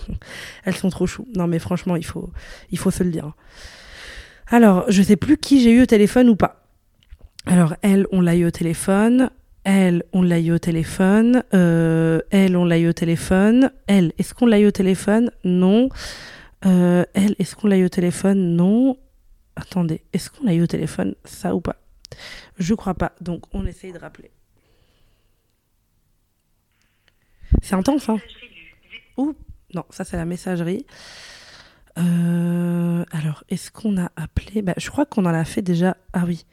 Elles 0.65 0.75
sont 0.75 0.89
trop 0.89 1.05
chou. 1.05 1.27
Non, 1.35 1.47
mais 1.47 1.59
franchement, 1.59 1.95
il 1.95 2.05
faut, 2.05 2.31
se 2.71 3.03
le 3.03 3.11
dire. 3.11 3.33
Alors, 4.47 4.85
je 4.89 5.03
sais 5.03 5.15
plus 5.15 5.37
qui 5.37 5.61
j'ai 5.61 5.71
eu 5.71 5.83
au 5.83 5.85
téléphone 5.85 6.29
ou 6.29 6.35
pas. 6.35 6.65
Alors, 7.45 7.75
elle, 7.81 8.07
on 8.11 8.21
l'a 8.21 8.35
eu 8.35 8.45
au 8.45 8.51
téléphone. 8.51 9.29
Elle, 9.63 10.03
on 10.13 10.23
l'a 10.23 10.39
eu 10.39 10.51
au 10.51 10.59
téléphone. 10.59 11.43
Euh, 11.53 12.21
elle, 12.31 12.57
on 12.57 12.65
l'a 12.65 12.79
eu 12.79 12.89
au 12.89 12.93
téléphone. 12.93 13.71
Elle, 13.87 14.13
est-ce 14.17 14.33
qu'on 14.33 14.47
l'a 14.47 14.59
eu 14.59 14.67
au 14.67 14.71
téléphone? 14.71 15.31
Non. 15.43 15.89
Euh, 16.65 17.05
elle, 17.13 17.35
est-ce 17.37 17.55
qu'on 17.55 17.67
l'a 17.67 17.77
eu 17.77 17.85
au 17.85 17.89
téléphone? 17.89 18.55
Non. 18.55 18.97
Attendez, 19.55 20.01
est-ce 20.13 20.29
qu'on 20.29 20.45
l'a 20.45 20.53
eu 20.53 20.63
au 20.63 20.67
téléphone? 20.67 21.15
Ça 21.25 21.53
ou 21.53 21.61
pas? 21.61 21.75
Je 22.57 22.73
crois 22.73 22.95
pas. 22.95 23.11
Donc, 23.21 23.43
on 23.53 23.65
essaye 23.65 23.91
de 23.91 23.99
rappeler. 23.99 24.31
C'est 27.61 27.75
intense, 27.75 28.09
hein? 28.09 28.17
Non, 29.73 29.85
ça 29.89 30.03
c'est 30.03 30.17
la 30.17 30.25
messagerie. 30.25 30.85
Euh, 31.97 33.03
alors, 33.11 33.43
est-ce 33.49 33.71
qu'on 33.71 33.97
a 33.97 34.11
appelé? 34.15 34.61
Bah, 34.61 34.73
Je 34.77 34.89
crois 34.89 35.05
qu'on 35.05 35.25
en 35.25 35.33
a 35.33 35.43
fait 35.45 35.61
déjà. 35.61 35.97
Ah 36.13 36.23
oui. 36.25 36.45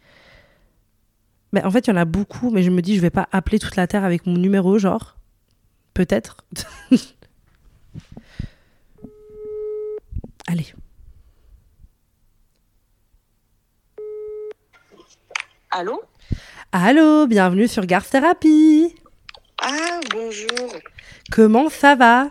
Bah, 1.52 1.62
en 1.64 1.70
fait, 1.70 1.86
il 1.86 1.90
y 1.90 1.92
en 1.92 1.96
a 1.96 2.04
beaucoup, 2.04 2.50
mais 2.50 2.62
je 2.62 2.70
me 2.70 2.82
dis, 2.82 2.96
je 2.96 3.00
vais 3.00 3.10
pas 3.10 3.28
appeler 3.32 3.58
toute 3.58 3.76
la 3.76 3.86
Terre 3.86 4.04
avec 4.04 4.26
mon 4.26 4.34
numéro, 4.34 4.78
genre. 4.78 5.16
Peut-être. 5.94 6.44
Allez. 10.48 10.74
Allô? 15.70 16.02
Allô, 16.72 17.26
bienvenue 17.26 17.68
sur 17.68 17.86
Garth 17.86 18.10
Therapy. 18.10 18.94
Ah, 19.62 20.00
bonjour. 20.12 20.74
Comment 21.32 21.68
ça 21.70 21.94
va? 21.94 22.28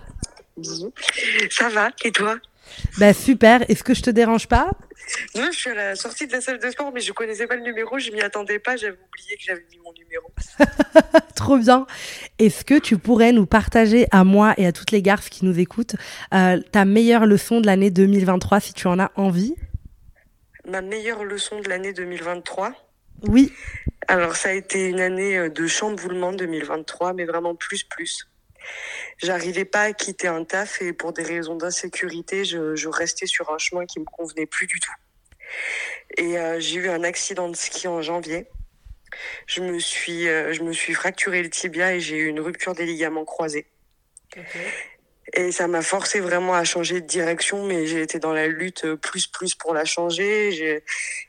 Ça 1.49 1.69
va, 1.69 1.89
et 2.03 2.11
toi? 2.11 2.37
Bah 2.97 3.13
super, 3.13 3.69
est-ce 3.69 3.83
que 3.83 3.93
je 3.93 4.01
te 4.01 4.09
dérange 4.09 4.47
pas? 4.47 4.71
Non, 5.35 5.49
je 5.51 5.57
suis 5.57 5.69
à 5.69 5.75
la 5.75 5.95
sortie 5.95 6.25
de 6.27 6.31
la 6.31 6.41
salle 6.41 6.59
de 6.59 6.69
sport, 6.69 6.91
mais 6.93 7.01
je 7.01 7.11
connaissais 7.13 7.45
pas 7.45 7.55
le 7.55 7.61
numéro, 7.61 7.99
je 7.99 8.11
m'y 8.11 8.21
attendais 8.21 8.59
pas, 8.59 8.75
j'avais 8.75 8.97
oublié 9.07 9.37
que 9.37 9.43
j'avais 9.43 9.65
mis 9.71 9.77
mon 9.83 9.93
numéro. 9.93 10.31
Trop 11.35 11.57
bien. 11.57 11.85
Est-ce 12.39 12.65
que 12.65 12.79
tu 12.79 12.97
pourrais 12.97 13.31
nous 13.31 13.45
partager 13.45 14.07
à 14.11 14.23
moi 14.23 14.53
et 14.57 14.65
à 14.65 14.71
toutes 14.71 14.91
les 14.91 15.01
garces 15.01 15.29
qui 15.29 15.45
nous 15.45 15.59
écoutent 15.59 15.95
euh, 16.33 16.59
ta 16.71 16.85
meilleure 16.85 17.25
leçon 17.25 17.61
de 17.61 17.67
l'année 17.67 17.91
2023 17.91 18.59
si 18.59 18.73
tu 18.73 18.87
en 18.87 18.99
as 18.99 19.11
envie? 19.15 19.55
Ma 20.67 20.81
meilleure 20.81 21.23
leçon 21.23 21.59
de 21.59 21.69
l'année 21.69 21.93
2023 21.93 22.73
Oui. 23.27 23.53
Alors 24.07 24.35
ça 24.35 24.49
a 24.49 24.53
été 24.53 24.87
une 24.87 25.01
année 25.01 25.37
euh, 25.37 25.49
de 25.49 25.67
chamboulement 25.67 26.33
2023, 26.33 27.13
mais 27.13 27.25
vraiment 27.25 27.53
plus 27.53 27.83
plus 27.83 28.27
j'arrivais 29.17 29.65
pas 29.65 29.82
à 29.82 29.93
quitter 29.93 30.28
un 30.28 30.43
taf 30.43 30.82
et 30.82 30.93
pour 30.93 31.13
des 31.13 31.23
raisons 31.23 31.56
d'insécurité, 31.56 32.45
je, 32.45 32.88
restais 32.88 33.25
sur 33.25 33.51
un 33.51 33.58
chemin 33.58 33.86
qui 33.86 33.99
me 33.99 34.06
convenait 34.06 34.45
plus 34.45 34.67
du 34.67 34.80
tout. 34.80 34.93
Et 36.17 36.38
euh, 36.38 36.60
j'ai 36.60 36.75
eu 36.75 36.89
un 36.89 37.04
accident 37.04 37.49
de 37.49 37.56
ski 37.56 37.88
en 37.88 38.01
janvier. 38.01 38.47
Je 39.47 39.62
me 39.62 39.80
suis, 39.80 40.28
euh, 40.28 40.54
je 40.54 40.63
me 40.63 40.73
suis 40.73 40.93
fracturé 40.93 41.41
le 41.41 41.49
tibia 41.49 41.93
et 41.93 41.99
j'ai 41.99 42.17
eu 42.17 42.28
une 42.28 42.39
rupture 42.39 42.73
des 42.73 42.86
ligaments 42.86 43.25
croisés. 43.25 43.67
Et 45.33 45.51
ça 45.51 45.67
m'a 45.67 45.81
forcé 45.81 46.19
vraiment 46.19 46.53
à 46.53 46.63
changer 46.63 47.01
de 47.01 47.07
direction, 47.07 47.65
mais 47.65 47.88
j'ai 47.88 48.01
été 48.01 48.19
dans 48.19 48.33
la 48.33 48.47
lutte 48.47 48.93
plus 48.95 49.27
plus 49.27 49.55
pour 49.55 49.73
la 49.73 49.83
changer. 49.83 50.83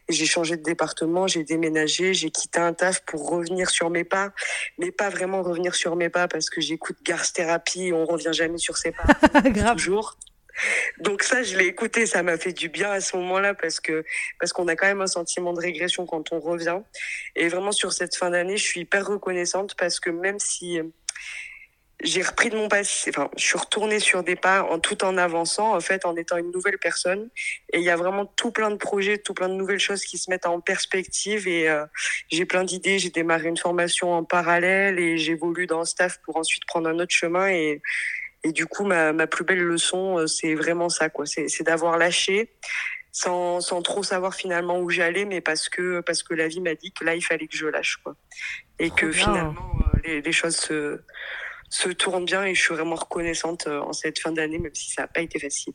J'ai 0.09 0.26
changé 0.26 0.56
de 0.56 0.62
département, 0.62 1.26
j'ai 1.26 1.44
déménagé, 1.44 2.12
j'ai 2.12 2.30
quitté 2.30 2.59
un 2.59 2.74
taf 2.74 3.00
pour 3.06 3.28
revenir 3.30 3.70
sur 3.70 3.88
mes 3.90 4.04
pas, 4.04 4.32
mais 4.78 4.92
pas 4.92 5.09
vraiment 5.09 5.42
revenir 5.42 5.74
sur 5.74 5.96
mes 5.96 6.11
pas 6.11 6.28
parce 6.28 6.50
que 6.50 6.61
j'écoute 6.61 6.98
Garth 7.04 7.32
Thérapie, 7.32 7.92
on 7.94 8.04
revient 8.04 8.32
jamais 8.32 8.59
sur 8.59 8.76
ses 8.76 8.92
pas. 8.92 9.40
Grave. 9.50 9.76
Toujours. 9.76 10.16
Donc 11.00 11.22
ça, 11.22 11.42
je 11.42 11.56
l'ai 11.56 11.66
écouté, 11.66 12.06
ça 12.06 12.22
m'a 12.22 12.38
fait 12.38 12.52
du 12.52 12.68
bien 12.68 12.90
à 12.90 13.00
ce 13.00 13.16
moment-là 13.16 13.54
parce 13.54 13.80
que 13.80 14.04
parce 14.38 14.52
qu'on 14.52 14.68
a 14.68 14.76
quand 14.76 14.87
même 14.87 15.02
un 15.02 15.06
sentiment 15.06 15.52
de 15.52 15.61
régression 15.61 16.06
quand 16.06 16.32
on 16.32 16.40
revient. 16.40 16.80
Et 17.35 17.48
vraiment 17.48 17.72
sur 17.72 17.92
cette 17.92 18.16
fin 18.16 18.30
d'année, 18.30 18.56
je 18.56 18.64
suis 18.64 18.80
hyper 18.80 19.06
reconnaissante 19.06 19.74
parce 19.76 20.00
que 20.00 20.11
même 20.11 20.38
si 20.38 20.80
j'ai 22.02 22.22
repris 22.22 22.50
de 22.50 22.56
mon 22.56 22.68
passé, 22.68 23.11
enfin, 23.11 23.30
je 23.38 23.42
suis 23.42 23.59
retournée 23.59 24.00
sur 24.00 24.22
des 24.22 24.37
pas 24.37 24.62
en 24.64 24.78
tout 24.78 25.02
en 25.02 25.16
avançant, 25.16 25.74
en 25.74 25.80
fait, 25.80 26.04
en 26.04 26.14
étant 26.14 26.37
une 26.37 26.50
nouvelle 26.50 26.78
personne. 26.78 27.30
Et 27.72 27.78
il 27.78 27.85
y 27.85 27.90
a 27.90 27.96
vraiment 27.96 28.26
tout 28.26 28.50
plein 28.50 28.70
de 28.70 28.76
projets, 28.76 29.16
tout 29.16 29.32
plein 29.32 29.48
de 29.48 29.54
nouvelles 29.54 29.78
choses 29.80 30.04
qui 30.04 30.18
se 30.18 30.28
mettent 30.30 30.44
en 30.44 30.61
perspective. 30.61 31.48
Et 31.48 31.70
euh, 31.70 31.87
j'ai 32.28 32.44
plein 32.44 32.64
d'idées. 32.64 32.98
J'ai 32.98 33.09
démarré 33.09 33.48
une 33.48 33.56
formation 33.56 34.12
en 34.12 34.24
parallèle 34.24 34.98
et 34.98 35.16
j'évolue 35.16 35.66
dans 35.66 35.80
le 35.80 35.85
staff 35.87 36.18
pour 36.24 36.37
ensuite 36.37 36.66
prendre 36.66 36.88
un 36.88 36.98
autre 36.98 37.14
chemin. 37.14 37.48
Et, 37.48 37.80
et 38.44 38.52
du 38.52 38.66
coup, 38.66 38.85
ma, 38.85 39.14
ma 39.14 39.26
plus 39.26 39.44
belle 39.44 39.62
leçon, 39.62 40.18
euh, 40.18 40.26
c'est 40.26 40.54
vraiment 40.54 40.90
ça, 40.90 41.09
quoi. 41.09 41.24
C'est 41.24 41.62
d'avoir 41.62 41.96
lâché. 41.96 42.52
Sans, 43.11 43.62
sans 43.62 43.80
trop 43.80 44.02
savoir 44.02 44.35
finalement 44.35 44.78
où 44.80 44.90
j'allais, 44.90 45.24
mais 45.24 45.40
parce 45.40 45.70
que 45.70 46.00
parce 46.00 46.22
que 46.22 46.35
la 46.35 46.48
vie 46.48 46.61
m'a 46.61 46.74
dit 46.74 46.92
que 46.92 47.02
là 47.02 47.14
il 47.14 47.22
fallait 47.22 47.46
que 47.46 47.56
je 47.56 47.66
lâche 47.66 47.96
quoi, 48.04 48.14
et 48.78 48.88
Trop 48.88 48.96
que 48.96 49.06
bien. 49.06 49.12
finalement 49.14 49.72
euh, 49.94 49.98
les, 50.04 50.20
les 50.20 50.32
choses 50.32 50.56
se 50.56 51.00
se 51.70 51.88
tourne 51.90 52.24
bien 52.24 52.44
et 52.44 52.55
je 52.55 52.61
suis 52.61 52.74
vraiment 52.74 52.96
reconnaissante 52.96 53.66
euh, 53.66 53.81
en 53.81 53.92
cette 53.92 54.18
fin 54.18 54.33
d'année, 54.33 54.59
même 54.59 54.74
si 54.74 54.90
ça 54.90 55.02
n'a 55.02 55.09
pas 55.09 55.20
été 55.20 55.38
facile. 55.38 55.74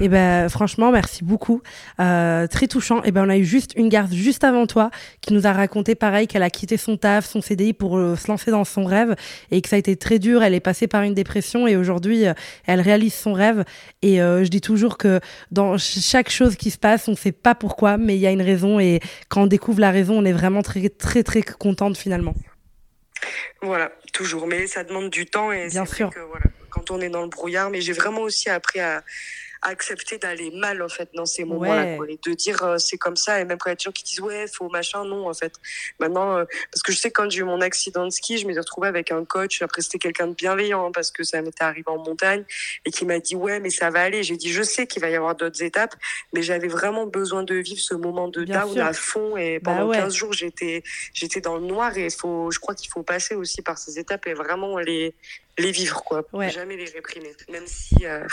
Et 0.00 0.08
ben 0.08 0.48
franchement, 0.48 0.90
merci 0.90 1.24
beaucoup. 1.24 1.62
Euh, 2.00 2.46
très 2.46 2.66
touchant. 2.66 3.02
Et 3.02 3.12
ben 3.12 3.26
on 3.26 3.28
a 3.28 3.36
eu 3.36 3.44
juste 3.44 3.72
une 3.76 3.88
garde 3.88 4.12
juste 4.12 4.44
avant 4.44 4.66
toi 4.66 4.90
qui 5.20 5.32
nous 5.32 5.46
a 5.46 5.52
raconté 5.52 5.94
pareil 5.94 6.26
qu'elle 6.26 6.42
a 6.42 6.50
quitté 6.50 6.76
son 6.76 6.96
taf, 6.96 7.26
son 7.26 7.40
CDI 7.40 7.72
pour 7.72 7.96
euh, 7.96 8.16
se 8.16 8.28
lancer 8.28 8.50
dans 8.50 8.64
son 8.64 8.84
rêve 8.84 9.14
et 9.50 9.60
que 9.60 9.68
ça 9.68 9.76
a 9.76 9.78
été 9.78 9.96
très 9.96 10.18
dur. 10.18 10.42
Elle 10.42 10.54
est 10.54 10.60
passée 10.60 10.86
par 10.86 11.02
une 11.02 11.14
dépression 11.14 11.66
et 11.66 11.76
aujourd'hui 11.76 12.26
euh, 12.26 12.34
elle 12.66 12.80
réalise 12.80 13.14
son 13.14 13.32
rêve. 13.32 13.64
Et 14.02 14.16
je 14.18 14.48
dis 14.48 14.60
toujours 14.60 14.98
que 14.98 15.20
dans 15.50 15.78
chaque 15.78 16.30
chose 16.30 16.56
qui 16.56 16.70
se 16.70 16.78
passe, 16.78 17.08
on 17.08 17.12
ne 17.12 17.16
sait 17.16 17.32
pas 17.32 17.54
pourquoi, 17.54 17.96
mais 17.96 18.16
il 18.16 18.20
y 18.20 18.26
a 18.26 18.30
une 18.30 18.42
raison 18.42 18.78
et 18.78 19.00
quand 19.28 19.42
on 19.42 19.46
découvre 19.46 19.80
la 19.80 19.90
raison, 19.90 20.18
on 20.18 20.24
est 20.24 20.32
vraiment 20.32 20.62
très 20.62 20.88
très 20.88 21.22
très 21.22 21.42
contente 21.42 21.96
finalement. 21.96 22.34
Voilà, 23.62 23.92
toujours. 24.12 24.46
Mais 24.46 24.66
ça 24.66 24.84
demande 24.84 25.10
du 25.10 25.26
temps 25.26 25.52
et 25.52 25.68
Bien 25.68 25.84
c'est 25.86 25.94
sûr. 25.96 26.06
vrai 26.08 26.16
que 26.16 26.20
voilà, 26.20 26.44
quand 26.70 26.90
on 26.90 27.00
est 27.00 27.08
dans 27.08 27.22
le 27.22 27.28
brouillard, 27.28 27.70
mais 27.70 27.80
j'ai 27.80 27.92
vraiment 27.92 28.22
aussi 28.22 28.48
appris 28.50 28.80
à 28.80 29.02
accepter 29.62 30.18
d'aller 30.18 30.50
mal 30.52 30.82
en 30.82 30.88
fait 30.88 31.08
dans 31.14 31.26
ces 31.26 31.44
moments-là 31.44 31.84
Ouais. 31.84 31.96
quoi, 31.96 32.06
et 32.10 32.18
de 32.24 32.32
dire 32.34 32.62
euh, 32.62 32.78
c'est 32.78 32.98
comme 32.98 33.16
ça 33.16 33.40
et 33.40 33.44
même 33.44 33.58
quand 33.58 33.68
il 33.68 33.72
y 33.72 33.74
a 33.74 33.76
des 33.76 33.82
gens 33.84 33.92
qui 33.92 34.04
disent 34.04 34.20
ouais 34.20 34.46
faut 34.52 34.68
machin 34.68 35.04
non 35.04 35.28
en 35.28 35.34
fait 35.34 35.52
maintenant 36.00 36.36
euh, 36.38 36.44
parce 36.72 36.82
que 36.82 36.92
je 36.92 36.98
sais 36.98 37.10
quand 37.10 37.30
j'ai 37.30 37.40
eu 37.40 37.44
mon 37.44 37.60
accident 37.60 38.04
de 38.04 38.10
ski 38.10 38.38
je 38.38 38.46
m'étais 38.46 38.60
retrouvée 38.60 38.88
avec 38.88 39.10
un 39.12 39.24
coach 39.24 39.62
après 39.62 39.82
c'était 39.82 39.98
quelqu'un 39.98 40.26
de 40.28 40.34
bienveillant 40.34 40.86
hein, 40.86 40.90
parce 40.92 41.10
que 41.10 41.24
ça 41.24 41.40
m'était 41.42 41.64
arrivé 41.64 41.84
en 41.88 41.98
montagne 41.98 42.44
et 42.84 42.90
qui 42.90 43.04
m'a 43.06 43.18
dit 43.18 43.34
ouais 43.36 43.60
mais 43.60 43.70
ça 43.70 43.90
va 43.90 44.02
aller 44.02 44.22
j'ai 44.22 44.36
dit 44.36 44.52
je 44.52 44.62
sais 44.62 44.86
qu'il 44.86 45.00
va 45.02 45.08
y 45.10 45.14
avoir 45.16 45.34
d'autres 45.34 45.62
étapes 45.62 45.94
mais 46.32 46.42
j'avais 46.42 46.68
vraiment 46.68 47.06
besoin 47.06 47.42
de 47.42 47.54
vivre 47.54 47.80
ce 47.80 47.94
moment 47.94 48.28
de 48.28 48.44
Bien 48.44 48.60
down 48.62 48.72
sûr. 48.74 48.84
à 48.84 48.92
fond 48.92 49.36
et 49.36 49.58
Bah 49.58 49.72
pendant 49.74 49.88
ouais. 49.88 49.96
15 49.96 50.14
jours 50.14 50.32
j'étais 50.32 50.82
j'étais 51.14 51.40
dans 51.40 51.56
le 51.56 51.64
noir 51.66 51.96
et 51.96 52.10
faut 52.10 52.50
je 52.50 52.58
crois 52.58 52.74
qu'il 52.74 52.90
faut 52.90 53.02
passer 53.02 53.34
aussi 53.34 53.62
par 53.62 53.78
ces 53.78 53.98
étapes 53.98 54.26
et 54.26 54.34
vraiment 54.34 54.78
les 54.78 55.14
les 55.58 55.70
vivre 55.72 56.02
quoi 56.04 56.24
Ouais. 56.34 56.50
jamais 56.50 56.76
les 56.76 56.84
réprimer 56.84 57.32
même 57.50 57.66
si 57.66 57.94
euh, 58.04 58.26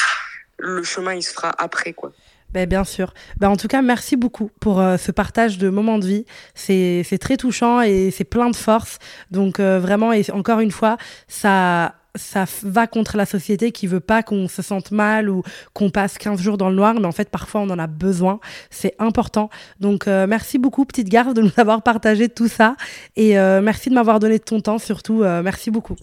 le 0.63 0.83
chemin 0.83 1.13
il 1.13 1.21
se 1.21 1.33
fera 1.33 1.53
après 1.57 1.93
quoi 1.93 2.11
Ben, 2.51 2.67
bien 2.67 2.83
sûr. 2.83 3.13
Ben, 3.37 3.49
en 3.49 3.57
tout 3.57 3.67
cas, 3.67 3.81
merci 3.81 4.15
beaucoup 4.15 4.49
pour 4.59 4.79
euh, 4.79 4.97
ce 4.97 5.11
partage 5.11 5.57
de 5.57 5.69
moments 5.69 5.99
de 5.99 6.07
vie. 6.07 6.25
C'est 6.55 7.17
très 7.19 7.37
touchant 7.37 7.81
et 7.81 8.11
c'est 8.11 8.23
plein 8.23 8.49
de 8.49 8.55
force. 8.55 8.99
Donc 9.31 9.59
euh, 9.59 9.79
vraiment, 9.79 10.13
et 10.13 10.29
encore 10.31 10.59
une 10.59 10.71
fois, 10.71 10.97
ça 11.27 11.95
ça 12.15 12.45
va 12.61 12.85
contre 12.85 13.17
la 13.17 13.25
société 13.25 13.71
qui 13.71 13.87
veut 13.87 13.99
pas 13.99 14.21
qu'on 14.21 14.47
se 14.47 14.61
sente 14.61 14.91
mal 14.91 15.31
ou 15.31 15.41
qu'on 15.73 15.89
passe 15.89 16.19
15 16.19 16.39
jours 16.39 16.59
dans 16.59 16.69
le 16.69 16.75
noir, 16.75 16.93
mais 16.93 17.07
en 17.07 17.11
fait 17.11 17.27
parfois 17.27 17.61
on 17.61 17.69
en 17.71 17.79
a 17.79 17.87
besoin, 17.87 18.39
c'est 18.69 18.93
important. 18.99 19.49
Donc 19.79 20.07
euh, 20.07 20.27
merci 20.27 20.59
beaucoup 20.59 20.85
petite 20.85 21.09
garce 21.09 21.33
de 21.33 21.41
nous 21.41 21.51
avoir 21.57 21.81
partagé 21.81 22.29
tout 22.29 22.47
ça 22.47 22.75
et 23.15 23.33
merci 23.33 23.89
de 23.89 23.95
m'avoir 23.95 24.19
donné 24.19 24.37
de 24.37 24.43
ton 24.43 24.61
temps 24.61 24.77
surtout, 24.77 25.23
merci 25.23 25.71
beaucoup. 25.71 25.95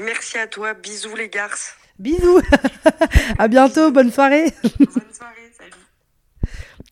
Merci 0.00 0.38
à 0.38 0.46
toi 0.46 0.74
bisous 0.74 1.14
les 1.16 1.28
garces 1.28 1.74
Bisous, 1.98 2.40
à 3.38 3.48
bientôt, 3.48 3.90
bonne 3.90 4.12
soirée. 4.12 4.52
bonne 4.78 5.12
soirée 5.12 5.50
salut 5.58 5.72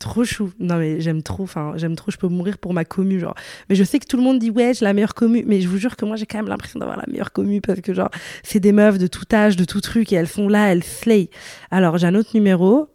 Trop 0.01 0.25
chou. 0.25 0.53
Non, 0.59 0.77
mais 0.77 1.01
j'aime 1.01 1.23
trop. 1.23 1.45
Enfin, 1.45 1.75
j'aime 1.77 1.95
trop. 1.97 2.11
Je 2.11 2.17
peux 2.17 2.27
mourir 2.29 2.59
pour 2.59 2.75
ma 2.75 2.85
commu, 2.85 3.21
genre. 3.21 3.35
Mais 3.69 3.77
je 3.77 3.85
sais 3.85 3.99
que 3.99 4.07
tout 4.07 4.17
le 4.17 4.23
monde 4.23 4.39
dit, 4.41 4.51
ouais, 4.51 4.75
j'ai 4.75 4.85
la 4.85 4.93
meilleure 4.93 5.15
commu. 5.15 5.45
Mais 5.47 5.61
je 5.61 5.69
vous 5.69 5.79
jure 5.79 5.97
que 5.97 6.05
moi, 6.05 6.17
j'ai 6.17 6.27
quand 6.27 6.39
même 6.39 6.49
l'impression 6.49 6.81
d'avoir 6.81 6.97
la 6.97 7.05
meilleure 7.07 7.33
commu 7.33 7.61
parce 7.61 7.81
que, 7.81 7.95
genre, 7.95 8.11
c'est 8.43 8.61
des 8.61 8.73
meufs 8.73 8.99
de 8.99 9.07
tout 9.07 9.25
âge, 9.33 9.57
de 9.57 9.65
tout 9.65 9.81
truc 9.81 10.13
et 10.13 10.17
elles 10.17 10.29
sont 10.29 10.49
là, 10.49 10.73
elles 10.73 10.85
slay. 10.85 11.31
Alors, 11.71 11.99
j'ai 11.99 12.09
un 12.09 12.15
autre 12.17 12.31
numéro. 12.35 12.89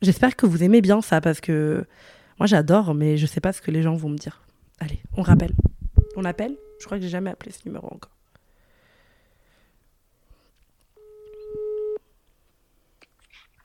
J'espère 0.00 0.34
que 0.34 0.46
vous 0.46 0.64
aimez 0.64 0.80
bien 0.80 1.00
ça 1.02 1.20
parce 1.20 1.40
que 1.40 1.84
moi, 2.38 2.46
j'adore, 2.46 2.94
mais 2.94 3.18
je 3.18 3.26
sais 3.26 3.40
pas 3.40 3.52
ce 3.52 3.60
que 3.60 3.70
les 3.70 3.82
gens 3.82 3.94
vont 3.94 4.08
me 4.08 4.18
dire. 4.18 4.42
Allez, 4.80 5.00
on 5.16 5.22
rappelle. 5.22 5.52
On 6.16 6.24
appelle? 6.24 6.56
Je 6.80 6.86
crois 6.86 6.96
que 6.96 7.04
j'ai 7.04 7.10
jamais 7.10 7.30
appelé 7.30 7.52
ce 7.52 7.60
numéro 7.66 7.86
encore. 7.86 8.10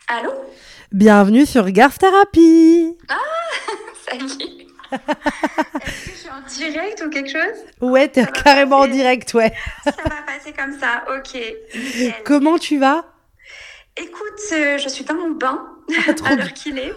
Allô? 0.08 0.32
Bienvenue 0.93 1.45
sur 1.45 1.70
Garth 1.70 1.99
Therapy. 1.99 2.97
Ah, 3.10 3.16
salut. 4.10 4.28
Est-ce 5.84 6.05
que 6.05 6.12
je 6.12 6.16
suis 6.16 6.30
en 6.30 6.41
direct 6.47 7.03
ou 7.05 7.10
quelque 7.10 7.30
chose? 7.30 7.60
Ouais, 7.82 8.08
t'es 8.08 8.26
carrément 8.26 8.78
en 8.80 8.88
direct, 8.88 9.34
ouais. 9.34 9.51
Ça 9.84 9.91
va 9.91 10.22
passer 10.26 10.53
comme 10.53 10.80
ça, 10.80 11.03
ok. 11.10 11.34
Nickel. 11.76 12.14
Comment 12.24 12.58
tu 12.58 12.80
vas? 12.80 13.03
Écoute, 13.97 14.39
euh, 14.53 14.78
je 14.78 14.88
suis 14.88 15.03
dans 15.03 15.16
mon 15.16 15.32
bain 15.32 15.68
Ah, 16.08 16.12
à 16.26 16.36
l'heure 16.36 16.53
qu'il 16.53 16.80
est. 16.80 16.93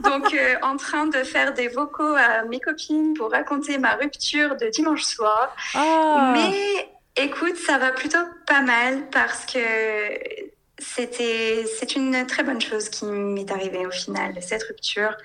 Donc, 0.00 0.34
euh, 0.34 0.56
en 0.62 0.76
train 0.76 1.06
de 1.06 1.22
faire 1.22 1.54
des 1.54 1.68
vocaux 1.68 2.16
à 2.16 2.42
mes 2.44 2.58
copines 2.58 3.14
pour 3.14 3.30
raconter 3.30 3.78
ma 3.78 3.94
rupture 3.94 4.56
de 4.56 4.66
dimanche 4.66 5.04
soir. 5.04 5.54
Ah. 5.74 6.34
Mais 6.34 6.88
écoute, 7.22 7.56
ça 7.56 7.78
va 7.78 7.92
plutôt 7.92 8.18
pas 8.48 8.62
mal 8.62 9.08
parce 9.12 9.46
que 9.46 9.58
c'était 10.78 11.64
c'est 11.78 11.96
une 11.96 12.26
très 12.26 12.42
bonne 12.42 12.60
chose 12.60 12.88
qui 12.88 13.04
m'est 13.04 13.50
arrivée 13.50 13.86
au 13.86 13.90
final, 13.90 14.34
cette 14.40 14.62
rupture. 14.64 15.16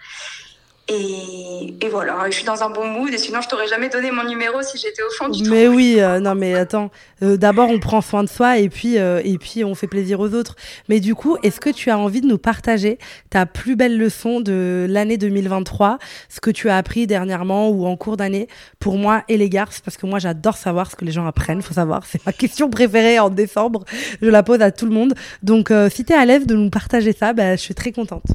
Et, 0.90 1.76
et 1.80 1.88
voilà, 1.88 2.26
je 2.26 2.36
suis 2.36 2.44
dans 2.44 2.62
un 2.62 2.70
bon 2.70 2.86
mood 2.86 3.14
et 3.14 3.18
sinon 3.18 3.40
je 3.40 3.48
t'aurais 3.48 3.70
jamais 3.70 3.88
donné 3.88 4.12
mon 4.12 4.26
numéro 4.26 4.62
si 4.62 4.78
j'étais 4.78 5.02
au 5.02 5.10
fond 5.18 5.30
du 5.30 5.42
trou. 5.42 5.54
Mais 5.54 5.70
oui, 5.70 5.96
euh, 6.00 6.20
non 6.20 6.36
mais 6.36 6.56
attends. 6.56 6.92
Euh, 7.22 7.38
D'abord, 7.38 7.70
on 7.70 7.80
prend 7.80 8.02
soin 8.02 8.22
de 8.22 8.28
soi 8.28 8.58
et 8.58 8.68
puis 8.68 8.98
euh, 8.98 9.22
et 9.24 9.38
puis 9.38 9.64
on 9.64 9.76
fait 9.76 9.88
plaisir 9.88 10.20
aux 10.20 10.34
autres. 10.34 10.58
Mais 10.90 11.00
du 11.00 11.16
coup, 11.16 11.38
est-ce 11.42 11.62
que 11.62 11.70
tu 11.70 11.90
as 11.90 11.98
envie 11.98 12.20
de 12.20 12.28
nous 12.28 12.38
partager 12.38 12.98
ta 13.30 13.46
plus 13.46 13.78
belle 13.78 13.98
leçon 13.98 14.42
de 14.42 14.86
l'année 14.90 15.18
2023, 15.18 16.00
ce 16.28 16.42
que 16.42 16.52
tu 16.52 16.68
as 16.68 16.76
appris 16.76 17.08
dernièrement 17.08 17.70
ou 17.70 17.86
en 17.86 17.96
cours 17.96 18.18
d'année 18.18 18.50
pour 18.80 18.98
moi 18.98 19.24
et 19.30 19.38
les 19.38 19.48
garces? 19.48 19.80
Parce 19.80 19.96
que 19.96 20.06
moi, 20.06 20.20
j'adore 20.20 20.58
savoir 20.58 20.92
ce 20.92 20.98
que 20.98 21.06
les 21.06 21.14
gens 21.14 21.26
apprennent. 21.26 21.62
Faut 21.62 21.76
savoir, 21.76 22.06
c'est 22.06 22.24
ma 22.26 22.34
question 22.34 22.70
préférée 22.70 23.20
en 23.20 23.30
décembre. 23.30 23.86
Je 24.22 24.28
la 24.28 24.44
pose 24.44 24.62
à 24.62 24.72
tout 24.72 24.86
le 24.86 24.92
monde. 24.92 25.14
Donc, 25.44 25.72
si 25.90 26.04
t'es 26.04 26.14
à 26.14 26.26
l'aise 26.26 26.46
de 26.46 26.56
nous 26.56 26.70
partager 26.70 27.14
ça, 27.14 27.32
bah, 27.32 27.56
je 27.56 27.62
suis 27.62 27.74
très 27.74 27.94
contente. 27.94 28.26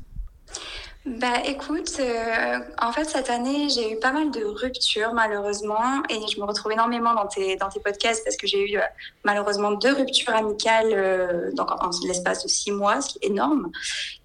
Bah 1.16 1.40
écoute, 1.46 1.90
euh, 2.00 2.58
en 2.82 2.92
fait 2.92 3.06
cette 3.06 3.30
année 3.30 3.70
j'ai 3.70 3.92
eu 3.92 3.98
pas 3.98 4.12
mal 4.12 4.30
de 4.30 4.44
ruptures 4.44 5.14
malheureusement 5.14 6.02
et 6.10 6.20
je 6.30 6.38
me 6.38 6.44
retrouve 6.44 6.72
énormément 6.72 7.14
dans 7.14 7.26
tes, 7.26 7.56
dans 7.56 7.70
tes 7.70 7.80
podcasts 7.80 8.22
parce 8.24 8.36
que 8.36 8.46
j'ai 8.46 8.70
eu 8.70 8.76
euh, 8.76 8.82
malheureusement 9.24 9.70
deux 9.70 9.94
ruptures 9.94 10.34
amicales 10.34 10.92
euh, 10.92 11.50
donc 11.52 11.70
en, 11.70 11.86
en 11.86 11.90
l'espace 12.06 12.42
de 12.42 12.48
six 12.48 12.72
mois, 12.72 13.00
ce 13.00 13.14
qui 13.14 13.18
est 13.22 13.28
énorme. 13.28 13.70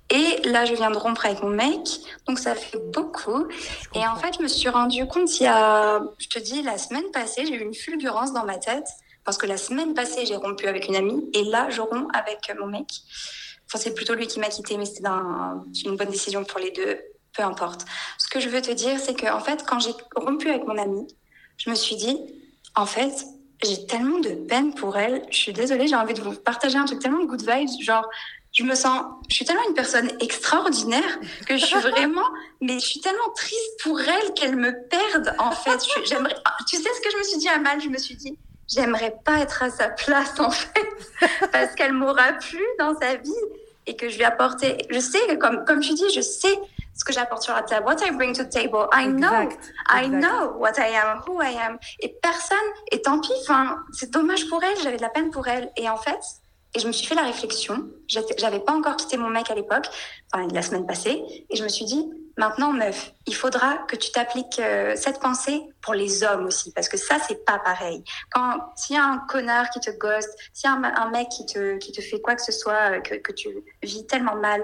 Et 0.09 0.41
là 0.43 0.65
je 0.65 0.73
viens 0.73 0.91
de 0.91 0.97
rompre 0.97 1.25
avec 1.25 1.41
mon 1.41 1.51
mec, 1.51 1.88
donc 2.27 2.38
ça 2.38 2.53
fait 2.53 2.79
beaucoup. 2.91 3.47
Et 3.95 4.05
en 4.05 4.17
fait 4.17 4.36
je 4.38 4.43
me 4.43 4.49
suis 4.49 4.67
rendu 4.67 5.07
compte 5.07 5.39
il 5.39 5.43
y 5.43 5.47
a, 5.47 6.01
je 6.17 6.27
te 6.27 6.39
dis, 6.39 6.63
la 6.63 6.77
semaine 6.77 7.09
passée 7.13 7.45
j'ai 7.45 7.53
eu 7.53 7.61
une 7.61 7.73
fulgurance 7.73 8.34
dans 8.34 8.43
ma 8.43 8.57
tête 8.57 8.88
parce 9.23 9.38
que 9.38 9.45
la 9.45 9.57
semaine 9.57 9.93
passée 9.93 10.25
j'ai 10.25 10.36
rompu 10.36 10.67
avec 10.67 10.89
une 10.89 10.97
amie 10.97 11.29
et 11.34 11.45
là 11.45 11.69
je 11.69 11.79
romps 11.79 12.09
avec 12.13 12.53
mon 12.59 12.67
mec. 12.67 12.88
Enfin, 13.68 13.80
c'est 13.84 13.93
plutôt 13.93 14.14
lui 14.14 14.28
qui 14.28 14.39
m'a 14.39 14.47
quitté, 14.49 14.78
mais 14.78 14.86
c'était 14.86 15.07
un- 15.07 15.64
une 15.86 15.95
bonne 15.97 16.09
décision 16.09 16.43
pour 16.43 16.59
les 16.59 16.72
deux, 16.72 16.99
peu 17.36 17.43
importe. 17.43 17.86
Ce 18.18 18.28
que 18.30 18.39
je 18.39 18.49
veux 18.49 18.61
te 18.61 18.72
dire, 18.72 18.99
c'est 18.99 19.16
que 19.16 19.26
en 19.32 19.39
fait, 19.39 19.64
quand 19.68 19.80
j'ai 19.80 19.93
rompu 20.16 20.49
avec 20.49 20.66
mon 20.66 20.78
amie, 20.78 21.07
je 21.57 21.70
me 21.70 21.76
suis 21.76 21.95
dit, 21.95 22.18
en 22.76 22.86
fait, 22.86 23.14
j'ai 23.64 23.86
tellement 23.88 24.20
de 24.20 24.30
peine 24.30 24.74
pour 24.76 24.97
elle. 24.97 25.26
Je 25.32 25.38
suis 25.38 25.53
désolée, 25.53 25.88
j'ai 25.88 25.95
envie 25.95 26.14
de 26.14 26.22
vous 26.22 26.34
partager 26.34 26.78
un 26.78 26.86
truc 26.86 26.99
tellement 26.99 27.24
good 27.26 27.41
vibes, 27.41 27.70
genre. 27.82 28.07
Je 28.51 28.64
me 28.64 28.76
sens, 28.76 29.03
je 29.30 29.36
suis 29.36 29.45
tellement 29.45 29.68
une 29.68 29.74
personne 29.74 30.11
extraordinaire 30.20 31.20
que 31.47 31.57
je 31.57 31.66
suis 31.66 31.80
vraiment, 31.80 32.28
mais 32.61 32.74
je 32.80 32.86
suis 32.86 32.99
tellement 32.99 33.30
triste 33.36 33.80
pour 33.82 33.99
elle 33.99 34.34
qu'elle 34.36 34.55
me 34.55 34.72
perde 34.89 35.34
en 35.39 35.49
fait. 35.51 35.80
Je 36.05 36.14
ah, 36.45 36.57
tu 36.70 36.78
sais 36.78 36.84
ce 36.84 37.01
que 37.01 37.09
je 37.11 37.18
me 37.18 37.24
suis 37.24 37.38
dit 37.39 37.49
à 37.49 37.57
mal 37.57 37.82
Je 37.82 37.89
me 37.89 37.97
suis 37.97 38.16
dit, 38.16 38.38
j'aimerais 38.68 39.16
pas 39.24 39.39
être 39.39 39.64
à 39.64 39.70
sa 39.70 39.89
place 39.89 40.39
en 40.39 40.51
fait, 40.51 40.88
parce 41.51 41.74
qu'elle 41.76 41.93
m'aura 41.93 42.34
plu 42.34 42.64
dans 42.80 42.97
sa 42.99 43.16
vie 43.16 43.32
et 43.86 43.95
que 43.95 44.09
je 44.09 44.18
lui 44.18 44.24
apporter. 44.24 44.78
Je 44.89 44.99
sais 44.99 45.38
comme 45.38 45.66
comme 45.66 45.80
tu 45.80 45.93
dis, 45.93 46.09
je 46.14 46.22
sais 46.22 46.57
ce 46.95 47.03
que 47.03 47.14
j'apporte 47.14 47.43
sur 47.43 47.53
la 47.53 47.64
table. 47.64 47.86
What 47.86 48.05
I 48.05 48.11
bring 48.11 48.36
to 48.36 48.43
the 48.43 48.49
table, 48.49 48.88
I 48.93 49.07
know, 49.07 49.28
Exact, 49.28 49.74
I 49.89 50.07
know 50.07 50.57
what 50.57 50.74
I 50.78 50.95
am, 50.95 51.22
who 51.28 51.41
I 51.41 51.55
am. 51.57 51.78
Et 51.99 52.16
personne. 52.22 52.57
Et 52.91 53.01
tant 53.01 53.20
pis. 53.20 53.32
Enfin, 53.41 53.78
c'est 53.91 54.11
dommage 54.11 54.47
pour 54.47 54.64
elle. 54.64 54.78
J'avais 54.82 54.97
de 54.97 55.01
la 55.01 55.09
peine 55.09 55.32
pour 55.32 55.47
elle. 55.47 55.72
Et 55.76 55.89
en 55.89 55.97
fait, 55.97 56.20
et 56.76 56.80
je 56.80 56.88
me 56.88 56.91
suis 56.91 57.07
fait 57.07 57.16
la 57.16 57.24
réflexion. 57.24 57.89
J'avais 58.07 58.59
pas 58.59 58.74
encore 58.74 58.95
quitté 58.95 59.18
mon 59.18 59.30
mec 59.30 59.49
à 59.49 59.55
l'époque, 59.55 59.88
enfin 60.32 60.47
la 60.51 60.61
semaine 60.61 60.86
passée, 60.86 61.24
et 61.49 61.55
je 61.55 61.64
me 61.64 61.70
suis 61.70 61.86
dit. 61.86 62.09
Maintenant, 62.38 62.73
meuf, 62.73 63.13
il 63.27 63.36
faudra 63.36 63.77
que 63.88 63.95
tu 63.95 64.11
t'appliques 64.11 64.59
euh, 64.59 64.95
cette 64.95 65.19
pensée 65.19 65.61
pour 65.81 65.93
les 65.93 66.23
hommes 66.23 66.45
aussi, 66.45 66.71
parce 66.71 66.89
que 66.89 66.97
ça, 66.97 67.17
c'est 67.27 67.45
pas 67.45 67.59
pareil. 67.59 68.03
Quand 68.31 68.71
s'il 68.75 68.95
y 68.95 68.99
a 68.99 69.03
un 69.03 69.19
connard 69.19 69.69
qui 69.69 69.79
te 69.79 69.91
ghost, 69.91 70.29
s'il 70.51 70.69
y 70.69 70.73
a 70.73 70.75
un, 70.75 71.11
mec 71.11 71.29
qui 71.29 71.45
te, 71.45 71.77
qui 71.77 71.91
te 71.91 72.01
fait 72.01 72.19
quoi 72.21 72.36
que 72.36 72.41
ce 72.41 72.51
soit, 72.51 72.97
euh, 72.97 72.99
que, 73.01 73.15
que 73.15 73.31
tu 73.31 73.49
vis 73.84 74.07
tellement 74.07 74.36
mal, 74.36 74.63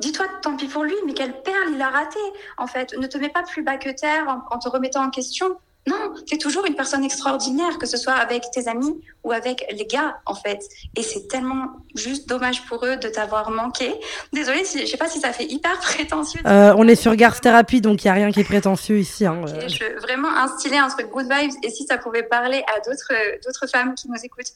dis-toi, 0.00 0.26
tant 0.40 0.56
pis 0.56 0.68
pour 0.68 0.84
lui, 0.84 0.94
mais 1.04 1.14
quelle 1.14 1.42
perle 1.42 1.74
il 1.74 1.82
a 1.82 1.90
raté, 1.90 2.20
en 2.58 2.66
fait. 2.66 2.94
Ne 2.96 3.06
te 3.06 3.18
mets 3.18 3.28
pas 3.28 3.42
plus 3.42 3.62
bas 3.62 3.76
que 3.76 3.90
terre 3.90 4.42
en 4.50 4.58
te 4.58 4.68
remettant 4.68 5.04
en 5.04 5.10
question. 5.10 5.58
Non, 5.88 6.14
tu 6.26 6.36
es 6.36 6.38
toujours 6.38 6.64
une 6.66 6.76
personne 6.76 7.02
extraordinaire, 7.04 7.76
que 7.78 7.86
ce 7.86 7.96
soit 7.96 8.12
avec 8.12 8.44
tes 8.52 8.68
amis 8.68 8.94
ou 9.24 9.32
avec 9.32 9.66
les 9.72 9.84
gars, 9.84 10.16
en 10.26 10.34
fait. 10.36 10.60
Et 10.96 11.02
c'est 11.02 11.26
tellement 11.26 11.70
juste 11.96 12.28
dommage 12.28 12.64
pour 12.66 12.86
eux 12.86 12.96
de 12.96 13.08
t'avoir 13.08 13.50
manqué. 13.50 13.92
Désolée, 14.32 14.64
si, 14.64 14.80
je 14.82 14.86
sais 14.86 14.96
pas 14.96 15.08
si 15.08 15.18
ça 15.18 15.32
fait 15.32 15.46
hyper 15.46 15.76
prétentieux. 15.80 16.40
Euh, 16.46 16.72
on 16.78 16.86
est 16.86 16.94
sur 16.94 17.16
Garth 17.16 17.40
Therapy, 17.42 17.80
donc 17.80 18.04
il 18.04 18.06
y 18.06 18.10
a 18.10 18.14
rien 18.14 18.30
qui 18.30 18.38
est 18.40 18.44
prétentieux 18.44 18.98
ici. 18.98 19.26
hein, 19.26 19.42
euh. 19.48 19.68
Je 19.68 19.82
veux 19.82 19.98
vraiment 19.98 20.28
instiller 20.28 20.78
un 20.78 20.88
truc 20.88 21.08
good 21.10 21.26
vibes. 21.28 21.52
Et 21.64 21.70
si 21.70 21.84
ça 21.84 21.98
pouvait 21.98 22.22
parler 22.22 22.62
à 22.76 22.78
d'autres 22.80 23.12
d'autres 23.44 23.66
femmes 23.68 23.94
qui 23.96 24.08
nous 24.08 24.20
écoutent, 24.22 24.52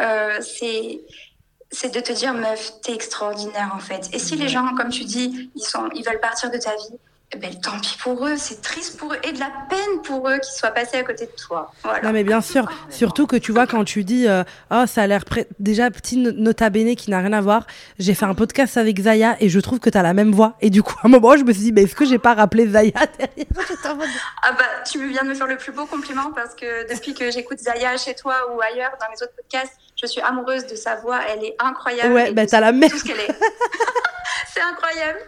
euh, 0.00 0.38
c'est 0.40 1.00
c'est 1.72 1.92
de 1.92 2.00
te 2.00 2.12
dire 2.12 2.34
meuf, 2.34 2.74
t'es 2.82 2.92
extraordinaire 2.94 3.72
en 3.74 3.80
fait. 3.80 4.10
Et 4.12 4.18
si 4.20 4.36
les 4.36 4.46
gens, 4.46 4.74
comme 4.76 4.90
tu 4.90 5.02
dis, 5.04 5.50
ils 5.56 5.64
sont 5.64 5.88
ils 5.94 6.04
veulent 6.04 6.20
partir 6.20 6.50
de 6.52 6.58
ta 6.58 6.70
vie, 6.76 6.98
ben 7.38 7.54
tant 7.60 7.78
pis 7.80 7.96
pour 8.02 8.26
eux. 8.26 8.36
C'est 8.36 8.60
triste 8.62 8.98
pour 8.98 9.12
eux 9.12 9.18
et 9.24 9.32
de 9.32 9.38
la 9.40 9.50
peine 9.70 10.02
pour 10.04 10.28
eux 10.28 10.34
qu'ils 10.38 10.52
soient 10.54 10.70
passés 10.70 10.98
à 10.98 11.02
côté 11.02 11.26
de 11.26 11.32
toi. 11.32 11.72
Voilà. 11.82 12.02
Non 12.02 12.12
mais 12.12 12.24
bien 12.24 12.40
sûr, 12.40 12.66
surtout 12.90 13.26
que 13.26 13.36
tu 13.36 13.52
vois 13.52 13.66
quand 13.66 13.84
tu 13.84 14.04
dis 14.04 14.28
euh, 14.28 14.44
oh 14.70 14.84
ça 14.86 15.02
a 15.02 15.06
l'air 15.06 15.24
prêt 15.24 15.46
déjà 15.58 15.90
petit 15.90 16.16
no- 16.18 16.32
nota 16.32 16.68
bene 16.70 16.94
qui 16.96 17.10
n'a 17.10 17.20
rien 17.20 17.32
à 17.32 17.40
voir. 17.40 17.66
J'ai 17.98 18.14
fait 18.14 18.26
un 18.26 18.34
podcast 18.34 18.76
avec 18.76 19.00
Zaya 19.00 19.36
et 19.40 19.48
je 19.48 19.60
trouve 19.60 19.78
que 19.80 19.90
t'as 19.90 20.02
la 20.02 20.14
même 20.14 20.32
voix 20.32 20.56
et 20.60 20.70
du 20.70 20.82
coup 20.82 20.94
à 21.02 21.06
un 21.06 21.10
moment 21.10 21.36
je 21.36 21.44
me 21.44 21.52
suis 21.52 21.62
dit 21.62 21.72
mais 21.72 21.82
est-ce 21.82 21.94
que 21.94 22.04
j'ai 22.04 22.18
pas 22.18 22.34
rappelé 22.34 22.66
Zaya 22.68 22.92
derrière? 23.18 23.46
Ah 24.42 24.52
bah, 24.52 24.64
tu 24.90 24.98
me 24.98 25.08
viens 25.08 25.22
de 25.22 25.28
me 25.28 25.34
faire 25.34 25.46
le 25.46 25.56
plus 25.56 25.72
beau 25.72 25.86
compliment 25.86 26.32
parce 26.34 26.54
que 26.54 26.92
depuis 26.92 27.14
que 27.14 27.30
j'écoute 27.30 27.58
Zaya 27.58 27.96
chez 27.96 28.14
toi 28.14 28.34
ou 28.54 28.60
ailleurs 28.60 28.92
dans 29.00 29.06
les 29.14 29.22
autres 29.22 29.34
podcasts, 29.36 29.74
je 30.02 30.08
suis 30.08 30.20
amoureuse 30.20 30.66
de 30.66 30.74
sa 30.74 30.96
voix. 30.96 31.20
Elle 31.28 31.44
est 31.44 31.56
incroyable. 31.58 32.12
Ouais, 32.12 32.30
et 32.30 32.32
bah 32.32 32.46
t'as 32.46 32.60
la 32.60 32.72
même. 32.72 32.90
Tout 32.90 32.98
ce 32.98 33.04
qu'elle 33.04 33.20
est. 33.20 33.28
C'est 34.54 34.60
incroyable. 34.60 35.18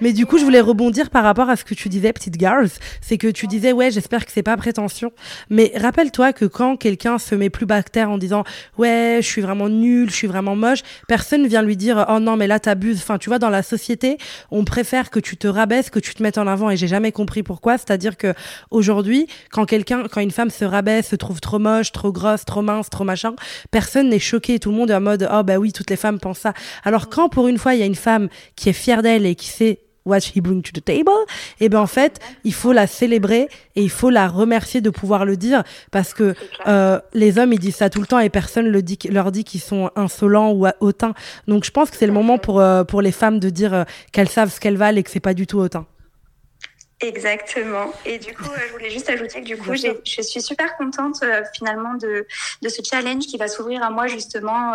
Mais 0.00 0.12
du 0.12 0.26
coup, 0.26 0.38
je 0.38 0.44
voulais 0.44 0.60
rebondir 0.60 1.10
par 1.10 1.24
rapport 1.24 1.50
à 1.50 1.56
ce 1.56 1.64
que 1.64 1.74
tu 1.74 1.88
disais, 1.88 2.12
petite 2.12 2.38
girls. 2.38 2.70
C'est 3.00 3.18
que 3.18 3.26
tu 3.26 3.46
disais, 3.46 3.72
ouais, 3.72 3.90
j'espère 3.90 4.24
que 4.24 4.32
c'est 4.32 4.44
pas 4.44 4.56
prétention. 4.56 5.12
Mais 5.48 5.72
rappelle-toi 5.76 6.32
que 6.32 6.44
quand 6.44 6.76
quelqu'un 6.76 7.18
se 7.18 7.34
met 7.34 7.50
plus 7.50 7.66
terre 7.92 8.10
en 8.10 8.18
disant, 8.18 8.44
ouais, 8.78 9.18
je 9.22 9.26
suis 9.26 9.40
vraiment 9.40 9.68
nul, 9.68 10.10
je 10.10 10.14
suis 10.14 10.26
vraiment 10.26 10.54
moche, 10.54 10.80
personne 11.08 11.46
vient 11.46 11.62
lui 11.62 11.76
dire, 11.76 12.06
oh 12.08 12.20
non, 12.20 12.36
mais 12.36 12.46
là, 12.46 12.60
t'abuses. 12.60 12.98
Enfin, 12.98 13.18
tu 13.18 13.28
vois, 13.28 13.38
dans 13.38 13.50
la 13.50 13.62
société, 13.62 14.18
on 14.50 14.64
préfère 14.64 15.10
que 15.10 15.18
tu 15.18 15.36
te 15.36 15.48
rabaisses, 15.48 15.90
que 15.90 15.98
tu 15.98 16.14
te 16.14 16.22
mettes 16.22 16.38
en 16.38 16.46
avant. 16.46 16.70
Et 16.70 16.76
j'ai 16.76 16.88
jamais 16.88 17.12
compris 17.12 17.42
pourquoi. 17.42 17.76
C'est-à-dire 17.76 18.16
que 18.16 18.34
aujourd'hui, 18.70 19.26
quand 19.50 19.64
quelqu'un, 19.64 20.04
quand 20.10 20.20
une 20.20 20.30
femme 20.30 20.50
se 20.50 20.64
rabaisse, 20.64 21.08
se 21.08 21.16
trouve 21.16 21.40
trop 21.40 21.58
moche, 21.58 21.90
trop 21.90 22.12
grosse, 22.12 22.44
trop 22.44 22.62
mince, 22.62 22.88
trop 22.88 23.04
machin, 23.04 23.34
personne 23.70 24.09
n'est 24.10 24.18
choqué. 24.18 24.58
Tout 24.58 24.70
le 24.70 24.76
monde 24.76 24.90
est 24.90 24.94
en 24.94 25.00
mode, 25.00 25.28
oh 25.32 25.42
bah 25.42 25.56
oui, 25.56 25.72
toutes 25.72 25.90
les 25.90 25.96
femmes 25.96 26.18
pensent 26.18 26.40
ça. 26.40 26.52
Alors 26.84 27.08
quand 27.08 27.28
pour 27.28 27.48
une 27.48 27.58
fois, 27.58 27.74
il 27.74 27.80
y 27.80 27.82
a 27.82 27.86
une 27.86 27.94
femme 27.94 28.28
qui 28.56 28.68
est 28.68 28.74
fière 28.74 29.02
d'elle 29.02 29.26
et 29.26 29.34
qui 29.34 29.48
sait 29.48 29.80
what 30.04 30.18
he 30.34 30.40
bring 30.40 30.62
to 30.62 30.72
the 30.72 30.84
table, 30.84 31.10
et 31.60 31.68
ben 31.68 31.78
en 31.80 31.86
fait, 31.86 32.18
il 32.44 32.54
faut 32.54 32.72
la 32.72 32.86
célébrer 32.86 33.48
et 33.76 33.82
il 33.82 33.90
faut 33.90 34.10
la 34.10 34.28
remercier 34.28 34.80
de 34.80 34.90
pouvoir 34.90 35.24
le 35.24 35.36
dire 35.36 35.62
parce 35.90 36.14
que 36.14 36.34
euh, 36.66 36.98
les 37.12 37.38
hommes 37.38 37.52
ils 37.52 37.58
disent 37.58 37.76
ça 37.76 37.90
tout 37.90 38.00
le 38.00 38.06
temps 38.06 38.18
et 38.18 38.30
personne 38.30 38.66
le 38.66 38.82
dit, 38.82 38.98
leur 39.08 39.30
dit 39.30 39.44
qu'ils 39.44 39.60
sont 39.60 39.90
insolents 39.96 40.52
ou 40.52 40.66
hautains. 40.80 41.14
Donc 41.46 41.64
je 41.64 41.70
pense 41.70 41.90
que 41.90 41.96
c'est 41.96 42.06
le 42.06 42.12
moment 42.12 42.38
pour 42.38 42.60
euh, 42.60 42.84
pour 42.84 43.02
les 43.02 43.12
femmes 43.12 43.38
de 43.40 43.50
dire 43.50 43.74
euh, 43.74 43.84
qu'elles 44.12 44.28
savent 44.28 44.52
ce 44.52 44.60
qu'elles 44.60 44.76
valent 44.76 44.98
et 44.98 45.02
que 45.02 45.10
c'est 45.10 45.20
pas 45.20 45.34
du 45.34 45.46
tout 45.46 45.58
hautain. 45.58 45.86
Exactement. 47.00 47.92
Et 48.04 48.18
du 48.18 48.34
coup, 48.34 48.44
je 48.44 48.72
voulais 48.72 48.90
juste 48.90 49.08
ajouter 49.08 49.40
que 49.40 49.46
du 49.46 49.56
coup, 49.56 49.74
je 49.74 50.22
suis 50.22 50.42
super 50.42 50.76
contente 50.76 51.24
finalement 51.54 51.94
de, 51.94 52.26
de 52.62 52.68
ce 52.68 52.82
challenge 52.82 53.26
qui 53.26 53.38
va 53.38 53.48
s'ouvrir 53.48 53.82
à 53.82 53.90
moi 53.90 54.06
justement 54.06 54.74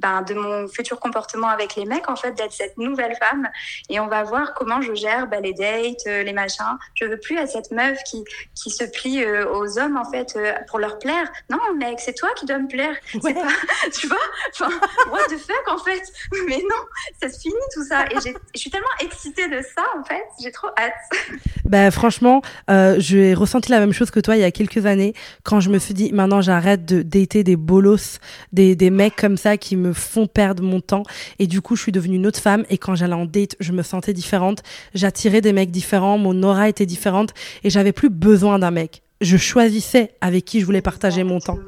ben, 0.00 0.22
de 0.22 0.34
mon 0.34 0.66
futur 0.68 0.98
comportement 0.98 1.48
avec 1.48 1.76
les 1.76 1.84
mecs, 1.84 2.08
en 2.08 2.16
fait, 2.16 2.32
d'être 2.32 2.52
cette 2.52 2.78
nouvelle 2.78 3.16
femme. 3.16 3.48
Et 3.88 4.00
on 4.00 4.08
va 4.08 4.24
voir 4.24 4.54
comment 4.54 4.80
je 4.82 4.94
gère 4.94 5.28
ben, 5.28 5.42
les 5.42 5.54
dates, 5.54 6.04
les 6.06 6.32
machins. 6.32 6.78
Je 6.94 7.04
veux 7.04 7.18
plus 7.18 7.36
être 7.38 7.50
cette 7.50 7.70
meuf 7.70 7.98
qui, 8.04 8.24
qui 8.54 8.70
se 8.70 8.84
plie 8.84 9.24
aux 9.26 9.78
hommes, 9.78 9.96
en 9.96 10.10
fait, 10.10 10.36
pour 10.68 10.80
leur 10.80 10.98
plaire. 10.98 11.30
Non, 11.48 11.58
mec, 11.76 12.00
c'est 12.00 12.14
toi 12.14 12.30
qui 12.36 12.46
dois 12.46 12.58
me 12.58 12.68
plaire. 12.68 12.96
Pas, 13.22 13.30
tu 13.92 14.06
vois 14.08 14.18
Enfin, 14.50 14.70
what 15.10 15.26
the 15.28 15.38
fuck, 15.38 15.68
en 15.68 15.78
fait 15.78 16.02
Mais 16.46 16.58
non, 16.58 16.84
ça 17.20 17.28
se 17.28 17.40
finit 17.40 17.54
tout 17.72 17.84
ça. 17.84 18.04
Et 18.06 18.16
je 18.54 18.58
suis 18.58 18.70
tellement 18.70 18.86
excitée 19.00 19.48
de 19.48 19.60
ça, 19.62 19.84
en 19.98 20.04
fait. 20.04 20.24
J'ai 20.40 20.52
trop 20.52 20.68
hâte. 20.78 20.92
Bah, 21.64 21.90
franchement, 21.90 22.42
euh, 22.70 22.96
j'ai 22.98 23.34
ressenti 23.34 23.70
la 23.70 23.80
même 23.80 23.92
chose 23.92 24.10
que 24.10 24.20
toi 24.20 24.36
il 24.36 24.40
y 24.40 24.44
a 24.44 24.50
quelques 24.50 24.86
années 24.86 25.14
quand 25.42 25.60
je 25.60 25.70
me 25.70 25.78
suis 25.78 25.94
dit 25.94 26.12
maintenant 26.12 26.40
j'arrête 26.40 26.84
de 26.84 27.02
dater 27.02 27.44
des 27.44 27.56
bolos, 27.56 28.18
des, 28.52 28.76
des 28.76 28.90
mecs 28.90 29.16
comme 29.16 29.36
ça 29.36 29.56
qui 29.56 29.76
me 29.76 29.92
font 29.92 30.26
perdre 30.26 30.62
mon 30.62 30.80
temps. 30.80 31.02
Et 31.38 31.46
du 31.46 31.60
coup, 31.60 31.76
je 31.76 31.82
suis 31.82 31.92
devenue 31.92 32.16
une 32.16 32.26
autre 32.26 32.40
femme. 32.40 32.64
Et 32.70 32.78
quand 32.78 32.94
j'allais 32.94 33.14
en 33.14 33.26
date, 33.26 33.56
je 33.60 33.72
me 33.72 33.82
sentais 33.82 34.12
différente. 34.12 34.62
J'attirais 34.94 35.40
des 35.40 35.52
mecs 35.52 35.70
différents. 35.70 36.18
Mon 36.18 36.42
aura 36.42 36.68
était 36.68 36.86
différente. 36.86 37.34
Et 37.64 37.70
j'avais 37.70 37.92
plus 37.92 38.10
besoin 38.10 38.58
d'un 38.58 38.70
mec. 38.70 39.02
Je 39.20 39.36
choisissais 39.36 40.12
avec 40.20 40.44
qui 40.44 40.60
je 40.60 40.66
voulais 40.66 40.82
partager 40.82 41.24
mon 41.24 41.38
temps. 41.38 41.58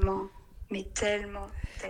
Mais 0.70 0.86
tellement. 0.94 1.46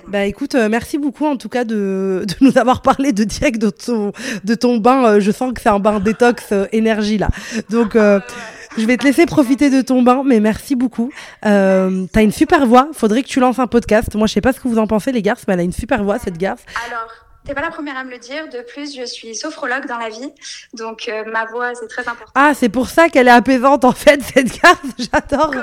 Bah 0.09 0.25
écoute, 0.25 0.55
euh, 0.55 0.69
merci 0.69 0.99
beaucoup 0.99 1.27
en 1.27 1.37
tout 1.37 1.49
cas 1.49 1.65
de, 1.65 2.25
de, 2.29 2.35
nous 2.41 2.59
avoir 2.59 2.83
parlé 2.83 3.13
de 3.13 3.25
direct 3.25 3.61
de 3.61 3.71
ton, 3.71 4.13
de 4.45 4.55
ton 4.55 4.77
bain. 4.77 5.05
Euh, 5.05 5.21
je 5.21 5.31
sens 5.31 5.53
que 5.53 5.61
c'est 5.61 5.69
un 5.69 5.79
bain 5.79 6.01
détox 6.01 6.53
euh, 6.53 6.67
énergie 6.73 7.19
là. 7.19 7.29
Donc 7.71 7.95
je 7.95 8.87
vais 8.87 8.97
te 8.97 9.05
laisser 9.05 9.25
profiter 9.25 9.71
de 9.71 9.83
ton 9.83 10.03
bain, 10.03 10.23
mais 10.25 10.41
merci 10.41 10.75
beaucoup. 10.75 11.11
T'as 11.43 11.89
une 12.23 12.33
super 12.33 12.67
voix. 12.67 12.89
Faudrait 12.93 13.23
que 13.23 13.29
tu 13.29 13.41
lances 13.41 13.59
un 13.59 13.69
podcast. 13.69 14.15
Moi, 14.17 14.27
je 14.27 14.33
sais 14.33 14.41
pas 14.41 14.53
ce 14.53 14.61
que 14.61 14.69
vous 14.69 14.79
en 14.79 14.87
pensez 14.87 15.13
les 15.13 15.23
garces, 15.23 15.45
mais 15.47 15.55
elle 15.55 15.61
a 15.61 15.65
une 15.65 15.73
super 15.73 16.03
voix 16.03 16.19
cette 16.19 16.39
garce. 16.39 16.63
Alors. 16.87 17.09
T'es 17.47 17.53
pas 17.53 17.61
la 17.61 17.71
première 17.71 17.99
à 17.99 18.05
me 18.05 18.11
le 18.11 18.17
dire. 18.17 18.49
De 18.49 18.63
plus, 18.63 18.97
je 18.97 19.05
suis 19.05 19.35
sophrologue 19.35 19.87
dans 19.87 19.99
la 19.99 20.09
vie, 20.09 20.33
donc 20.73 21.11
ma 21.31 21.45
voix 21.45 21.75
c'est 21.75 21.89
très 21.89 22.01
important. 22.09 22.33
Ah, 22.35 22.53
c'est 22.55 22.71
pour 22.71 22.89
ça 22.89 23.11
qu'elle 23.11 23.29
est 23.29 23.33
apaisante 23.33 23.85
en 23.85 23.93
fait 23.93 24.23
cette 24.23 24.63
garce. 24.63 24.79
J'adore. 24.99 25.55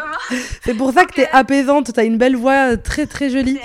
C'est 0.63 0.75
pour 0.75 0.93
ça 0.93 1.05
que 1.05 1.13
t'es 1.13 1.27
apaisante. 1.31 1.91
T'as 1.91 2.05
une 2.05 2.19
belle 2.19 2.35
voix 2.35 2.77
très 2.77 3.07
très 3.07 3.31
jolie. 3.31 3.59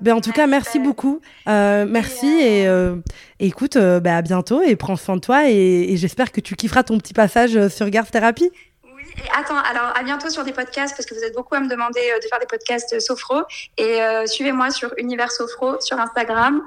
Ben, 0.00 0.14
en 0.14 0.20
tout 0.20 0.32
cas, 0.32 0.46
merci 0.46 0.78
beaucoup. 0.78 1.20
Euh, 1.48 1.84
merci 1.88 2.26
et, 2.26 2.66
euh, 2.66 2.96
écoute, 3.38 3.76
euh, 3.76 4.00
ben, 4.00 4.16
à 4.16 4.22
bientôt 4.22 4.62
et 4.62 4.76
prends 4.76 4.96
soin 4.96 5.16
de 5.16 5.20
toi 5.20 5.48
et, 5.48 5.96
j'espère 5.96 6.32
que 6.32 6.40
tu 6.40 6.56
kifferas 6.56 6.84
ton 6.84 6.98
petit 6.98 7.12
passage 7.12 7.68
sur 7.68 7.88
Garth 7.90 8.10
Therapy. 8.10 8.50
Oui, 8.84 9.02
et 9.16 9.28
attends, 9.38 9.58
alors 9.58 9.92
à 9.94 10.02
bientôt 10.02 10.30
sur 10.30 10.44
des 10.44 10.52
podcasts 10.52 10.96
parce 10.96 11.06
que 11.06 11.14
vous 11.14 11.22
êtes 11.22 11.34
beaucoup 11.34 11.54
à 11.54 11.60
me 11.60 11.68
demander 11.68 12.00
de 12.22 12.28
faire 12.28 12.38
des 12.38 12.46
podcasts 12.46 12.98
Sophro 13.00 13.42
et 13.76 13.98
suivez-moi 14.26 14.70
sur 14.70 14.92
Univers 14.96 15.32
Sophro 15.32 15.80
sur 15.80 15.98
Instagram. 15.98 16.62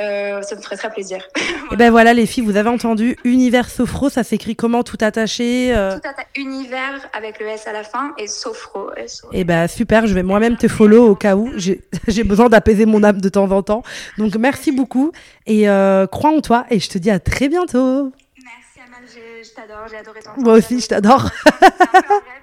Euh, 0.00 0.40
ça 0.42 0.56
me 0.56 0.62
ferait 0.62 0.76
très 0.76 0.90
plaisir. 0.90 1.26
Et 1.72 1.76
ben 1.76 1.90
voilà 1.90 2.14
les 2.14 2.24
filles, 2.24 2.44
vous 2.44 2.56
avez 2.56 2.70
entendu 2.70 3.16
Univers 3.24 3.68
Sophro, 3.68 4.08
ça 4.08 4.24
s'écrit 4.24 4.56
comment 4.56 4.82
tout 4.82 4.96
attaché 5.00 5.74
euh 5.74 5.98
Tout 5.98 6.08
attaché, 6.08 6.28
Univers 6.36 7.08
avec 7.12 7.38
le 7.38 7.46
S 7.46 7.66
à 7.66 7.72
la 7.72 7.84
fin 7.84 8.14
et 8.18 8.26
Sophro. 8.26 8.90
Et 9.32 9.44
ben 9.44 9.68
super, 9.68 10.06
je 10.06 10.14
vais 10.14 10.22
moi-même 10.22 10.56
te 10.56 10.66
follow 10.66 11.08
au 11.08 11.14
cas 11.14 11.36
où 11.36 11.50
j'ai 11.56 12.24
besoin 12.24 12.48
d'apaiser 12.48 12.86
mon 12.86 13.02
âme 13.02 13.20
de 13.20 13.28
temps 13.28 13.50
en 13.50 13.62
temps. 13.62 13.82
Donc 14.16 14.34
merci 14.36 14.72
beaucoup 14.72 15.12
et 15.46 15.68
euh, 15.68 16.06
crois 16.06 16.30
en 16.30 16.40
toi 16.40 16.64
et 16.70 16.80
je 16.80 16.88
te 16.88 16.96
dis 16.96 17.10
à 17.10 17.18
très 17.18 17.48
bientôt. 17.48 18.12
Merci 18.42 18.80
Amal, 18.86 19.06
je, 19.06 19.50
t'adore, 19.54 19.88
j'ai 19.90 19.96
adoré 19.98 20.20
ton 20.20 20.40
Moi 20.40 20.54
aussi, 20.54 20.80
je 20.80 20.88
t'adore. 20.88 21.30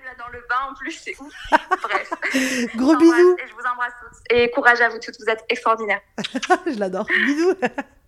en 0.70 0.74
plus, 0.74 0.91
c'est 0.91 1.20
ouf. 1.20 1.34
Bref. 1.51 2.13
Gros 2.76 2.95
bisous. 2.95 3.36
Et 3.38 3.47
je 3.47 3.53
vous 3.53 3.67
embrasse 3.72 3.93
toutes. 4.01 4.38
Et 4.38 4.51
courage 4.51 4.82
à 4.82 4.89
vous 4.89 4.99
toutes, 4.99 5.20
vous 5.20 5.30
êtes 5.30 5.43
extraordinaires. 5.49 6.01
je 6.65 6.80
l'adore. 6.80 7.05
Bisous. 7.05 7.53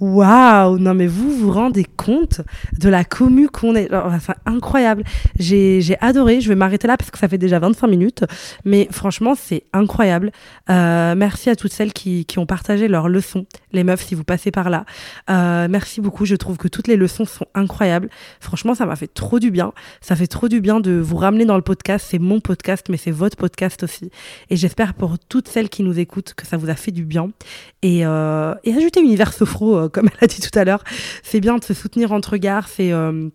Waouh 0.00 0.78
Non 0.78 0.94
mais 0.94 1.06
vous 1.06 1.30
vous 1.30 1.50
rendez 1.50 1.84
compte 1.84 2.40
de 2.78 2.88
la 2.88 3.04
commu 3.04 3.48
qu'on 3.48 3.74
est. 3.74 3.88
C'est 4.20 4.34
incroyable. 4.44 5.04
J'ai 5.38 5.96
adoré. 6.00 6.40
Je 6.40 6.48
vais 6.48 6.54
m'arrêter 6.54 6.86
là 6.86 6.96
parce 6.96 7.10
que 7.10 7.18
ça 7.18 7.28
fait 7.28 7.38
déjà 7.38 7.58
25 7.58 7.86
minutes. 7.86 8.24
Mais 8.64 8.88
franchement, 8.90 9.34
c'est 9.34 9.64
incroyable. 9.72 10.32
Euh, 10.70 11.14
merci 11.14 11.50
à 11.50 11.56
toutes 11.56 11.72
celles 11.72 11.92
qui, 11.92 12.24
qui, 12.24 12.38
ont 12.38 12.46
partagé 12.46 12.88
leurs 12.88 13.08
leçons. 13.08 13.46
Les 13.72 13.84
meufs, 13.84 14.04
si 14.04 14.14
vous 14.14 14.24
passez 14.24 14.50
par 14.50 14.70
là. 14.70 14.84
Euh, 15.30 15.68
merci 15.70 16.00
beaucoup. 16.00 16.24
Je 16.24 16.34
trouve 16.34 16.56
que 16.56 16.68
toutes 16.68 16.88
les 16.88 16.96
leçons 16.96 17.24
sont 17.24 17.46
incroyables. 17.54 18.08
Franchement, 18.40 18.74
ça 18.74 18.86
m'a 18.86 18.96
fait 18.96 19.12
trop 19.12 19.38
du 19.38 19.50
bien. 19.50 19.72
Ça 20.00 20.16
fait 20.16 20.26
trop 20.26 20.48
du 20.48 20.60
bien 20.60 20.80
de 20.80 20.92
vous 20.92 21.16
ramener 21.16 21.44
dans 21.44 21.56
le 21.56 21.62
podcast. 21.62 22.06
C'est 22.10 22.18
mon 22.18 22.40
podcast, 22.40 22.86
mais 22.88 22.96
c'est 22.96 23.10
votre 23.10 23.36
podcast 23.36 23.82
aussi. 23.82 24.10
Et 24.50 24.56
j'espère 24.56 24.94
pour 24.94 25.18
toutes 25.18 25.48
celles 25.48 25.68
qui 25.68 25.82
nous 25.82 25.98
écoutent 25.98 26.34
que 26.34 26.46
ça 26.46 26.56
vous 26.56 26.68
a 26.68 26.74
fait 26.74 26.92
du 26.92 27.04
bien. 27.04 27.30
Et, 27.86 28.04
euh, 28.04 28.52
et 28.64 28.74
ajoutez 28.74 29.00
Univers 29.00 29.32
Sophro, 29.32 29.76
euh, 29.76 29.88
comme 29.88 30.08
elle 30.18 30.24
a 30.24 30.26
dit 30.26 30.40
tout 30.40 30.58
à 30.58 30.64
l'heure. 30.64 30.82
C'est 31.22 31.38
bien 31.38 31.56
de 31.56 31.62
se 31.62 31.72
soutenir 31.72 32.10
entre 32.10 32.36
gars. 32.36 32.64
Euh, 32.80 33.30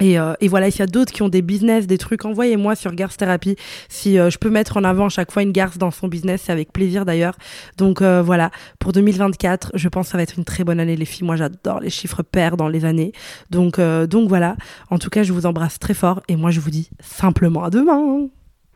et, 0.00 0.48
voilà, 0.48 0.70
s'il 0.70 0.80
y 0.80 0.82
a 0.82 0.86
d'autres 0.86 1.10
qui 1.10 1.22
ont 1.22 1.30
des 1.30 1.40
business, 1.40 1.86
des 1.86 1.96
trucs, 1.96 2.26
envoyez-moi 2.26 2.76
sur 2.76 2.94
Garce 2.94 3.16
Thérapie. 3.16 3.56
Si 3.88 4.16
je 4.16 4.36
peux 4.36 4.50
mettre 4.50 4.76
en 4.76 4.84
avant 4.84 5.06
à 5.06 5.08
chaque 5.08 5.32
fois 5.32 5.42
une 5.42 5.52
garce 5.52 5.78
dans 5.78 5.90
son 5.90 6.06
business, 6.06 6.42
c'est 6.44 6.52
avec 6.52 6.70
plaisir 6.70 7.06
d'ailleurs. 7.06 7.36
Donc 7.78 8.02
voilà, 8.02 8.50
pour 8.78 8.92
2024, 8.92 9.72
je 9.74 9.88
pense 9.88 10.06
que 10.06 10.12
ça 10.12 10.18
va 10.18 10.22
être 10.22 10.38
une 10.38 10.44
très 10.44 10.62
bonne 10.62 10.78
année 10.78 10.94
les 10.94 11.04
filles. 11.04 11.26
Moi, 11.26 11.34
j'adore 11.34 11.80
les 11.80 11.90
chiffres 11.90 12.22
pairs 12.22 12.56
dans 12.56 12.68
les 12.68 12.84
années. 12.84 13.12
Donc 13.50 13.80
donc 13.80 14.28
voilà. 14.28 14.54
En 14.90 14.98
tout 14.98 15.10
cas, 15.10 15.24
je 15.24 15.32
vous 15.32 15.46
embrasse 15.46 15.80
très 15.80 15.94
fort 15.94 16.22
et 16.28 16.36
moi 16.36 16.52
je 16.52 16.60
vous 16.60 16.70
dis 16.70 16.90
simplement 17.00 17.64
à 17.64 17.70
demain. 17.70 18.28